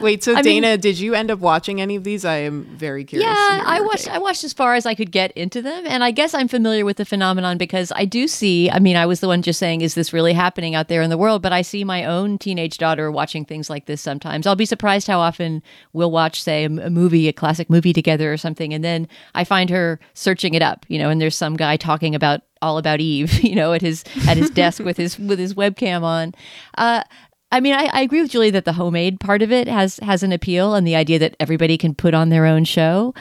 Wait, 0.00 0.24
so 0.24 0.34
I 0.34 0.42
Dana, 0.42 0.68
mean- 0.72 0.80
did 0.80 0.98
you 0.98 1.14
end 1.14 1.30
up 1.30 1.38
watching 1.38 1.80
any 1.80 1.96
of 1.96 2.04
these? 2.04 2.24
I 2.24 2.36
am 2.38 2.64
very 2.64 3.04
curious. 3.04 3.28
Yeah, 3.28 3.62
I 3.64 3.80
watched. 3.80 4.04
take. 4.04 4.14
I 4.14 4.18
watched 4.18 4.44
as 4.44 4.52
far 4.52 4.74
as 4.74 4.86
I 4.86 4.94
could 4.94 5.10
get 5.12 5.32
into 5.32 5.62
them, 5.62 5.84
and 5.86 6.02
I 6.02 6.10
guess 6.10 6.34
I'm 6.34 6.48
familiar 6.48 6.84
with 6.84 6.96
the 6.96 7.04
phenomenon 7.04 7.58
because 7.58 7.92
I 7.94 8.04
do 8.04 8.26
see. 8.28 8.70
I 8.70 8.78
mean, 8.78 8.96
I 8.96 9.06
was 9.06 9.20
the 9.20 9.28
one 9.28 9.42
just 9.42 9.58
saying, 9.58 9.80
"Is 9.82 9.94
this 9.94 10.12
really 10.12 10.32
happening 10.32 10.74
out 10.74 10.88
there 10.88 11.02
in 11.02 11.10
the 11.10 11.18
world?" 11.18 11.42
But 11.42 11.52
I 11.52 11.62
see 11.62 11.84
my 11.84 12.04
own 12.04 12.38
teenage 12.38 12.78
daughter 12.78 13.10
watching 13.10 13.44
things 13.44 13.70
like 13.70 13.86
this. 13.86 14.00
Sometimes 14.00 14.46
I'll 14.46 14.56
be 14.56 14.66
surprised 14.66 15.06
how 15.06 15.20
often 15.20 15.62
we'll 15.92 16.10
watch, 16.10 16.42
say, 16.42 16.64
a 16.64 16.68
movie, 16.68 17.28
a 17.28 17.32
classic 17.32 17.70
movie 17.70 17.92
together 17.92 18.32
or 18.32 18.36
something, 18.36 18.74
and 18.74 18.82
then 18.84 19.08
I 19.34 19.44
find 19.44 19.70
her 19.70 20.00
searching 20.14 20.54
it 20.54 20.62
up. 20.62 20.84
You 20.88 20.98
know, 20.98 21.08
and 21.10 21.20
there's 21.20 21.36
some 21.36 21.56
guy 21.56 21.76
talking 21.76 22.14
about 22.14 22.40
all 22.62 22.78
about 22.78 23.00
Eve. 23.00 23.32
You 23.44 23.54
know, 23.56 23.72
at 23.74 23.82
his 23.82 24.02
at 24.26 24.36
his 24.38 24.50
desk 24.50 24.82
with 24.82 24.96
his 24.96 25.18
with 25.18 25.38
his 25.38 25.54
webcam 25.54 26.02
on. 26.02 26.34
Uh, 26.78 27.02
I 27.54 27.60
mean, 27.60 27.72
I, 27.72 27.84
I 27.92 28.00
agree 28.00 28.20
with 28.20 28.32
Julie 28.32 28.50
that 28.50 28.64
the 28.64 28.72
homemade 28.72 29.20
part 29.20 29.40
of 29.40 29.52
it 29.52 29.68
has 29.68 29.98
has 29.98 30.24
an 30.24 30.32
appeal, 30.32 30.74
and 30.74 30.84
the 30.84 30.96
idea 30.96 31.20
that 31.20 31.36
everybody 31.38 31.78
can 31.78 31.94
put 31.94 32.12
on 32.12 32.28
their 32.28 32.46
own 32.46 32.64
show. 32.64 33.14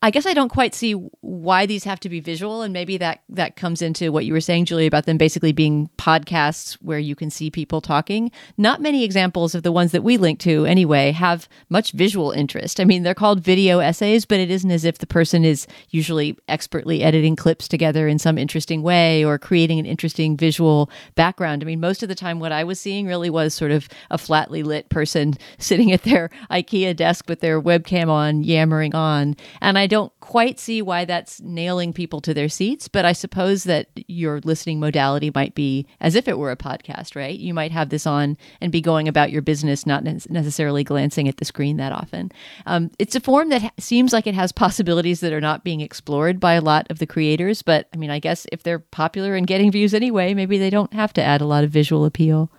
I 0.00 0.12
guess 0.12 0.26
I 0.26 0.34
don't 0.34 0.48
quite 0.48 0.76
see 0.76 0.92
why 0.92 1.66
these 1.66 1.82
have 1.82 1.98
to 2.00 2.08
be 2.08 2.20
visual, 2.20 2.62
and 2.62 2.72
maybe 2.72 2.98
that 2.98 3.22
that 3.30 3.56
comes 3.56 3.82
into 3.82 4.12
what 4.12 4.24
you 4.24 4.32
were 4.32 4.40
saying, 4.40 4.66
Julie, 4.66 4.86
about 4.86 5.06
them 5.06 5.18
basically 5.18 5.50
being 5.50 5.90
podcasts 5.98 6.74
where 6.74 7.00
you 7.00 7.16
can 7.16 7.30
see 7.30 7.50
people 7.50 7.80
talking. 7.80 8.30
Not 8.56 8.80
many 8.80 9.02
examples 9.02 9.56
of 9.56 9.64
the 9.64 9.72
ones 9.72 9.90
that 9.90 10.04
we 10.04 10.16
link 10.16 10.38
to, 10.40 10.64
anyway, 10.66 11.10
have 11.10 11.48
much 11.68 11.90
visual 11.90 12.30
interest. 12.30 12.78
I 12.78 12.84
mean, 12.84 13.02
they're 13.02 13.12
called 13.12 13.40
video 13.40 13.80
essays, 13.80 14.24
but 14.24 14.38
it 14.38 14.52
isn't 14.52 14.70
as 14.70 14.84
if 14.84 14.98
the 14.98 15.06
person 15.06 15.44
is 15.44 15.66
usually 15.90 16.38
expertly 16.46 17.02
editing 17.02 17.34
clips 17.34 17.66
together 17.66 18.06
in 18.06 18.20
some 18.20 18.38
interesting 18.38 18.82
way 18.82 19.24
or 19.24 19.36
creating 19.36 19.80
an 19.80 19.86
interesting 19.86 20.36
visual 20.36 20.88
background. 21.16 21.64
I 21.64 21.66
mean, 21.66 21.80
most 21.80 22.04
of 22.04 22.08
the 22.08 22.14
time, 22.14 22.38
what 22.38 22.52
I 22.52 22.62
was 22.62 22.78
seeing 22.78 23.08
really 23.08 23.30
was 23.30 23.52
sort 23.52 23.72
of 23.72 23.88
a 24.12 24.18
flatly 24.18 24.62
lit 24.62 24.90
person 24.90 25.34
sitting 25.58 25.90
at 25.90 26.04
their 26.04 26.30
IKEA 26.52 26.94
desk 26.94 27.24
with 27.28 27.40
their 27.40 27.60
webcam 27.60 28.08
on, 28.08 28.44
yammering 28.44 28.94
on, 28.94 29.34
and 29.60 29.76
I 29.76 29.87
don't 29.88 30.12
quite 30.20 30.60
see 30.60 30.80
why 30.82 31.04
that's 31.04 31.40
nailing 31.40 31.92
people 31.92 32.20
to 32.20 32.34
their 32.34 32.48
seats, 32.48 32.86
but 32.88 33.04
I 33.04 33.12
suppose 33.12 33.64
that 33.64 33.88
your 34.06 34.40
listening 34.44 34.78
modality 34.78 35.30
might 35.34 35.54
be 35.54 35.86
as 36.00 36.14
if 36.14 36.28
it 36.28 36.38
were 36.38 36.50
a 36.50 36.56
podcast, 36.56 37.16
right? 37.16 37.38
You 37.38 37.54
might 37.54 37.72
have 37.72 37.88
this 37.88 38.06
on 38.06 38.36
and 38.60 38.70
be 38.70 38.80
going 38.80 39.08
about 39.08 39.32
your 39.32 39.42
business, 39.42 39.86
not 39.86 40.04
ne- 40.04 40.20
necessarily 40.28 40.84
glancing 40.84 41.28
at 41.28 41.38
the 41.38 41.44
screen 41.44 41.76
that 41.78 41.92
often. 41.92 42.30
Um, 42.66 42.90
it's 42.98 43.16
a 43.16 43.20
form 43.20 43.48
that 43.48 43.62
ha- 43.62 43.70
seems 43.78 44.12
like 44.12 44.26
it 44.26 44.34
has 44.34 44.52
possibilities 44.52 45.20
that 45.20 45.32
are 45.32 45.40
not 45.40 45.64
being 45.64 45.80
explored 45.80 46.38
by 46.38 46.54
a 46.54 46.60
lot 46.60 46.86
of 46.90 46.98
the 46.98 47.06
creators, 47.06 47.62
but 47.62 47.88
I 47.92 47.96
mean, 47.96 48.10
I 48.10 48.18
guess 48.18 48.46
if 48.52 48.62
they're 48.62 48.78
popular 48.78 49.34
and 49.34 49.46
getting 49.46 49.72
views 49.72 49.94
anyway, 49.94 50.34
maybe 50.34 50.58
they 50.58 50.70
don't 50.70 50.92
have 50.92 51.12
to 51.14 51.22
add 51.22 51.40
a 51.40 51.46
lot 51.46 51.64
of 51.64 51.70
visual 51.70 52.04
appeal. 52.04 52.50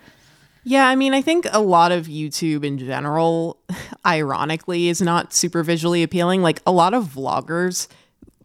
Yeah, 0.70 0.88
I 0.88 0.96
mean, 0.96 1.16
I 1.16 1.24
think 1.24 1.48
a 1.52 1.62
lot 1.62 1.92
of 1.92 2.06
YouTube 2.06 2.64
in 2.64 2.78
general, 2.78 3.58
ironically, 4.06 4.88
is 4.90 5.02
not 5.02 5.34
super 5.34 5.64
visually 5.64 6.04
appealing. 6.04 6.44
Like 6.44 6.62
a 6.68 6.72
lot 6.72 6.94
of 6.94 7.06
vloggers 7.06 7.88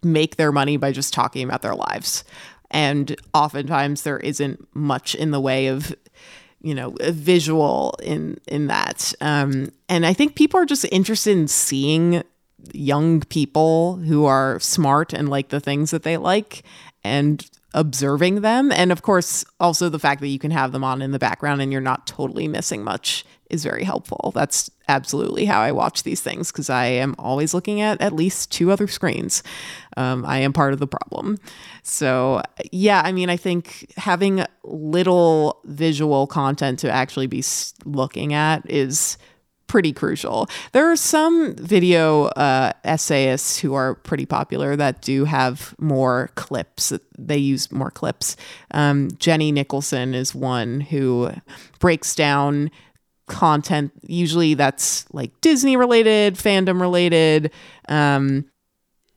make 0.03 0.37
their 0.37 0.51
money 0.51 0.79
by 0.79 0.91
just 0.91 1.13
talking 1.13 1.45
about 1.47 1.61
their 1.61 1.75
lives. 1.75 2.25
And 2.71 3.15
oftentimes 3.35 4.05
there 4.05 4.19
isn't 4.21 4.67
much 4.75 5.15
in 5.15 5.33
the 5.33 5.41
way 5.41 5.67
of 5.67 5.95
you 6.63 6.75
know 6.75 6.95
visual 7.03 7.95
in 8.03 8.41
in 8.49 8.69
that 8.69 9.13
um 9.21 9.69
and 9.91 10.07
i 10.07 10.15
think 10.15 10.35
people 10.35 10.59
are 10.59 10.65
just 10.65 10.87
interested 10.91 11.37
in 11.37 11.47
seeing 11.47 12.23
young 12.73 13.21
people 13.21 13.97
who 13.97 14.25
are 14.25 14.59
smart 14.61 15.13
and 15.13 15.29
like 15.29 15.51
the 15.51 15.61
things 15.61 15.91
that 15.91 16.05
they 16.05 16.17
like 16.17 16.63
and 17.03 17.51
observing 17.75 18.41
them 18.41 18.73
and 18.73 18.91
of 18.91 19.03
course 19.03 19.45
also 19.61 19.89
the 19.89 19.99
fact 19.99 20.21
that 20.21 20.29
you 20.29 20.39
can 20.39 20.51
have 20.51 20.73
them 20.73 20.85
on 20.85 21.03
in 21.03 21.11
the 21.11 21.19
background 21.19 21.61
and 21.61 21.73
you're 21.73 21.81
not 21.81 22.07
totally 22.07 22.49
missing 22.49 22.83
much 22.83 23.25
is 23.51 23.63
very 23.63 23.85
helpful. 23.85 24.33
That's 24.35 24.71
absolutely 24.89 25.45
how 25.45 25.61
I 25.61 25.73
watch 25.73 26.03
these 26.03 26.21
things 26.21 26.51
because 26.51 26.71
I 26.71 26.87
am 26.87 27.15
always 27.19 27.55
looking 27.55 27.81
at 27.81 28.01
at 28.01 28.13
least 28.13 28.51
two 28.51 28.71
other 28.71 28.87
screens. 28.87 29.43
Um, 29.97 30.25
I 30.25 30.39
am 30.39 30.53
part 30.53 30.73
of 30.73 30.81
the 30.81 30.87
problem. 30.87 31.39
So, 31.83 32.43
yeah, 32.73 33.03
I 33.05 33.13
mean, 33.13 33.31
I 33.31 33.37
think 33.37 33.93
having 33.97 34.45
little 34.65 35.61
visual 35.65 36.27
content 36.27 36.79
to 36.81 36.91
actually 36.91 37.27
be 37.27 37.43
looking 37.85 38.35
at 38.35 38.69
is 38.69 39.19
pretty 39.67 39.93
crucial. 39.93 40.49
There 40.73 40.91
are 40.91 40.97
some 40.97 41.55
video 41.57 42.25
uh, 42.27 42.73
essayists 42.85 43.59
who 43.59 43.75
are 43.75 43.95
pretty 43.95 44.27
popular 44.27 44.77
that 44.77 45.03
do 45.03 45.25
have 45.25 45.75
more 45.79 46.31
clips. 46.35 46.93
They 47.19 47.39
use 47.39 47.73
more 47.73 47.91
clips. 47.91 48.37
Um, 48.71 49.11
Jenny 49.19 49.53
Nicholson 49.53 50.15
is 50.15 50.35
one 50.35 50.81
who 50.81 51.31
breaks 51.81 52.15
down 52.15 52.71
content. 53.27 53.93
Usually 54.07 54.55
that's 54.55 55.13
like 55.13 55.41
Disney 55.41 55.77
related, 55.77 56.35
fandom 56.35 56.81
related. 56.81 57.51
Um, 57.89 58.47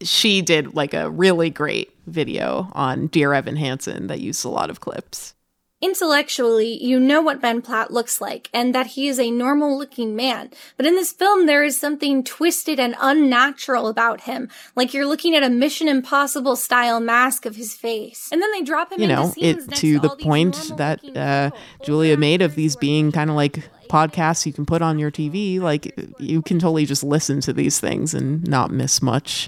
she 0.01 0.41
did 0.41 0.75
like 0.75 0.93
a 0.93 1.09
really 1.09 1.49
great 1.49 1.91
video 2.05 2.69
on 2.73 3.07
Dear 3.07 3.33
Evan 3.33 3.55
Hansen 3.55 4.07
that 4.07 4.19
used 4.19 4.45
a 4.45 4.49
lot 4.49 4.69
of 4.69 4.79
clips. 4.79 5.33
Intellectually, 5.79 6.83
you 6.83 6.99
know 6.99 7.21
what 7.21 7.39
Ben 7.39 7.61
Platt 7.61 7.91
looks 7.91 8.19
like 8.19 8.49
and 8.51 8.73
that 8.73 8.87
he 8.87 9.07
is 9.07 9.19
a 9.19 9.29
normal 9.29 9.77
looking 9.77 10.15
man. 10.15 10.49
But 10.75 10.87
in 10.87 10.95
this 10.95 11.11
film, 11.11 11.45
there 11.45 11.63
is 11.63 11.79
something 11.79 12.23
twisted 12.23 12.79
and 12.79 12.95
unnatural 12.99 13.87
about 13.87 14.21
him. 14.21 14.49
Like 14.75 14.95
you're 14.95 15.05
looking 15.05 15.35
at 15.35 15.43
a 15.43 15.51
Mission 15.51 15.87
Impossible 15.87 16.55
style 16.55 16.99
mask 16.99 17.45
of 17.45 17.55
his 17.55 17.75
face. 17.75 18.29
And 18.31 18.41
then 18.41 18.51
they 18.53 18.63
drop 18.63 18.91
him 18.91 19.01
you 19.01 19.07
know, 19.07 19.31
it 19.37 19.71
to 19.75 19.99
the 19.99 20.15
point 20.15 20.71
that 20.77 20.99
uh, 21.15 21.51
Julia 21.83 22.17
made 22.17 22.41
of 22.41 22.55
these 22.55 22.75
being 22.75 23.11
kind 23.11 23.29
of 23.29 23.35
like 23.35 23.69
podcasts 23.87 24.47
you 24.47 24.53
can 24.53 24.65
put 24.65 24.81
on 24.81 24.97
your 24.97 25.11
TV. 25.11 25.59
Like 25.59 25.93
you 26.17 26.41
can 26.41 26.57
totally 26.57 26.87
just 26.87 27.03
listen 27.03 27.39
to 27.41 27.53
these 27.53 27.79
things 27.79 28.15
and 28.15 28.43
not 28.47 28.71
miss 28.71 28.99
much 29.01 29.47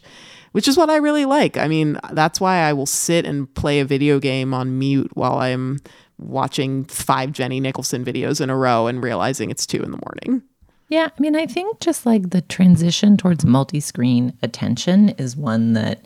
which 0.51 0.67
is 0.67 0.75
what 0.75 0.89
I 0.89 0.95
really 0.95 1.25
like. 1.25 1.57
I 1.57 1.67
mean, 1.67 1.99
that's 2.11 2.41
why 2.41 2.57
I 2.57 2.73
will 2.73 2.88
sit 2.88 3.23
and 3.25 3.53
play 3.53 3.80
a 3.80 3.86
video 3.86 4.19
game 4.19 4.51
on 4.51 4.80
mute 4.80 5.11
while 5.13 5.38
I'm 5.38 5.80
watching 6.20 6.86
five 6.86 7.32
Jenny 7.32 7.59
Nicholson 7.59 8.05
videos 8.05 8.41
in 8.41 8.49
a 8.49 8.57
row 8.57 8.88
and 8.88 9.03
realizing 9.03 9.49
it's 9.49 9.65
two 9.65 9.82
in 9.82 9.91
the 9.91 9.99
morning. 10.05 10.43
Yeah, 10.89 11.09
I 11.15 11.22
mean, 11.22 11.36
I 11.36 11.45
think 11.45 11.80
just 11.80 12.05
like 12.05 12.32
the 12.32 12.41
transition 12.41 13.15
towards 13.15 13.45
multi-screen 13.45 14.38
attention 14.41 15.09
is 15.09 15.36
one 15.38 15.74
that 15.74 16.05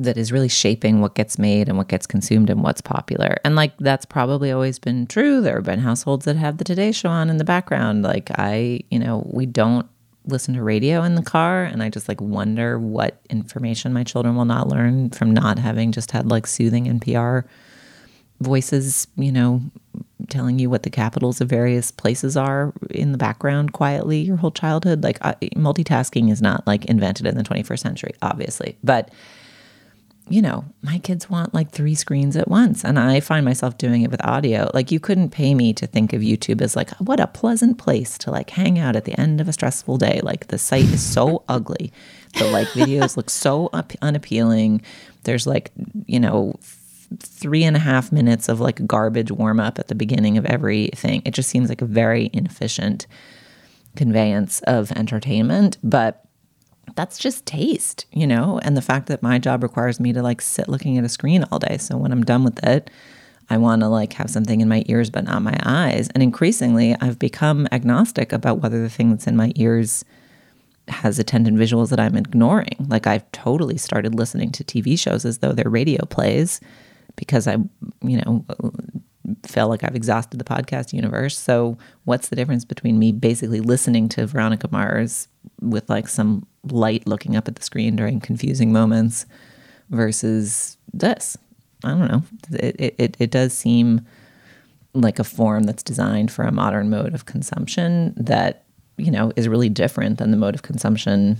that 0.00 0.16
is 0.16 0.30
really 0.30 0.48
shaping 0.48 1.00
what 1.00 1.16
gets 1.16 1.40
made 1.40 1.68
and 1.68 1.76
what 1.76 1.88
gets 1.88 2.06
consumed 2.06 2.48
and 2.48 2.62
what's 2.62 2.80
popular. 2.80 3.36
And 3.44 3.56
like 3.56 3.76
that's 3.78 4.06
probably 4.06 4.52
always 4.52 4.78
been 4.78 5.08
true. 5.08 5.40
There 5.40 5.56
have 5.56 5.64
been 5.64 5.80
households 5.80 6.24
that 6.24 6.36
have 6.36 6.58
the 6.58 6.64
Today 6.64 6.92
Show 6.92 7.08
on 7.08 7.28
in 7.28 7.38
the 7.38 7.44
background. 7.44 8.04
Like 8.04 8.30
I, 8.38 8.80
you 8.90 9.00
know, 9.00 9.28
we 9.32 9.44
don't 9.44 9.88
listen 10.24 10.54
to 10.54 10.62
radio 10.62 11.02
in 11.02 11.16
the 11.16 11.22
car 11.22 11.64
and 11.64 11.82
I 11.82 11.88
just 11.88 12.08
like 12.08 12.20
wonder 12.20 12.78
what 12.78 13.20
information 13.28 13.92
my 13.92 14.04
children 14.04 14.36
will 14.36 14.44
not 14.44 14.68
learn 14.68 15.10
from 15.10 15.32
not 15.32 15.58
having 15.58 15.90
just 15.90 16.12
had 16.12 16.30
like 16.30 16.46
soothing 16.46 16.84
NPR 16.84 17.44
voices, 18.40 19.06
you 19.16 19.32
know, 19.32 19.60
telling 20.28 20.58
you 20.58 20.68
what 20.68 20.82
the 20.82 20.90
capitals 20.90 21.40
of 21.40 21.48
various 21.48 21.90
places 21.90 22.36
are 22.36 22.72
in 22.90 23.12
the 23.12 23.18
background 23.18 23.72
quietly 23.72 24.18
your 24.18 24.36
whole 24.36 24.50
childhood. 24.50 25.02
Like 25.02 25.18
uh, 25.22 25.34
multitasking 25.56 26.30
is 26.30 26.42
not 26.42 26.66
like 26.66 26.84
invented 26.86 27.26
in 27.26 27.36
the 27.36 27.42
21st 27.42 27.78
century, 27.78 28.12
obviously. 28.22 28.76
But 28.84 29.10
you 30.30 30.42
know, 30.42 30.64
my 30.82 30.98
kids 30.98 31.30
want 31.30 31.54
like 31.54 31.70
three 31.70 31.94
screens 31.94 32.36
at 32.36 32.48
once. 32.48 32.84
And 32.84 32.98
I 32.98 33.20
find 33.20 33.44
myself 33.44 33.78
doing 33.78 34.02
it 34.02 34.10
with 34.10 34.24
audio. 34.24 34.70
Like, 34.74 34.92
you 34.92 35.00
couldn't 35.00 35.30
pay 35.30 35.54
me 35.54 35.72
to 35.74 35.86
think 35.86 36.12
of 36.12 36.20
YouTube 36.20 36.60
as 36.60 36.76
like, 36.76 36.90
what 36.98 37.20
a 37.20 37.26
pleasant 37.26 37.78
place 37.78 38.18
to 38.18 38.30
like 38.30 38.50
hang 38.50 38.78
out 38.78 38.96
at 38.96 39.04
the 39.04 39.18
end 39.18 39.40
of 39.40 39.48
a 39.48 39.52
stressful 39.52 39.96
day. 39.96 40.20
Like, 40.22 40.48
the 40.48 40.58
site 40.58 40.84
is 40.84 41.02
so 41.02 41.44
ugly. 41.48 41.92
The 42.38 42.44
like 42.46 42.68
videos 42.68 43.16
look 43.16 43.30
so 43.30 43.70
unappealing. 44.02 44.82
There's 45.24 45.46
like, 45.46 45.72
you 46.06 46.20
know, 46.20 46.58
three 47.20 47.64
and 47.64 47.76
a 47.76 47.80
half 47.80 48.12
minutes 48.12 48.48
of 48.48 48.60
like 48.60 48.86
garbage 48.86 49.30
warm 49.30 49.60
up 49.60 49.78
at 49.78 49.88
the 49.88 49.94
beginning 49.94 50.36
of 50.36 50.44
everything. 50.46 51.22
It 51.24 51.32
just 51.32 51.48
seems 51.48 51.68
like 51.68 51.82
a 51.82 51.86
very 51.86 52.30
inefficient 52.32 53.06
conveyance 53.96 54.60
of 54.62 54.92
entertainment. 54.92 55.78
But 55.82 56.24
that's 56.94 57.18
just 57.18 57.46
taste, 57.46 58.06
you 58.12 58.26
know? 58.26 58.60
And 58.62 58.76
the 58.76 58.82
fact 58.82 59.06
that 59.06 59.22
my 59.22 59.38
job 59.38 59.62
requires 59.62 60.00
me 60.00 60.12
to 60.12 60.22
like 60.22 60.40
sit 60.40 60.68
looking 60.68 60.98
at 60.98 61.04
a 61.04 61.08
screen 61.08 61.44
all 61.50 61.58
day. 61.58 61.78
So 61.78 61.96
when 61.96 62.12
I'm 62.12 62.24
done 62.24 62.44
with 62.44 62.62
it, 62.64 62.90
I 63.50 63.56
want 63.56 63.80
to 63.82 63.88
like 63.88 64.12
have 64.14 64.30
something 64.30 64.60
in 64.60 64.68
my 64.68 64.84
ears 64.86 65.10
but 65.10 65.24
not 65.24 65.42
my 65.42 65.58
eyes. 65.64 66.08
And 66.10 66.22
increasingly, 66.22 66.94
I've 67.00 67.18
become 67.18 67.66
agnostic 67.72 68.32
about 68.32 68.60
whether 68.60 68.80
the 68.80 68.90
thing 68.90 69.10
that's 69.10 69.26
in 69.26 69.36
my 69.36 69.52
ears 69.56 70.04
has 70.88 71.18
attendant 71.18 71.58
visuals 71.58 71.90
that 71.90 72.00
I'm 72.00 72.16
ignoring. 72.16 72.86
Like 72.88 73.06
I've 73.06 73.30
totally 73.32 73.78
started 73.78 74.14
listening 74.14 74.52
to 74.52 74.64
TV 74.64 74.98
shows 74.98 75.24
as 75.24 75.38
though 75.38 75.52
they're 75.52 75.70
radio 75.70 76.04
plays 76.06 76.60
because 77.18 77.48
I, 77.48 77.56
you 78.00 78.16
know, 78.18 78.44
felt 79.44 79.70
like 79.70 79.84
I've 79.84 79.96
exhausted 79.96 80.38
the 80.38 80.44
podcast 80.44 80.92
universe. 80.92 81.36
So, 81.36 81.76
what's 82.04 82.28
the 82.28 82.36
difference 82.36 82.64
between 82.64 82.98
me 82.98 83.12
basically 83.12 83.60
listening 83.60 84.08
to 84.10 84.26
Veronica 84.26 84.68
Mars 84.70 85.28
with 85.60 85.90
like 85.90 86.08
some 86.08 86.46
light 86.70 87.06
looking 87.06 87.36
up 87.36 87.48
at 87.48 87.56
the 87.56 87.62
screen 87.62 87.96
during 87.96 88.20
confusing 88.20 88.72
moments 88.72 89.26
versus 89.90 90.78
this? 90.94 91.36
I 91.84 91.90
don't 91.90 92.08
know. 92.08 92.22
It, 92.52 92.94
it, 92.98 93.16
it 93.18 93.30
does 93.30 93.52
seem 93.52 94.06
like 94.94 95.18
a 95.18 95.24
form 95.24 95.64
that's 95.64 95.82
designed 95.82 96.30
for 96.30 96.44
a 96.44 96.52
modern 96.52 96.88
mode 96.88 97.14
of 97.14 97.26
consumption 97.26 98.14
that, 98.16 98.64
you 98.96 99.10
know, 99.10 99.32
is 99.36 99.48
really 99.48 99.68
different 99.68 100.18
than 100.18 100.30
the 100.30 100.36
mode 100.36 100.54
of 100.54 100.62
consumption 100.62 101.36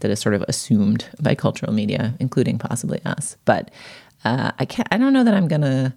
that 0.00 0.10
is 0.10 0.20
sort 0.20 0.34
of 0.34 0.42
assumed 0.48 1.08
by 1.20 1.34
cultural 1.34 1.72
media, 1.72 2.14
including 2.20 2.58
possibly 2.58 3.00
us. 3.04 3.36
But 3.44 3.70
uh, 4.24 4.52
I 4.58 4.64
can't. 4.64 4.88
I 4.90 4.98
don't 4.98 5.12
know 5.12 5.24
that 5.24 5.34
I'm 5.34 5.48
gonna 5.48 5.94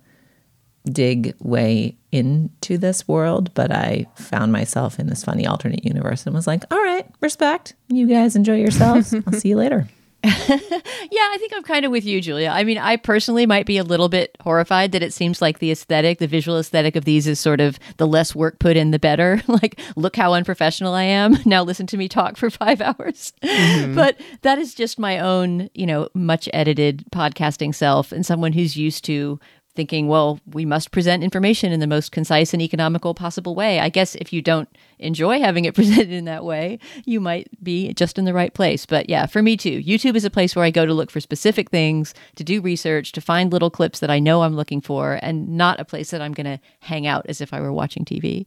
dig 0.85 1.35
way 1.39 1.97
into 2.11 2.77
this 2.77 3.07
world, 3.07 3.53
but 3.53 3.71
I 3.71 4.05
found 4.15 4.51
myself 4.51 4.99
in 4.99 5.07
this 5.07 5.23
funny 5.23 5.45
alternate 5.45 5.83
universe 5.83 6.25
and 6.25 6.35
was 6.35 6.47
like, 6.47 6.63
all 6.71 6.77
right, 6.77 7.07
respect. 7.21 7.73
You 7.87 8.07
guys 8.07 8.35
enjoy 8.35 8.57
yourselves. 8.57 9.13
I'll 9.27 9.33
see 9.33 9.49
you 9.49 9.57
later. 9.57 9.87
yeah, 10.49 11.27
I 11.31 11.37
think 11.39 11.53
I'm 11.55 11.63
kind 11.63 11.85
of 11.85 11.91
with 11.91 12.05
you, 12.05 12.19
Julia. 12.19 12.49
I 12.49 12.63
mean, 12.63 12.77
I 12.77 12.95
personally 12.95 13.45
might 13.45 13.65
be 13.65 13.77
a 13.77 13.83
little 13.83 14.09
bit 14.09 14.35
horrified 14.41 14.91
that 14.93 15.03
it 15.03 15.13
seems 15.13 15.41
like 15.41 15.59
the 15.59 15.71
aesthetic, 15.71 16.19
the 16.19 16.27
visual 16.27 16.57
aesthetic 16.57 16.95
of 16.95 17.05
these 17.05 17.27
is 17.27 17.39
sort 17.39 17.61
of 17.61 17.77
the 17.97 18.07
less 18.07 18.33
work 18.33 18.59
put 18.59 18.75
in, 18.75 18.91
the 18.91 18.99
better. 18.99 19.41
like, 19.47 19.79
look 19.95 20.15
how 20.15 20.33
unprofessional 20.33 20.93
I 20.93 21.03
am. 21.03 21.37
Now 21.45 21.61
listen 21.63 21.85
to 21.87 21.97
me 21.97 22.09
talk 22.09 22.37
for 22.37 22.49
five 22.49 22.81
hours. 22.81 23.31
Mm-hmm. 23.43 23.93
But 23.93 24.19
that 24.41 24.57
is 24.57 24.73
just 24.73 24.97
my 24.97 25.19
own, 25.19 25.69
you 25.75 25.85
know, 25.85 26.09
much 26.15 26.49
edited 26.53 27.05
podcasting 27.11 27.73
self 27.75 28.11
and 28.11 28.25
someone 28.25 28.51
who's 28.51 28.75
used 28.75 29.05
to 29.05 29.39
thinking, 29.75 30.07
well, 30.07 30.39
we 30.51 30.65
must 30.65 30.91
present 30.91 31.23
information 31.23 31.71
in 31.71 31.79
the 31.79 31.87
most 31.87 32.11
concise 32.11 32.53
and 32.53 32.61
economical 32.61 33.13
possible 33.13 33.55
way. 33.55 33.79
I 33.79 33.89
guess 33.89 34.15
if 34.15 34.31
you 34.31 34.41
don't 34.41 34.69
enjoy 34.99 35.39
having 35.39 35.65
it 35.65 35.75
presented 35.75 36.11
in 36.11 36.25
that 36.25 36.45
way, 36.45 36.79
you 37.05 37.19
might 37.19 37.47
be 37.63 37.93
just 37.93 38.17
in 38.17 38.25
the 38.25 38.33
right 38.33 38.53
place. 38.53 38.85
But 38.85 39.09
yeah, 39.09 39.25
for 39.25 39.41
me 39.41 39.57
too, 39.57 39.81
YouTube 39.83 40.15
is 40.15 40.25
a 40.25 40.29
place 40.29 40.55
where 40.55 40.65
I 40.65 40.71
go 40.71 40.85
to 40.85 40.93
look 40.93 41.11
for 41.11 41.19
specific 41.19 41.69
things, 41.69 42.13
to 42.35 42.43
do 42.43 42.61
research, 42.61 43.11
to 43.13 43.21
find 43.21 43.51
little 43.51 43.69
clips 43.69 43.99
that 43.99 44.09
I 44.09 44.19
know 44.19 44.43
I'm 44.43 44.55
looking 44.55 44.81
for, 44.81 45.19
and 45.21 45.57
not 45.57 45.79
a 45.79 45.85
place 45.85 46.11
that 46.11 46.21
I'm 46.21 46.33
going 46.33 46.45
to 46.45 46.59
hang 46.79 47.05
out 47.05 47.25
as 47.27 47.41
if 47.41 47.53
I 47.53 47.61
were 47.61 47.73
watching 47.73 48.05
TV. 48.05 48.45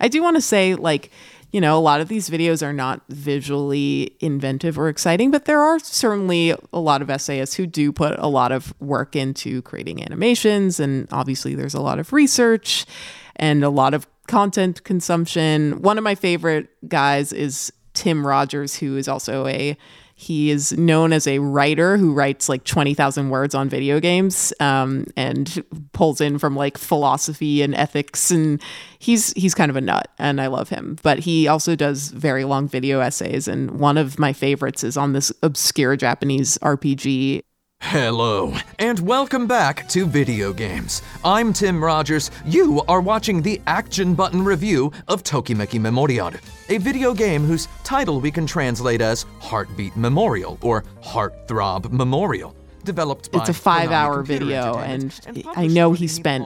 I 0.00 0.08
do 0.08 0.22
want 0.22 0.36
to 0.36 0.40
say, 0.40 0.74
like, 0.74 1.10
you 1.50 1.60
know, 1.60 1.78
a 1.78 1.80
lot 1.80 2.00
of 2.00 2.08
these 2.08 2.28
videos 2.28 2.62
are 2.62 2.74
not 2.74 3.02
visually 3.08 4.16
inventive 4.20 4.78
or 4.78 4.88
exciting, 4.88 5.30
but 5.30 5.46
there 5.46 5.60
are 5.60 5.78
certainly 5.78 6.54
a 6.72 6.78
lot 6.78 7.00
of 7.00 7.08
essayists 7.08 7.54
who 7.54 7.66
do 7.66 7.90
put 7.90 8.18
a 8.18 8.26
lot 8.26 8.52
of 8.52 8.74
work 8.80 9.16
into 9.16 9.62
creating 9.62 10.02
animations. 10.02 10.78
And 10.78 11.08
obviously, 11.10 11.54
there's 11.54 11.74
a 11.74 11.80
lot 11.80 11.98
of 11.98 12.12
research 12.12 12.84
and 13.36 13.64
a 13.64 13.70
lot 13.70 13.94
of 13.94 14.06
content 14.26 14.84
consumption. 14.84 15.80
One 15.80 15.96
of 15.96 16.04
my 16.04 16.14
favorite 16.14 16.68
guys 16.86 17.32
is 17.32 17.72
Tim 17.94 18.26
Rogers, 18.26 18.76
who 18.76 18.96
is 18.98 19.08
also 19.08 19.46
a 19.46 19.76
he 20.20 20.50
is 20.50 20.72
known 20.72 21.12
as 21.12 21.28
a 21.28 21.38
writer 21.38 21.96
who 21.96 22.12
writes 22.12 22.48
like 22.48 22.64
20,000 22.64 23.30
words 23.30 23.54
on 23.54 23.68
video 23.68 24.00
games 24.00 24.52
um, 24.58 25.06
and 25.16 25.62
pulls 25.92 26.20
in 26.20 26.40
from 26.40 26.56
like 26.56 26.76
philosophy 26.76 27.62
and 27.62 27.72
ethics. 27.72 28.32
And 28.32 28.60
he's, 28.98 29.32
he's 29.34 29.54
kind 29.54 29.70
of 29.70 29.76
a 29.76 29.80
nut 29.80 30.10
and 30.18 30.40
I 30.40 30.48
love 30.48 30.70
him. 30.70 30.98
But 31.04 31.20
he 31.20 31.46
also 31.46 31.76
does 31.76 32.08
very 32.08 32.42
long 32.42 32.66
video 32.66 32.98
essays. 32.98 33.46
And 33.46 33.78
one 33.78 33.96
of 33.96 34.18
my 34.18 34.32
favorites 34.32 34.82
is 34.82 34.96
on 34.96 35.12
this 35.12 35.32
obscure 35.44 35.96
Japanese 35.96 36.58
RPG 36.62 37.44
Hello, 37.80 38.52
and 38.80 39.00
welcome 39.00 39.46
back 39.46 39.88
to 39.88 40.04
Video 40.04 40.52
Games. 40.52 41.00
I'm 41.24 41.54
Tim 41.54 41.82
Rogers. 41.82 42.30
You 42.44 42.82
are 42.86 43.00
watching 43.00 43.40
the 43.40 43.62
Action 43.66 44.14
Button 44.14 44.44
review 44.44 44.92
of 45.08 45.22
Tokimeki 45.22 45.80
Memorial, 45.80 46.32
a 46.68 46.76
video 46.76 47.14
game 47.14 47.44
whose 47.44 47.66
title 47.84 48.20
we 48.20 48.30
can 48.30 48.46
translate 48.46 49.00
as 49.00 49.24
Heartbeat 49.40 49.96
Memorial 49.96 50.58
or 50.60 50.84
Heartthrob 51.02 51.90
Memorial. 51.90 52.57
Developed 52.88 53.30
by 53.30 53.40
it's 53.40 53.50
a 53.50 53.52
five 53.52 53.90
hour 53.90 54.22
video 54.22 54.78
and 54.78 55.20
i 55.56 55.66
know 55.66 55.92
he 55.92 56.08
spent 56.08 56.42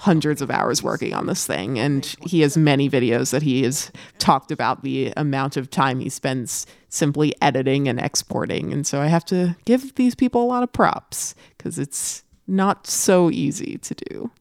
hundreds 0.00 0.42
of 0.42 0.50
hours 0.50 0.82
working 0.82 1.14
on 1.14 1.26
this 1.26 1.46
thing 1.46 1.78
and 1.78 2.16
he 2.26 2.40
has 2.40 2.56
many 2.56 2.90
videos 2.90 3.30
that 3.30 3.42
he 3.42 3.62
has 3.62 3.92
talked 4.18 4.50
about 4.50 4.82
the 4.82 5.12
amount 5.16 5.56
of 5.56 5.70
time 5.70 6.00
he 6.00 6.08
spends 6.08 6.66
simply 6.88 7.32
editing 7.40 7.86
and 7.86 8.00
exporting 8.00 8.72
and 8.72 8.88
so 8.88 9.00
i 9.00 9.06
have 9.06 9.24
to 9.24 9.56
give 9.64 9.94
these 9.94 10.16
people 10.16 10.42
a 10.42 10.48
lot 10.54 10.64
of 10.64 10.72
props 10.72 11.36
because 11.56 11.78
it's 11.78 12.24
not 12.48 12.88
so 12.88 13.30
easy 13.30 13.78
to 13.78 13.94
do 13.94 14.32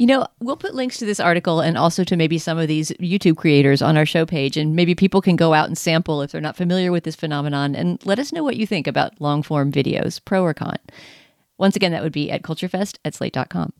You 0.00 0.06
know, 0.06 0.26
we'll 0.40 0.56
put 0.56 0.74
links 0.74 0.96
to 0.96 1.04
this 1.04 1.20
article 1.20 1.60
and 1.60 1.76
also 1.76 2.04
to 2.04 2.16
maybe 2.16 2.38
some 2.38 2.56
of 2.56 2.68
these 2.68 2.90
YouTube 2.92 3.36
creators 3.36 3.82
on 3.82 3.98
our 3.98 4.06
show 4.06 4.24
page, 4.24 4.56
and 4.56 4.74
maybe 4.74 4.94
people 4.94 5.20
can 5.20 5.36
go 5.36 5.52
out 5.52 5.66
and 5.66 5.76
sample 5.76 6.22
if 6.22 6.32
they're 6.32 6.40
not 6.40 6.56
familiar 6.56 6.90
with 6.90 7.04
this 7.04 7.14
phenomenon 7.14 7.74
and 7.74 8.00
let 8.06 8.18
us 8.18 8.32
know 8.32 8.42
what 8.42 8.56
you 8.56 8.66
think 8.66 8.86
about 8.86 9.20
long 9.20 9.42
form 9.42 9.70
videos, 9.70 10.18
pro 10.24 10.42
or 10.42 10.54
con. 10.54 10.78
Once 11.58 11.76
again, 11.76 11.92
that 11.92 12.02
would 12.02 12.14
be 12.14 12.30
at 12.30 12.40
culturefest 12.40 12.96
at 13.04 13.14
slate.com. 13.14 13.74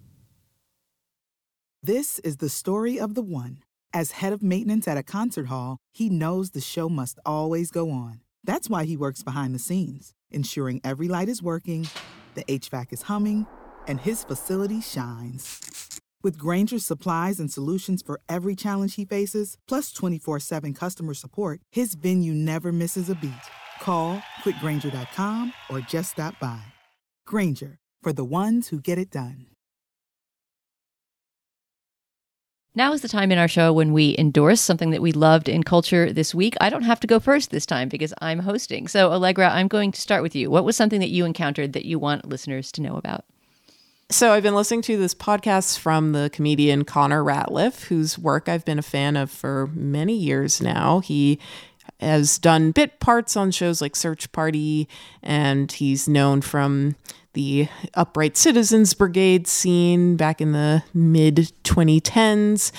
This 1.83 2.18
is 2.18 2.37
the 2.37 2.51
story 2.51 3.01
of 3.01 3.14
the 3.14 3.23
one. 3.23 3.62
As 3.95 4.11
head 4.11 4.35
of 4.35 4.43
maintenance 4.43 4.87
at 4.87 4.99
a 4.99 5.03
concert 5.03 5.47
hall, 5.47 5.79
he 5.91 6.11
knows 6.11 6.51
the 6.51 6.61
show 6.61 6.91
must 6.91 7.18
always 7.25 7.71
go 7.71 7.91
on. 7.91 8.21
That's 8.45 8.68
why 8.68 8.85
he 8.85 8.95
works 8.95 9.23
behind 9.23 9.55
the 9.55 9.59
scenes, 9.59 10.12
ensuring 10.31 10.83
every 10.85 11.09
light 11.09 11.31
is 11.31 11.43
working, 11.43 11.89
the 12.35 12.45
HVAC 12.45 12.93
is 12.93 13.03
humming, 13.05 13.47
and 13.87 13.99
his 13.99 14.23
facility 14.23 14.83
shines. 14.83 16.01
With 16.23 16.37
Grainger's 16.37 16.85
supplies 16.85 17.41
and 17.41 17.51
solutions 17.51 18.03
for 18.03 18.21
every 18.29 18.55
challenge 18.55 18.97
he 18.97 19.07
faces, 19.07 19.57
plus 19.66 19.91
24 19.93 20.41
7 20.41 20.75
customer 20.75 21.14
support, 21.14 21.61
his 21.73 21.95
venue 21.95 22.35
never 22.35 22.73
misses 22.73 23.09
a 23.09 23.14
beat. 23.14 23.33
Call 23.81 24.23
quickgranger.com 24.45 25.53
or 25.71 25.81
just 25.81 26.12
stop 26.12 26.39
by. 26.39 26.61
Grainger, 27.27 27.79
for 28.03 28.12
the 28.12 28.25
ones 28.25 28.68
who 28.68 28.81
get 28.81 28.99
it 28.99 29.11
done. 29.11 29.47
Now 32.75 32.93
is 32.93 33.01
the 33.01 33.09
time 33.09 33.33
in 33.33 33.39
our 33.39 33.49
show 33.49 33.73
when 33.73 33.93
we 33.93 34.14
endorse 34.16 34.61
something 34.61 34.91
that 34.91 35.03
we 35.03 35.11
loved 35.11 35.49
in 35.49 35.64
culture 35.64 36.12
this 36.12 36.35
week. 36.35 36.55
I 36.61 36.71
don't 36.71 36.85
have 36.85 37.01
to 37.01 37.09
go 37.09 37.18
first 37.18 37.51
this 37.51 37.66
time 37.66 37.89
because 37.89 38.14
I'm 38.21 38.39
hosting. 38.39 38.87
So, 38.87 39.11
Allegra, 39.11 39.51
I'm 39.51 39.66
going 39.66 39.91
to 39.91 40.01
start 40.01 40.23
with 40.23 40.37
you. 40.37 40.51
What 40.51 40.64
was 40.64 40.77
something 40.77 41.01
that 41.01 41.09
you 41.09 41.25
encountered 41.25 41.73
that 41.73 41.85
you 41.85 41.99
want 41.99 42.29
listeners 42.29 42.71
to 42.73 42.83
know 42.83 42.97
about? 42.97 43.25
So 44.12 44.32
I've 44.32 44.42
been 44.42 44.56
listening 44.56 44.82
to 44.82 44.96
this 44.96 45.14
podcast 45.14 45.78
from 45.78 46.11
the 46.11 46.30
comedian 46.30 46.84
Connor 46.84 47.22
Ratliff, 47.22 47.84
whose 47.84 48.18
work 48.18 48.48
I've 48.48 48.64
been 48.64 48.80
a 48.80 48.82
fan 48.82 49.16
of 49.16 49.30
for 49.30 49.68
many 49.68 50.14
years 50.16 50.61
now. 50.61 50.98
He 50.98 51.38
has 52.00 52.36
done 52.36 52.72
bit 52.72 52.98
parts 52.98 53.36
on 53.36 53.52
shows 53.52 53.80
like 53.80 53.94
Search 53.94 54.32
Party, 54.32 54.88
and 55.22 55.70
he's 55.70 56.08
known 56.08 56.40
from 56.40 56.96
the 57.34 57.68
Upright 57.94 58.36
Citizens 58.36 58.94
Brigade 58.94 59.46
scene 59.46 60.16
back 60.16 60.40
in 60.40 60.50
the 60.50 60.82
mid 60.92 61.52
2010s. 61.62 62.72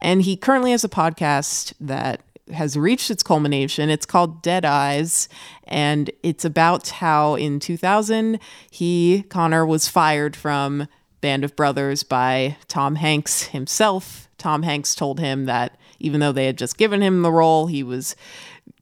And 0.00 0.22
he 0.22 0.36
currently 0.36 0.70
has 0.70 0.84
a 0.84 0.88
podcast 0.88 1.72
that 1.80 2.20
has 2.52 2.76
reached 2.76 3.10
its 3.10 3.22
culmination. 3.22 3.90
It's 3.90 4.06
called 4.06 4.42
Dead 4.42 4.64
Eyes, 4.64 5.28
and 5.64 6.10
it's 6.22 6.44
about 6.44 6.88
how 6.88 7.34
in 7.34 7.60
2000 7.60 8.38
he, 8.70 9.24
Connor, 9.28 9.66
was 9.66 9.88
fired 9.88 10.36
from 10.36 10.88
Band 11.20 11.44
of 11.44 11.56
Brothers 11.56 12.02
by 12.02 12.56
Tom 12.68 12.96
Hanks 12.96 13.44
himself. 13.44 14.28
Tom 14.38 14.62
Hanks 14.62 14.94
told 14.94 15.18
him 15.18 15.46
that 15.46 15.76
even 15.98 16.20
though 16.20 16.32
they 16.32 16.46
had 16.46 16.58
just 16.58 16.76
given 16.76 17.02
him 17.02 17.22
the 17.22 17.32
role, 17.32 17.66
he 17.66 17.82
was 17.82 18.14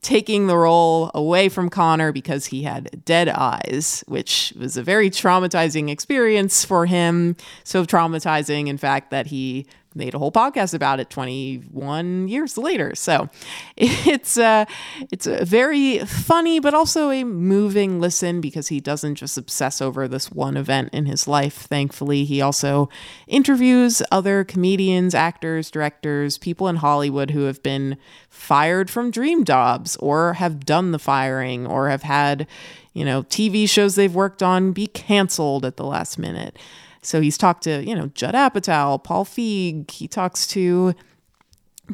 taking 0.01 0.47
the 0.47 0.57
role 0.57 1.09
away 1.15 1.49
from 1.49 1.69
Connor 1.69 2.11
because 2.11 2.47
he 2.47 2.63
had 2.63 3.03
dead 3.05 3.29
eyes, 3.29 4.03
which 4.07 4.53
was 4.57 4.77
a 4.77 4.83
very 4.83 5.09
traumatizing 5.09 5.89
experience 5.89 6.63
for 6.63 6.85
him. 6.85 7.35
So 7.63 7.85
traumatizing, 7.85 8.67
in 8.67 8.77
fact, 8.77 9.11
that 9.11 9.27
he 9.27 9.65
made 9.95 10.13
a 10.13 10.19
whole 10.19 10.31
podcast 10.31 10.73
about 10.73 10.99
it 10.99 11.09
21 11.09 12.27
years 12.27 12.57
later. 12.57 12.93
So 12.95 13.29
it's 13.77 14.37
uh, 14.37 14.65
it's 15.11 15.25
a 15.25 15.45
very 15.45 15.99
funny 15.99 16.59
but 16.59 16.73
also 16.73 17.09
a 17.11 17.23
moving 17.23 17.99
listen 17.99 18.41
because 18.41 18.67
he 18.67 18.79
doesn't 18.79 19.15
just 19.15 19.37
obsess 19.37 19.81
over 19.81 20.07
this 20.07 20.31
one 20.31 20.57
event 20.57 20.89
in 20.93 21.05
his 21.05 21.27
life. 21.27 21.53
Thankfully, 21.53 22.25
he 22.25 22.41
also 22.41 22.89
interviews 23.27 24.01
other 24.11 24.43
comedians, 24.43 25.15
actors, 25.15 25.71
directors, 25.71 26.37
people 26.37 26.67
in 26.67 26.77
Hollywood 26.77 27.31
who 27.31 27.43
have 27.43 27.63
been 27.63 27.97
fired 28.29 28.89
from 28.89 29.11
dream 29.11 29.43
jobs 29.45 29.95
or 29.97 30.33
have 30.33 30.65
done 30.65 30.91
the 30.91 30.99
firing 30.99 31.65
or 31.65 31.89
have 31.89 32.03
had, 32.03 32.47
you 32.93 33.05
know, 33.05 33.23
TV 33.23 33.67
shows 33.67 33.95
they've 33.95 34.13
worked 34.13 34.43
on 34.43 34.73
be 34.73 34.87
canceled 34.87 35.65
at 35.65 35.77
the 35.77 35.85
last 35.85 36.19
minute. 36.19 36.57
So 37.05 37.21
he's 37.21 37.37
talked 37.37 37.63
to, 37.63 37.83
you 37.85 37.95
know, 37.95 38.07
Judd 38.07 38.33
Apatow, 38.33 39.03
Paul 39.03 39.25
Feig. 39.25 39.91
He 39.91 40.07
talks 40.07 40.47
to 40.47 40.95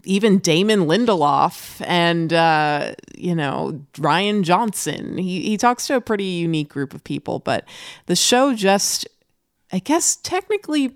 even 0.06 0.40
Damon 0.40 0.82
Lindelof 0.82 1.84
and, 1.86 2.32
uh, 2.32 2.94
you 3.16 3.36
know, 3.36 3.82
Rian 3.96 4.44
Johnson. 4.44 5.18
He, 5.18 5.42
he 5.42 5.58
talks 5.58 5.88
to 5.88 5.96
a 5.96 6.02
pretty 6.02 6.24
unique 6.24 6.70
group 6.70 6.94
of 6.94 7.04
people, 7.04 7.40
but 7.40 7.68
the 8.06 8.16
show 8.16 8.56
just, 8.56 9.06
I 9.74 9.80
guess, 9.80 10.16
technically 10.16 10.96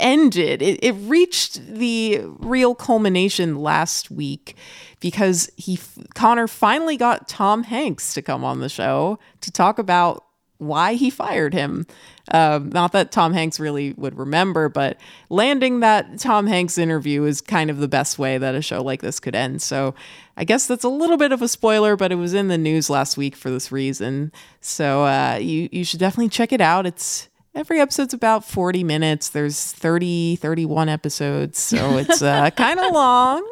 ended. 0.00 0.62
It, 0.62 0.82
it 0.82 0.92
reached 0.92 1.66
the 1.66 2.22
real 2.24 2.74
culmination 2.74 3.56
last 3.56 4.10
week 4.10 4.56
because 5.00 5.50
he, 5.56 5.78
Connor 6.14 6.48
finally 6.48 6.96
got 6.96 7.28
Tom 7.28 7.64
Hanks 7.64 8.14
to 8.14 8.22
come 8.22 8.42
on 8.42 8.60
the 8.60 8.70
show 8.70 9.18
to 9.42 9.52
talk 9.52 9.78
about 9.78 10.24
why 10.58 10.94
he 10.94 11.10
fired 11.10 11.52
him. 11.52 11.86
Um, 12.30 12.70
not 12.70 12.92
that 12.92 13.12
Tom 13.12 13.32
Hanks 13.34 13.60
really 13.60 13.92
would 13.92 14.16
remember, 14.18 14.68
but 14.68 14.98
landing 15.28 15.80
that 15.80 16.18
Tom 16.18 16.46
Hanks 16.46 16.78
interview 16.78 17.24
is 17.24 17.40
kind 17.40 17.70
of 17.70 17.78
the 17.78 17.88
best 17.88 18.18
way 18.18 18.38
that 18.38 18.54
a 18.54 18.62
show 18.62 18.82
like 18.82 19.02
this 19.02 19.20
could 19.20 19.34
end. 19.34 19.60
So 19.60 19.94
I 20.36 20.44
guess 20.44 20.66
that's 20.66 20.84
a 20.84 20.88
little 20.88 21.18
bit 21.18 21.32
of 21.32 21.42
a 21.42 21.48
spoiler, 21.48 21.96
but 21.96 22.12
it 22.12 22.16
was 22.16 22.32
in 22.32 22.48
the 22.48 22.58
news 22.58 22.88
last 22.88 23.16
week 23.16 23.36
for 23.36 23.50
this 23.50 23.70
reason. 23.70 24.32
So 24.60 25.04
uh, 25.04 25.38
you, 25.40 25.68
you 25.70 25.84
should 25.84 26.00
definitely 26.00 26.30
check 26.30 26.52
it 26.52 26.62
out. 26.62 26.86
It's 26.86 27.28
every 27.54 27.78
episode's 27.78 28.14
about 28.14 28.44
40 28.44 28.84
minutes. 28.84 29.28
There's 29.28 29.72
30, 29.72 30.36
31 30.36 30.88
episodes. 30.88 31.58
So 31.58 31.98
it's 31.98 32.22
uh, 32.22 32.50
kind 32.56 32.80
of 32.80 32.92
long 32.92 33.46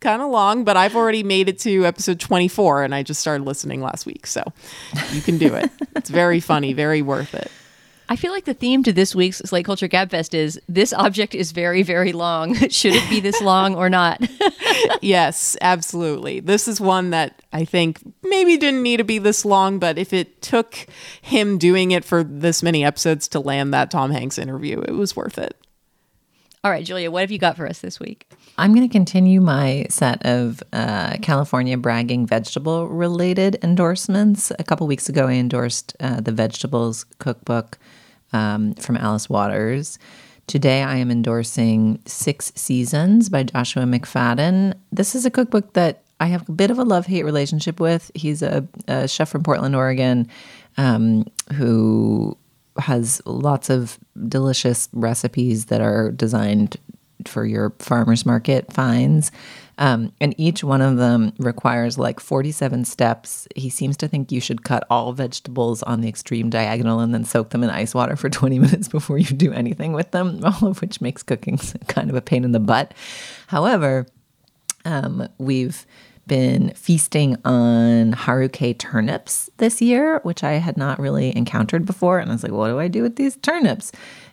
kind 0.00 0.22
of 0.22 0.30
long, 0.30 0.62
but 0.62 0.76
I've 0.76 0.94
already 0.94 1.24
made 1.24 1.48
it 1.48 1.58
to 1.60 1.84
episode 1.84 2.20
24 2.20 2.84
and 2.84 2.94
I 2.94 3.02
just 3.02 3.20
started 3.20 3.44
listening 3.44 3.82
last 3.82 4.06
week. 4.06 4.28
So 4.28 4.44
you 5.12 5.20
can 5.20 5.38
do 5.38 5.54
it. 5.54 5.70
it's 5.96 6.08
very 6.10 6.38
funny, 6.38 6.72
very 6.72 7.02
worth 7.02 7.34
it. 7.34 7.50
I 8.10 8.16
feel 8.16 8.32
like 8.32 8.46
the 8.46 8.54
theme 8.54 8.82
to 8.84 8.92
this 8.92 9.14
week's 9.14 9.38
Slate 9.38 9.66
Culture 9.66 9.88
Gabfest 9.88 10.32
is 10.32 10.58
this 10.66 10.94
object 10.94 11.34
is 11.34 11.52
very, 11.52 11.82
very 11.82 12.12
long. 12.12 12.54
Should 12.70 12.94
it 12.94 13.08
be 13.10 13.20
this 13.20 13.40
long 13.42 13.74
or 13.74 13.90
not? 13.90 14.26
yes, 15.02 15.58
absolutely. 15.60 16.40
This 16.40 16.68
is 16.68 16.80
one 16.80 17.10
that 17.10 17.42
I 17.52 17.66
think 17.66 18.00
maybe 18.22 18.56
didn't 18.56 18.82
need 18.82 18.96
to 18.96 19.04
be 19.04 19.18
this 19.18 19.44
long, 19.44 19.78
but 19.78 19.98
if 19.98 20.14
it 20.14 20.40
took 20.40 20.86
him 21.20 21.58
doing 21.58 21.90
it 21.90 22.02
for 22.04 22.24
this 22.24 22.62
many 22.62 22.82
episodes 22.82 23.28
to 23.28 23.40
land 23.40 23.74
that 23.74 23.90
Tom 23.90 24.10
Hanks 24.10 24.38
interview, 24.38 24.80
it 24.80 24.92
was 24.92 25.14
worth 25.14 25.36
it. 25.36 25.54
All 26.64 26.70
right, 26.70 26.84
Julia, 26.84 27.10
what 27.10 27.20
have 27.20 27.30
you 27.30 27.38
got 27.38 27.56
for 27.56 27.68
us 27.68 27.80
this 27.80 28.00
week? 28.00 28.28
I'm 28.56 28.74
going 28.74 28.88
to 28.88 28.92
continue 28.92 29.40
my 29.40 29.86
set 29.90 30.24
of 30.26 30.62
uh, 30.72 31.18
California 31.22 31.76
bragging 31.76 32.26
vegetable 32.26 32.88
related 32.88 33.58
endorsements. 33.62 34.50
A 34.58 34.64
couple 34.64 34.86
weeks 34.86 35.08
ago, 35.08 35.28
I 35.28 35.34
endorsed 35.34 35.94
uh, 36.00 36.20
the 36.20 36.32
vegetables 36.32 37.04
cookbook 37.20 37.78
um, 38.32 38.74
from 38.74 38.96
Alice 38.96 39.28
Waters. 39.28 39.98
Today, 40.46 40.82
I 40.82 40.96
am 40.96 41.10
endorsing 41.10 42.00
Six 42.06 42.52
Seasons 42.54 43.28
by 43.28 43.42
Joshua 43.42 43.82
McFadden. 43.82 44.74
This 44.90 45.14
is 45.14 45.26
a 45.26 45.30
cookbook 45.30 45.74
that 45.74 46.02
I 46.20 46.26
have 46.26 46.48
a 46.48 46.52
bit 46.52 46.70
of 46.70 46.78
a 46.78 46.84
love 46.84 47.06
hate 47.06 47.24
relationship 47.24 47.80
with. 47.80 48.10
He's 48.14 48.42
a, 48.42 48.66
a, 48.88 49.06
chef 49.06 49.28
from 49.28 49.42
Portland, 49.42 49.76
Oregon, 49.76 50.26
um, 50.76 51.26
who 51.52 52.36
has 52.78 53.20
lots 53.24 53.70
of 53.70 53.98
delicious 54.28 54.88
recipes 54.92 55.66
that 55.66 55.80
are 55.80 56.10
designed 56.12 56.76
for 57.26 57.44
your 57.44 57.70
farmers 57.78 58.24
market 58.24 58.72
finds. 58.72 59.30
Um, 59.78 60.12
and 60.20 60.34
each 60.36 60.64
one 60.64 60.82
of 60.82 60.96
them 60.96 61.32
requires 61.38 61.98
like 61.98 62.18
47 62.18 62.84
steps. 62.84 63.46
He 63.54 63.70
seems 63.70 63.96
to 63.98 64.08
think 64.08 64.32
you 64.32 64.40
should 64.40 64.64
cut 64.64 64.84
all 64.90 65.12
vegetables 65.12 65.84
on 65.84 66.00
the 66.00 66.08
extreme 66.08 66.50
diagonal 66.50 66.98
and 66.98 67.14
then 67.14 67.24
soak 67.24 67.50
them 67.50 67.62
in 67.62 67.70
ice 67.70 67.94
water 67.94 68.16
for 68.16 68.28
20 68.28 68.58
minutes 68.58 68.88
before 68.88 69.18
you 69.18 69.36
do 69.36 69.52
anything 69.52 69.92
with 69.92 70.10
them, 70.10 70.40
all 70.44 70.68
of 70.68 70.80
which 70.80 71.00
makes 71.00 71.22
cooking 71.22 71.58
kind 71.88 72.10
of 72.10 72.16
a 72.16 72.20
pain 72.20 72.44
in 72.44 72.52
the 72.52 72.60
butt. 72.60 72.92
However, 73.46 74.06
um, 74.84 75.28
we've 75.38 75.86
been 76.28 76.70
feasting 76.74 77.36
on 77.44 78.12
Hakurei 78.12 78.78
turnips 78.78 79.50
this 79.56 79.82
year, 79.82 80.20
which 80.22 80.44
I 80.44 80.52
had 80.52 80.76
not 80.76 81.00
really 81.00 81.36
encountered 81.36 81.84
before. 81.84 82.18
And 82.18 82.30
I 82.30 82.34
was 82.34 82.42
like, 82.42 82.52
what 82.52 82.68
do 82.68 82.78
I 82.78 82.88
do 82.88 83.02
with 83.02 83.16
these 83.16 83.36
turnips? 83.36 83.90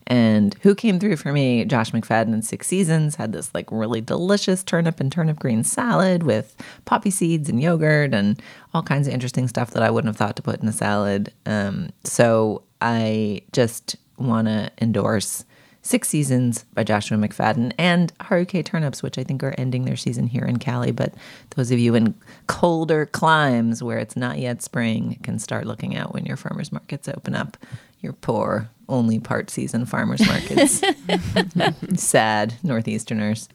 And 0.07 0.53
who 0.61 0.75
came 0.75 0.99
through 0.99 1.15
for 1.15 1.31
me? 1.31 1.65
Josh 1.65 1.91
McFadden 1.91 2.33
in 2.33 2.43
Six 2.43 2.67
Seasons 2.67 3.15
had 3.15 3.31
this 3.31 3.49
like 3.55 3.71
really 3.71 4.01
delicious 4.01 4.63
turnip 4.63 4.99
and 4.99 5.11
turnip 5.11 5.39
green 5.39 5.63
salad 5.63 6.21
with 6.21 6.55
poppy 6.85 7.09
seeds 7.09 7.49
and 7.49 7.59
yogurt 7.59 8.13
and 8.13 8.39
all 8.73 8.83
kinds 8.83 9.07
of 9.07 9.13
interesting 9.13 9.47
stuff 9.47 9.71
that 9.71 9.81
I 9.81 9.89
wouldn't 9.89 10.09
have 10.09 10.17
thought 10.17 10.35
to 10.35 10.43
put 10.43 10.61
in 10.61 10.67
a 10.67 10.73
salad. 10.73 11.33
Um, 11.47 11.89
so 12.03 12.61
I 12.81 13.41
just 13.51 13.95
want 14.17 14.47
to 14.47 14.71
endorse 14.79 15.43
Six 15.85 16.09
Seasons 16.09 16.65
by 16.73 16.83
Joshua 16.83 17.15
McFadden 17.15 17.71
and 17.77 18.11
Hakurei 18.17 18.65
Turnips, 18.65 19.03
which 19.03 19.19
I 19.19 19.23
think 19.23 19.43
are 19.43 19.53
ending 19.55 19.85
their 19.85 19.95
season 19.95 20.25
here 20.25 20.43
in 20.43 20.57
Cali. 20.57 20.89
But 20.91 21.13
those 21.55 21.69
of 21.69 21.77
you 21.77 21.93
in 21.93 22.15
colder 22.47 23.05
climes 23.05 23.83
where 23.83 23.99
it's 23.99 24.15
not 24.15 24.39
yet 24.39 24.63
spring 24.63 25.19
can 25.21 25.37
start 25.37 25.67
looking 25.67 25.95
out 25.95 26.11
when 26.11 26.25
your 26.25 26.37
farmers 26.37 26.71
markets 26.71 27.07
open 27.07 27.35
up. 27.35 27.55
Your 28.01 28.13
poor, 28.13 28.67
only 28.89 29.19
part 29.19 29.51
season 29.51 29.85
farmers 29.85 30.25
markets. 30.25 30.79
Sad 32.03 32.55
Northeasterners. 32.63 33.47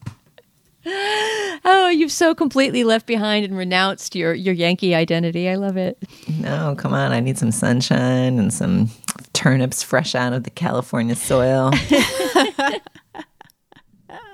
Oh, 0.87 1.93
you've 1.93 2.13
so 2.13 2.35
completely 2.35 2.85
left 2.85 3.07
behind 3.07 3.45
and 3.45 3.57
renounced 3.57 4.15
your 4.15 4.33
your 4.35 4.55
Yankee 4.55 4.95
identity. 4.95 5.49
I 5.49 5.57
love 5.57 5.77
it. 5.77 5.99
No, 6.39 6.75
come 6.77 6.95
on. 6.95 7.13
I 7.13 7.21
need 7.21 7.39
some 7.39 7.53
sunshine 7.53 8.39
and 8.39 8.53
some 8.53 8.91
turnips 9.33 9.83
fresh 9.83 10.15
out 10.15 10.33
of 10.33 10.45
the 10.45 10.51
California 10.51 11.15
soil. 11.15 11.71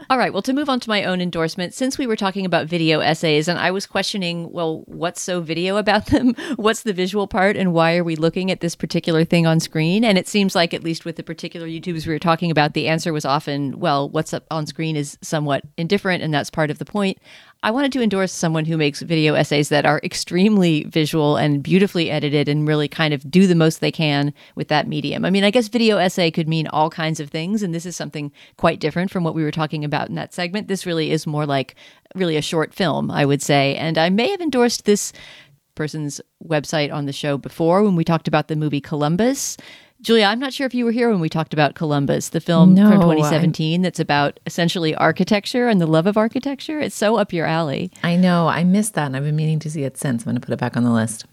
All 0.09 0.19
right, 0.19 0.33
well, 0.33 0.43
to 0.43 0.53
move 0.53 0.69
on 0.69 0.79
to 0.79 0.89
my 0.89 1.03
own 1.03 1.21
endorsement, 1.21 1.75
since 1.75 1.99
we 1.99 2.07
were 2.07 2.15
talking 2.15 2.47
about 2.47 2.69
video 2.69 3.01
essays 3.01 3.49
and 3.49 3.59
I 3.59 3.73
was 3.73 3.87
questioning, 3.87 4.53
well, 4.53 4.85
what's 4.87 5.21
so 5.21 5.41
video 5.41 5.79
about 5.79 6.07
them? 6.11 6.35
What's 6.55 6.83
the 6.83 6.93
visual 6.93 7.27
part 7.27 7.57
and 7.57 7.73
why 7.73 7.97
are 7.97 8.05
we 8.05 8.15
looking 8.15 8.53
at 8.53 8.61
this 8.61 8.77
particular 8.77 9.25
thing 9.25 9.49
on 9.49 9.59
screen? 9.59 10.05
And 10.05 10.17
it 10.17 10.29
seems 10.29 10.55
like, 10.55 10.73
at 10.73 10.85
least 10.85 11.05
with 11.05 11.17
the 11.17 11.25
particular 11.25 11.67
YouTubes 11.67 12.07
we 12.07 12.13
were 12.13 12.21
talking 12.21 12.53
about, 12.53 12.75
the 12.75 12.87
answer 12.87 13.13
was 13.13 13.25
often, 13.25 13.81
well, 13.81 14.09
what's 14.09 14.33
up 14.33 14.45
on 14.49 14.67
screen 14.67 14.95
is 14.95 15.19
somewhat 15.23 15.65
indifferent 15.77 16.23
and 16.23 16.33
that's 16.33 16.51
part 16.51 16.71
of 16.71 16.79
the 16.79 16.85
point. 16.85 17.19
I 17.63 17.71
wanted 17.71 17.93
to 17.93 18.03
endorse 18.03 18.33
someone 18.33 18.65
who 18.67 18.77
makes 18.77 19.03
video 19.03 19.35
essays 19.35 19.71
that 19.71 19.87
are 19.87 20.01
extremely 20.05 20.85
visual 20.85 21.37
and 21.37 21.63
beautifully 21.63 22.11
edited 22.11 22.49
and 22.49 22.69
really 22.69 22.87
kind 22.87 23.13
of 23.13 23.29
do 23.31 23.47
the 23.47 23.55
most 23.55 23.81
they 23.81 23.91
can 23.91 24.33
with 24.55 24.69
that 24.69 24.87
medium. 24.87 25.25
I 25.25 25.31
mean, 25.31 25.43
I 25.43 25.51
guess 25.51 25.69
video 25.69 25.97
essay 25.97 26.31
could 26.31 26.49
mean 26.49 26.69
all 26.69 26.91
kinds 26.91 27.19
of 27.19 27.31
things, 27.31 27.63
and 27.63 27.75
this 27.75 27.87
is 27.87 27.97
something 27.97 28.31
quite 28.57 28.79
different 28.79 29.11
from 29.11 29.25
what 29.25 29.35
we 29.35 29.43
were 29.43 29.51
talking 29.51 29.85
about 29.85 30.09
in 30.09 30.15
that 30.15 30.35
segment. 30.35 30.69
This 30.69 30.87
really 30.87 31.11
is 31.11 31.27
more 31.27 31.47
like 31.47 31.75
really 32.15 32.37
a 32.37 32.43
short 32.43 32.73
film, 32.73 33.11
I 33.11 33.25
would 33.25 33.43
say. 33.43 33.75
And 33.77 33.99
I 33.99 34.11
may 34.11 34.31
have 34.31 34.41
endorsed 34.41 34.85
this 34.85 35.13
person's 35.75 36.21
website 36.47 36.93
on 36.93 37.07
the 37.07 37.13
show 37.13 37.39
before 37.39 37.83
when 37.83 37.97
we 37.97 38.05
talked 38.05 38.29
about 38.29 38.49
the 38.49 38.57
movie 38.57 38.81
Columbus. 38.81 39.57
Julia, 40.03 40.27
I'm 40.27 40.39
not 40.39 40.53
sure 40.53 40.67
if 40.67 40.75
you 40.75 40.85
were 40.85 40.93
here 40.93 41.11
when 41.11 41.21
we 41.21 41.29
talked 41.29 41.53
about 41.55 41.75
Columbus, 41.75 42.29
the 42.29 42.41
film 42.41 42.75
No, 42.75 42.89
from 42.91 42.99
I- 43.01 43.15
2017 43.15 43.83
that's 43.83 43.99
about 43.99 44.39
essentially 44.47 44.95
architecture 44.95 45.69
and 45.69 45.81
the 45.81 45.87
love 45.87 46.07
of 46.07 46.17
architecture. 46.17 46.79
It's 46.81 46.95
so 46.95 47.17
up 47.17 47.33
your 47.33 47.47
alley. 47.47 47.91
I 48.03 48.17
know. 48.17 48.47
I 48.49 48.63
missed 48.63 48.95
that 48.95 49.07
and 49.07 49.17
I've 49.17 49.25
been 49.25 49.37
meaning 49.37 49.59
to 49.61 49.71
see 49.71 49.85
it 49.85 49.97
since. 49.97 50.23
I'm 50.23 50.27
going 50.27 50.35
to 50.37 50.41
put 50.47 50.53
it 50.53 50.59
back 50.61 50.77
on 50.77 50.85
the 50.85 50.93
list. 50.93 51.25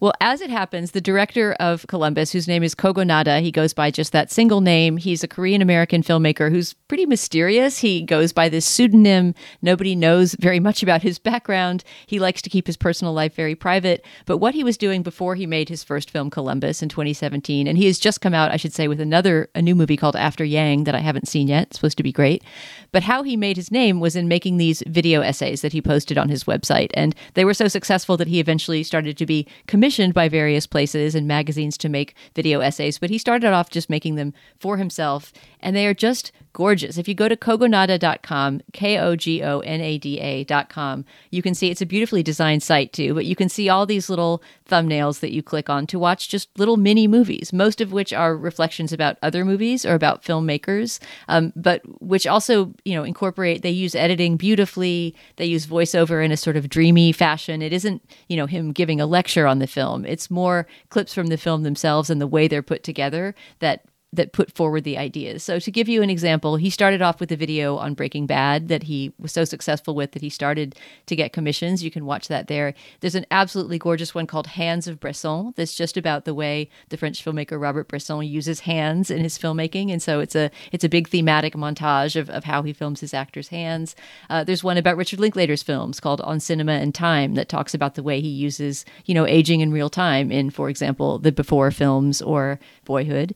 Well, 0.00 0.12
as 0.20 0.40
it 0.40 0.48
happens, 0.48 0.92
the 0.92 1.00
director 1.00 1.54
of 1.54 1.84
Columbus, 1.88 2.30
whose 2.30 2.46
name 2.46 2.62
is 2.62 2.76
Kogonada, 2.76 3.42
he 3.42 3.50
goes 3.50 3.74
by 3.74 3.90
just 3.90 4.12
that 4.12 4.30
single 4.30 4.60
name. 4.60 4.96
He's 4.96 5.24
a 5.24 5.28
Korean 5.28 5.60
American 5.60 6.04
filmmaker 6.04 6.52
who's 6.52 6.74
pretty 6.86 7.04
mysterious. 7.04 7.78
He 7.78 8.02
goes 8.02 8.32
by 8.32 8.48
this 8.48 8.64
pseudonym. 8.64 9.34
Nobody 9.60 9.96
knows 9.96 10.36
very 10.38 10.60
much 10.60 10.84
about 10.84 11.02
his 11.02 11.18
background. 11.18 11.82
He 12.06 12.20
likes 12.20 12.40
to 12.42 12.50
keep 12.50 12.68
his 12.68 12.76
personal 12.76 13.12
life 13.12 13.34
very 13.34 13.56
private. 13.56 14.04
But 14.24 14.38
what 14.38 14.54
he 14.54 14.62
was 14.62 14.76
doing 14.76 15.02
before 15.02 15.34
he 15.34 15.46
made 15.46 15.68
his 15.68 15.82
first 15.82 16.12
film, 16.12 16.30
Columbus, 16.30 16.80
in 16.80 16.88
2017, 16.88 17.66
and 17.66 17.76
he 17.76 17.86
has 17.86 17.98
just 17.98 18.20
come 18.20 18.34
out, 18.34 18.52
I 18.52 18.56
should 18.56 18.72
say, 18.72 18.86
with 18.86 19.00
another 19.00 19.50
a 19.56 19.62
new 19.62 19.74
movie 19.74 19.96
called 19.96 20.14
After 20.14 20.44
Yang 20.44 20.84
that 20.84 20.94
I 20.94 21.00
haven't 21.00 21.26
seen 21.26 21.48
yet. 21.48 21.68
It's 21.68 21.76
supposed 21.78 21.96
to 21.96 22.04
be 22.04 22.12
great. 22.12 22.44
But 22.92 23.02
how 23.02 23.24
he 23.24 23.36
made 23.36 23.56
his 23.56 23.72
name 23.72 23.98
was 23.98 24.14
in 24.14 24.28
making 24.28 24.58
these 24.58 24.80
video 24.86 25.22
essays 25.22 25.60
that 25.62 25.72
he 25.72 25.82
posted 25.82 26.16
on 26.16 26.28
his 26.28 26.44
website. 26.44 26.90
And 26.94 27.16
they 27.34 27.44
were 27.44 27.52
so 27.52 27.66
successful 27.66 28.16
that 28.16 28.28
he 28.28 28.38
eventually 28.38 28.84
started 28.84 29.18
to 29.18 29.26
be 29.26 29.48
commissioned 29.88 30.12
by 30.12 30.28
various 30.28 30.66
places 30.66 31.14
and 31.14 31.26
magazines 31.26 31.78
to 31.78 31.88
make 31.88 32.14
video 32.34 32.60
essays. 32.60 32.98
But 32.98 33.08
he 33.08 33.16
started 33.16 33.54
off 33.54 33.70
just 33.70 33.88
making 33.88 34.16
them 34.16 34.34
for 34.60 34.76
himself. 34.76 35.32
And 35.60 35.74
they 35.74 35.86
are 35.86 35.94
just 35.94 36.30
gorgeous. 36.58 36.98
If 36.98 37.06
you 37.06 37.14
go 37.14 37.28
to 37.28 37.36
kogonada.com, 37.36 38.62
K 38.72 38.98
O 38.98 39.14
G 39.14 39.44
O 39.44 39.60
N 39.60 39.80
A 39.80 39.96
D 39.96 40.18
A.com, 40.18 41.04
you 41.30 41.40
can 41.40 41.54
see 41.54 41.70
it's 41.70 41.80
a 41.80 41.86
beautifully 41.86 42.20
designed 42.20 42.64
site 42.64 42.92
too, 42.92 43.14
but 43.14 43.24
you 43.24 43.36
can 43.36 43.48
see 43.48 43.68
all 43.68 43.86
these 43.86 44.10
little 44.10 44.42
thumbnails 44.68 45.20
that 45.20 45.32
you 45.32 45.40
click 45.40 45.70
on 45.70 45.86
to 45.86 46.00
watch 46.00 46.28
just 46.28 46.48
little 46.58 46.76
mini 46.76 47.06
movies, 47.06 47.52
most 47.52 47.80
of 47.80 47.92
which 47.92 48.12
are 48.12 48.36
reflections 48.36 48.92
about 48.92 49.18
other 49.22 49.44
movies 49.44 49.86
or 49.86 49.94
about 49.94 50.24
filmmakers, 50.24 50.98
um, 51.28 51.52
but 51.54 51.80
which 52.02 52.26
also, 52.26 52.74
you 52.84 52.96
know, 52.96 53.04
incorporate, 53.04 53.62
they 53.62 53.70
use 53.70 53.94
editing 53.94 54.36
beautifully, 54.36 55.14
they 55.36 55.46
use 55.46 55.64
voiceover 55.64 56.24
in 56.24 56.32
a 56.32 56.36
sort 56.36 56.56
of 56.56 56.68
dreamy 56.68 57.12
fashion. 57.12 57.62
It 57.62 57.72
isn't, 57.72 58.02
you 58.28 58.36
know, 58.36 58.46
him 58.46 58.72
giving 58.72 59.00
a 59.00 59.06
lecture 59.06 59.46
on 59.46 59.60
the 59.60 59.68
film. 59.68 60.04
It's 60.04 60.28
more 60.28 60.66
clips 60.88 61.14
from 61.14 61.28
the 61.28 61.38
film 61.38 61.62
themselves 61.62 62.10
and 62.10 62.20
the 62.20 62.26
way 62.26 62.48
they're 62.48 62.62
put 62.62 62.82
together 62.82 63.36
that 63.60 63.84
that 64.12 64.32
put 64.32 64.50
forward 64.50 64.84
the 64.84 64.96
ideas. 64.96 65.42
So 65.42 65.58
to 65.58 65.70
give 65.70 65.88
you 65.88 66.02
an 66.02 66.08
example, 66.08 66.56
he 66.56 66.70
started 66.70 67.02
off 67.02 67.20
with 67.20 67.30
a 67.30 67.36
video 67.36 67.76
on 67.76 67.92
Breaking 67.92 68.26
Bad 68.26 68.68
that 68.68 68.84
he 68.84 69.12
was 69.18 69.32
so 69.32 69.44
successful 69.44 69.94
with 69.94 70.12
that 70.12 70.22
he 70.22 70.30
started 70.30 70.74
to 71.06 71.14
get 71.16 71.34
commissions. 71.34 71.84
You 71.84 71.90
can 71.90 72.06
watch 72.06 72.28
that 72.28 72.46
there. 72.46 72.72
There's 73.00 73.14
an 73.14 73.26
absolutely 73.30 73.78
gorgeous 73.78 74.14
one 74.14 74.26
called 74.26 74.48
Hands 74.48 74.86
of 74.88 74.98
Bresson 74.98 75.52
that's 75.56 75.74
just 75.74 75.98
about 75.98 76.24
the 76.24 76.32
way 76.32 76.70
the 76.88 76.96
French 76.96 77.22
filmmaker 77.22 77.60
Robert 77.60 77.88
Bresson 77.88 78.22
uses 78.22 78.60
hands 78.60 79.10
in 79.10 79.20
his 79.20 79.38
filmmaking. 79.38 79.92
And 79.92 80.02
so 80.02 80.20
it's 80.20 80.34
a 80.34 80.50
it's 80.72 80.84
a 80.84 80.88
big 80.88 81.08
thematic 81.08 81.54
montage 81.54 82.16
of, 82.16 82.30
of 82.30 82.44
how 82.44 82.62
he 82.62 82.72
films 82.72 83.00
his 83.00 83.12
actors' 83.12 83.48
hands. 83.48 83.94
Uh, 84.30 84.42
there's 84.42 84.64
one 84.64 84.78
about 84.78 84.96
Richard 84.96 85.20
Linklater's 85.20 85.62
films 85.62 86.00
called 86.00 86.22
On 86.22 86.40
Cinema 86.40 86.72
and 86.72 86.94
Time 86.94 87.34
that 87.34 87.50
talks 87.50 87.74
about 87.74 87.94
the 87.94 88.02
way 88.02 88.22
he 88.22 88.28
uses, 88.28 88.86
you 89.04 89.14
know, 89.14 89.26
aging 89.26 89.60
in 89.60 89.70
real 89.70 89.90
time 89.90 90.32
in, 90.32 90.48
for 90.48 90.70
example, 90.70 91.18
the 91.18 91.30
Before 91.30 91.70
films 91.70 92.22
or 92.22 92.58
Boyhood. 92.86 93.34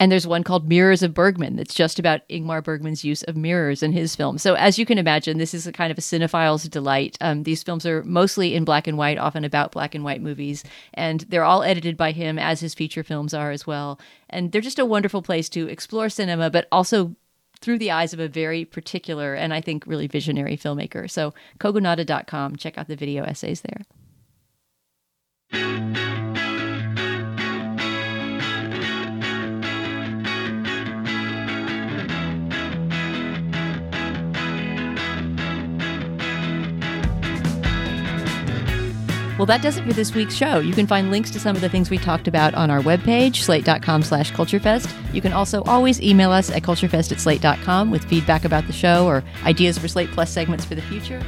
And 0.00 0.12
there's 0.12 0.26
one 0.26 0.44
called 0.44 0.68
Mirrors 0.68 1.02
of 1.02 1.12
Bergman 1.12 1.56
that's 1.56 1.74
just 1.74 1.98
about 1.98 2.26
Ingmar 2.28 2.62
Bergman's 2.62 3.04
use 3.04 3.24
of 3.24 3.36
mirrors 3.36 3.82
in 3.82 3.92
his 3.92 4.14
film. 4.14 4.38
So, 4.38 4.54
as 4.54 4.78
you 4.78 4.86
can 4.86 4.96
imagine, 4.96 5.38
this 5.38 5.54
is 5.54 5.66
a 5.66 5.72
kind 5.72 5.90
of 5.90 5.98
a 5.98 6.02
cinephile's 6.02 6.64
delight. 6.64 7.18
Um, 7.20 7.42
these 7.42 7.64
films 7.64 7.84
are 7.84 8.04
mostly 8.04 8.54
in 8.54 8.64
black 8.64 8.86
and 8.86 8.96
white, 8.96 9.18
often 9.18 9.44
about 9.44 9.72
black 9.72 9.96
and 9.96 10.04
white 10.04 10.22
movies, 10.22 10.62
and 10.94 11.22
they're 11.22 11.44
all 11.44 11.64
edited 11.64 11.96
by 11.96 12.12
him, 12.12 12.38
as 12.38 12.60
his 12.60 12.74
feature 12.74 13.02
films 13.02 13.34
are 13.34 13.50
as 13.50 13.66
well. 13.66 13.98
And 14.30 14.52
they're 14.52 14.60
just 14.60 14.78
a 14.78 14.86
wonderful 14.86 15.22
place 15.22 15.48
to 15.50 15.66
explore 15.68 16.08
cinema, 16.08 16.48
but 16.48 16.68
also 16.70 17.16
through 17.60 17.78
the 17.78 17.90
eyes 17.90 18.12
of 18.12 18.20
a 18.20 18.28
very 18.28 18.64
particular 18.64 19.34
and 19.34 19.52
I 19.52 19.60
think 19.60 19.84
really 19.84 20.06
visionary 20.06 20.56
filmmaker. 20.56 21.10
So, 21.10 21.34
kogonada.com, 21.58 22.54
check 22.54 22.78
out 22.78 22.86
the 22.86 22.94
video 22.94 23.24
essays 23.24 23.62
there. 23.62 23.84
Well, 39.38 39.46
that 39.46 39.62
does 39.62 39.76
it 39.76 39.84
for 39.84 39.92
this 39.92 40.14
week's 40.14 40.34
show. 40.34 40.58
You 40.58 40.74
can 40.74 40.88
find 40.88 41.12
links 41.12 41.30
to 41.30 41.38
some 41.38 41.54
of 41.54 41.62
the 41.62 41.68
things 41.68 41.90
we 41.90 41.98
talked 41.98 42.26
about 42.26 42.54
on 42.54 42.70
our 42.70 42.80
webpage, 42.80 43.36
slate.com 43.36 44.02
slash 44.02 44.32
culturefest. 44.32 44.92
You 45.14 45.22
can 45.22 45.32
also 45.32 45.62
always 45.62 46.02
email 46.02 46.32
us 46.32 46.50
at 46.50 46.62
culturefest 46.62 47.12
at 47.12 47.20
slate.com 47.20 47.92
with 47.92 48.04
feedback 48.04 48.44
about 48.44 48.66
the 48.66 48.72
show 48.72 49.06
or 49.06 49.22
ideas 49.44 49.78
for 49.78 49.86
Slate 49.86 50.10
Plus 50.10 50.30
segments 50.30 50.64
for 50.64 50.74
the 50.74 50.82
future. 50.82 51.22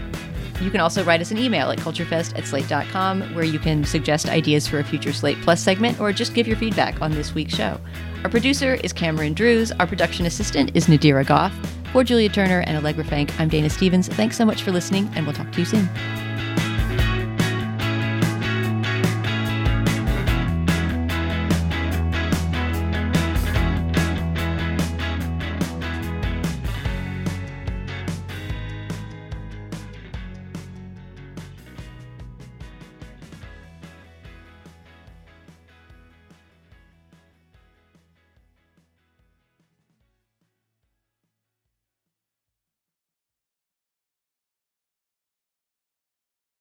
You 0.61 0.71
can 0.71 0.81
also 0.81 1.05
write 1.05 1.21
us 1.21 1.31
an 1.31 1.39
email 1.39 1.71
at 1.71 1.79
culturefest 1.79 2.37
at 2.37 2.47
slate.com 2.47 3.35
where 3.35 3.45
you 3.45 3.61
can 3.61 3.85
suggest 3.85 4.29
ideas 4.29 4.67
for 4.67 4.81
a 4.81 4.85
future 4.85 5.13
Slate 5.13 5.41
Plus 5.43 5.63
segment 5.63 6.01
or 6.01 6.13
just 6.13 6.35
give 6.35 6.49
your 6.49 6.57
feedback 6.57 7.01
on 7.01 7.13
this 7.13 7.33
week's 7.33 7.55
show. 7.55 7.81
Our 8.25 8.31
producer 8.31 8.75
is 8.75 8.93
Cameron 8.93 9.35
Drews. 9.35 9.71
Our 9.73 9.87
production 9.87 10.27
assistant 10.27 10.73
is 10.75 10.87
Nadira 10.87 11.25
Goff. 11.25 11.55
For 11.93 12.05
Julia 12.05 12.29
Turner 12.29 12.61
and 12.67 12.77
Allegra 12.77 13.05
Frank, 13.05 13.39
I'm 13.41 13.49
Dana 13.49 13.71
Stevens. 13.71 14.09
Thanks 14.09 14.37
so 14.37 14.45
much 14.45 14.63
for 14.63 14.73
listening, 14.73 15.11
and 15.15 15.27
we'll 15.27 15.35
talk 15.35 15.51
to 15.53 15.61
you 15.61 15.65
soon. 15.65 15.89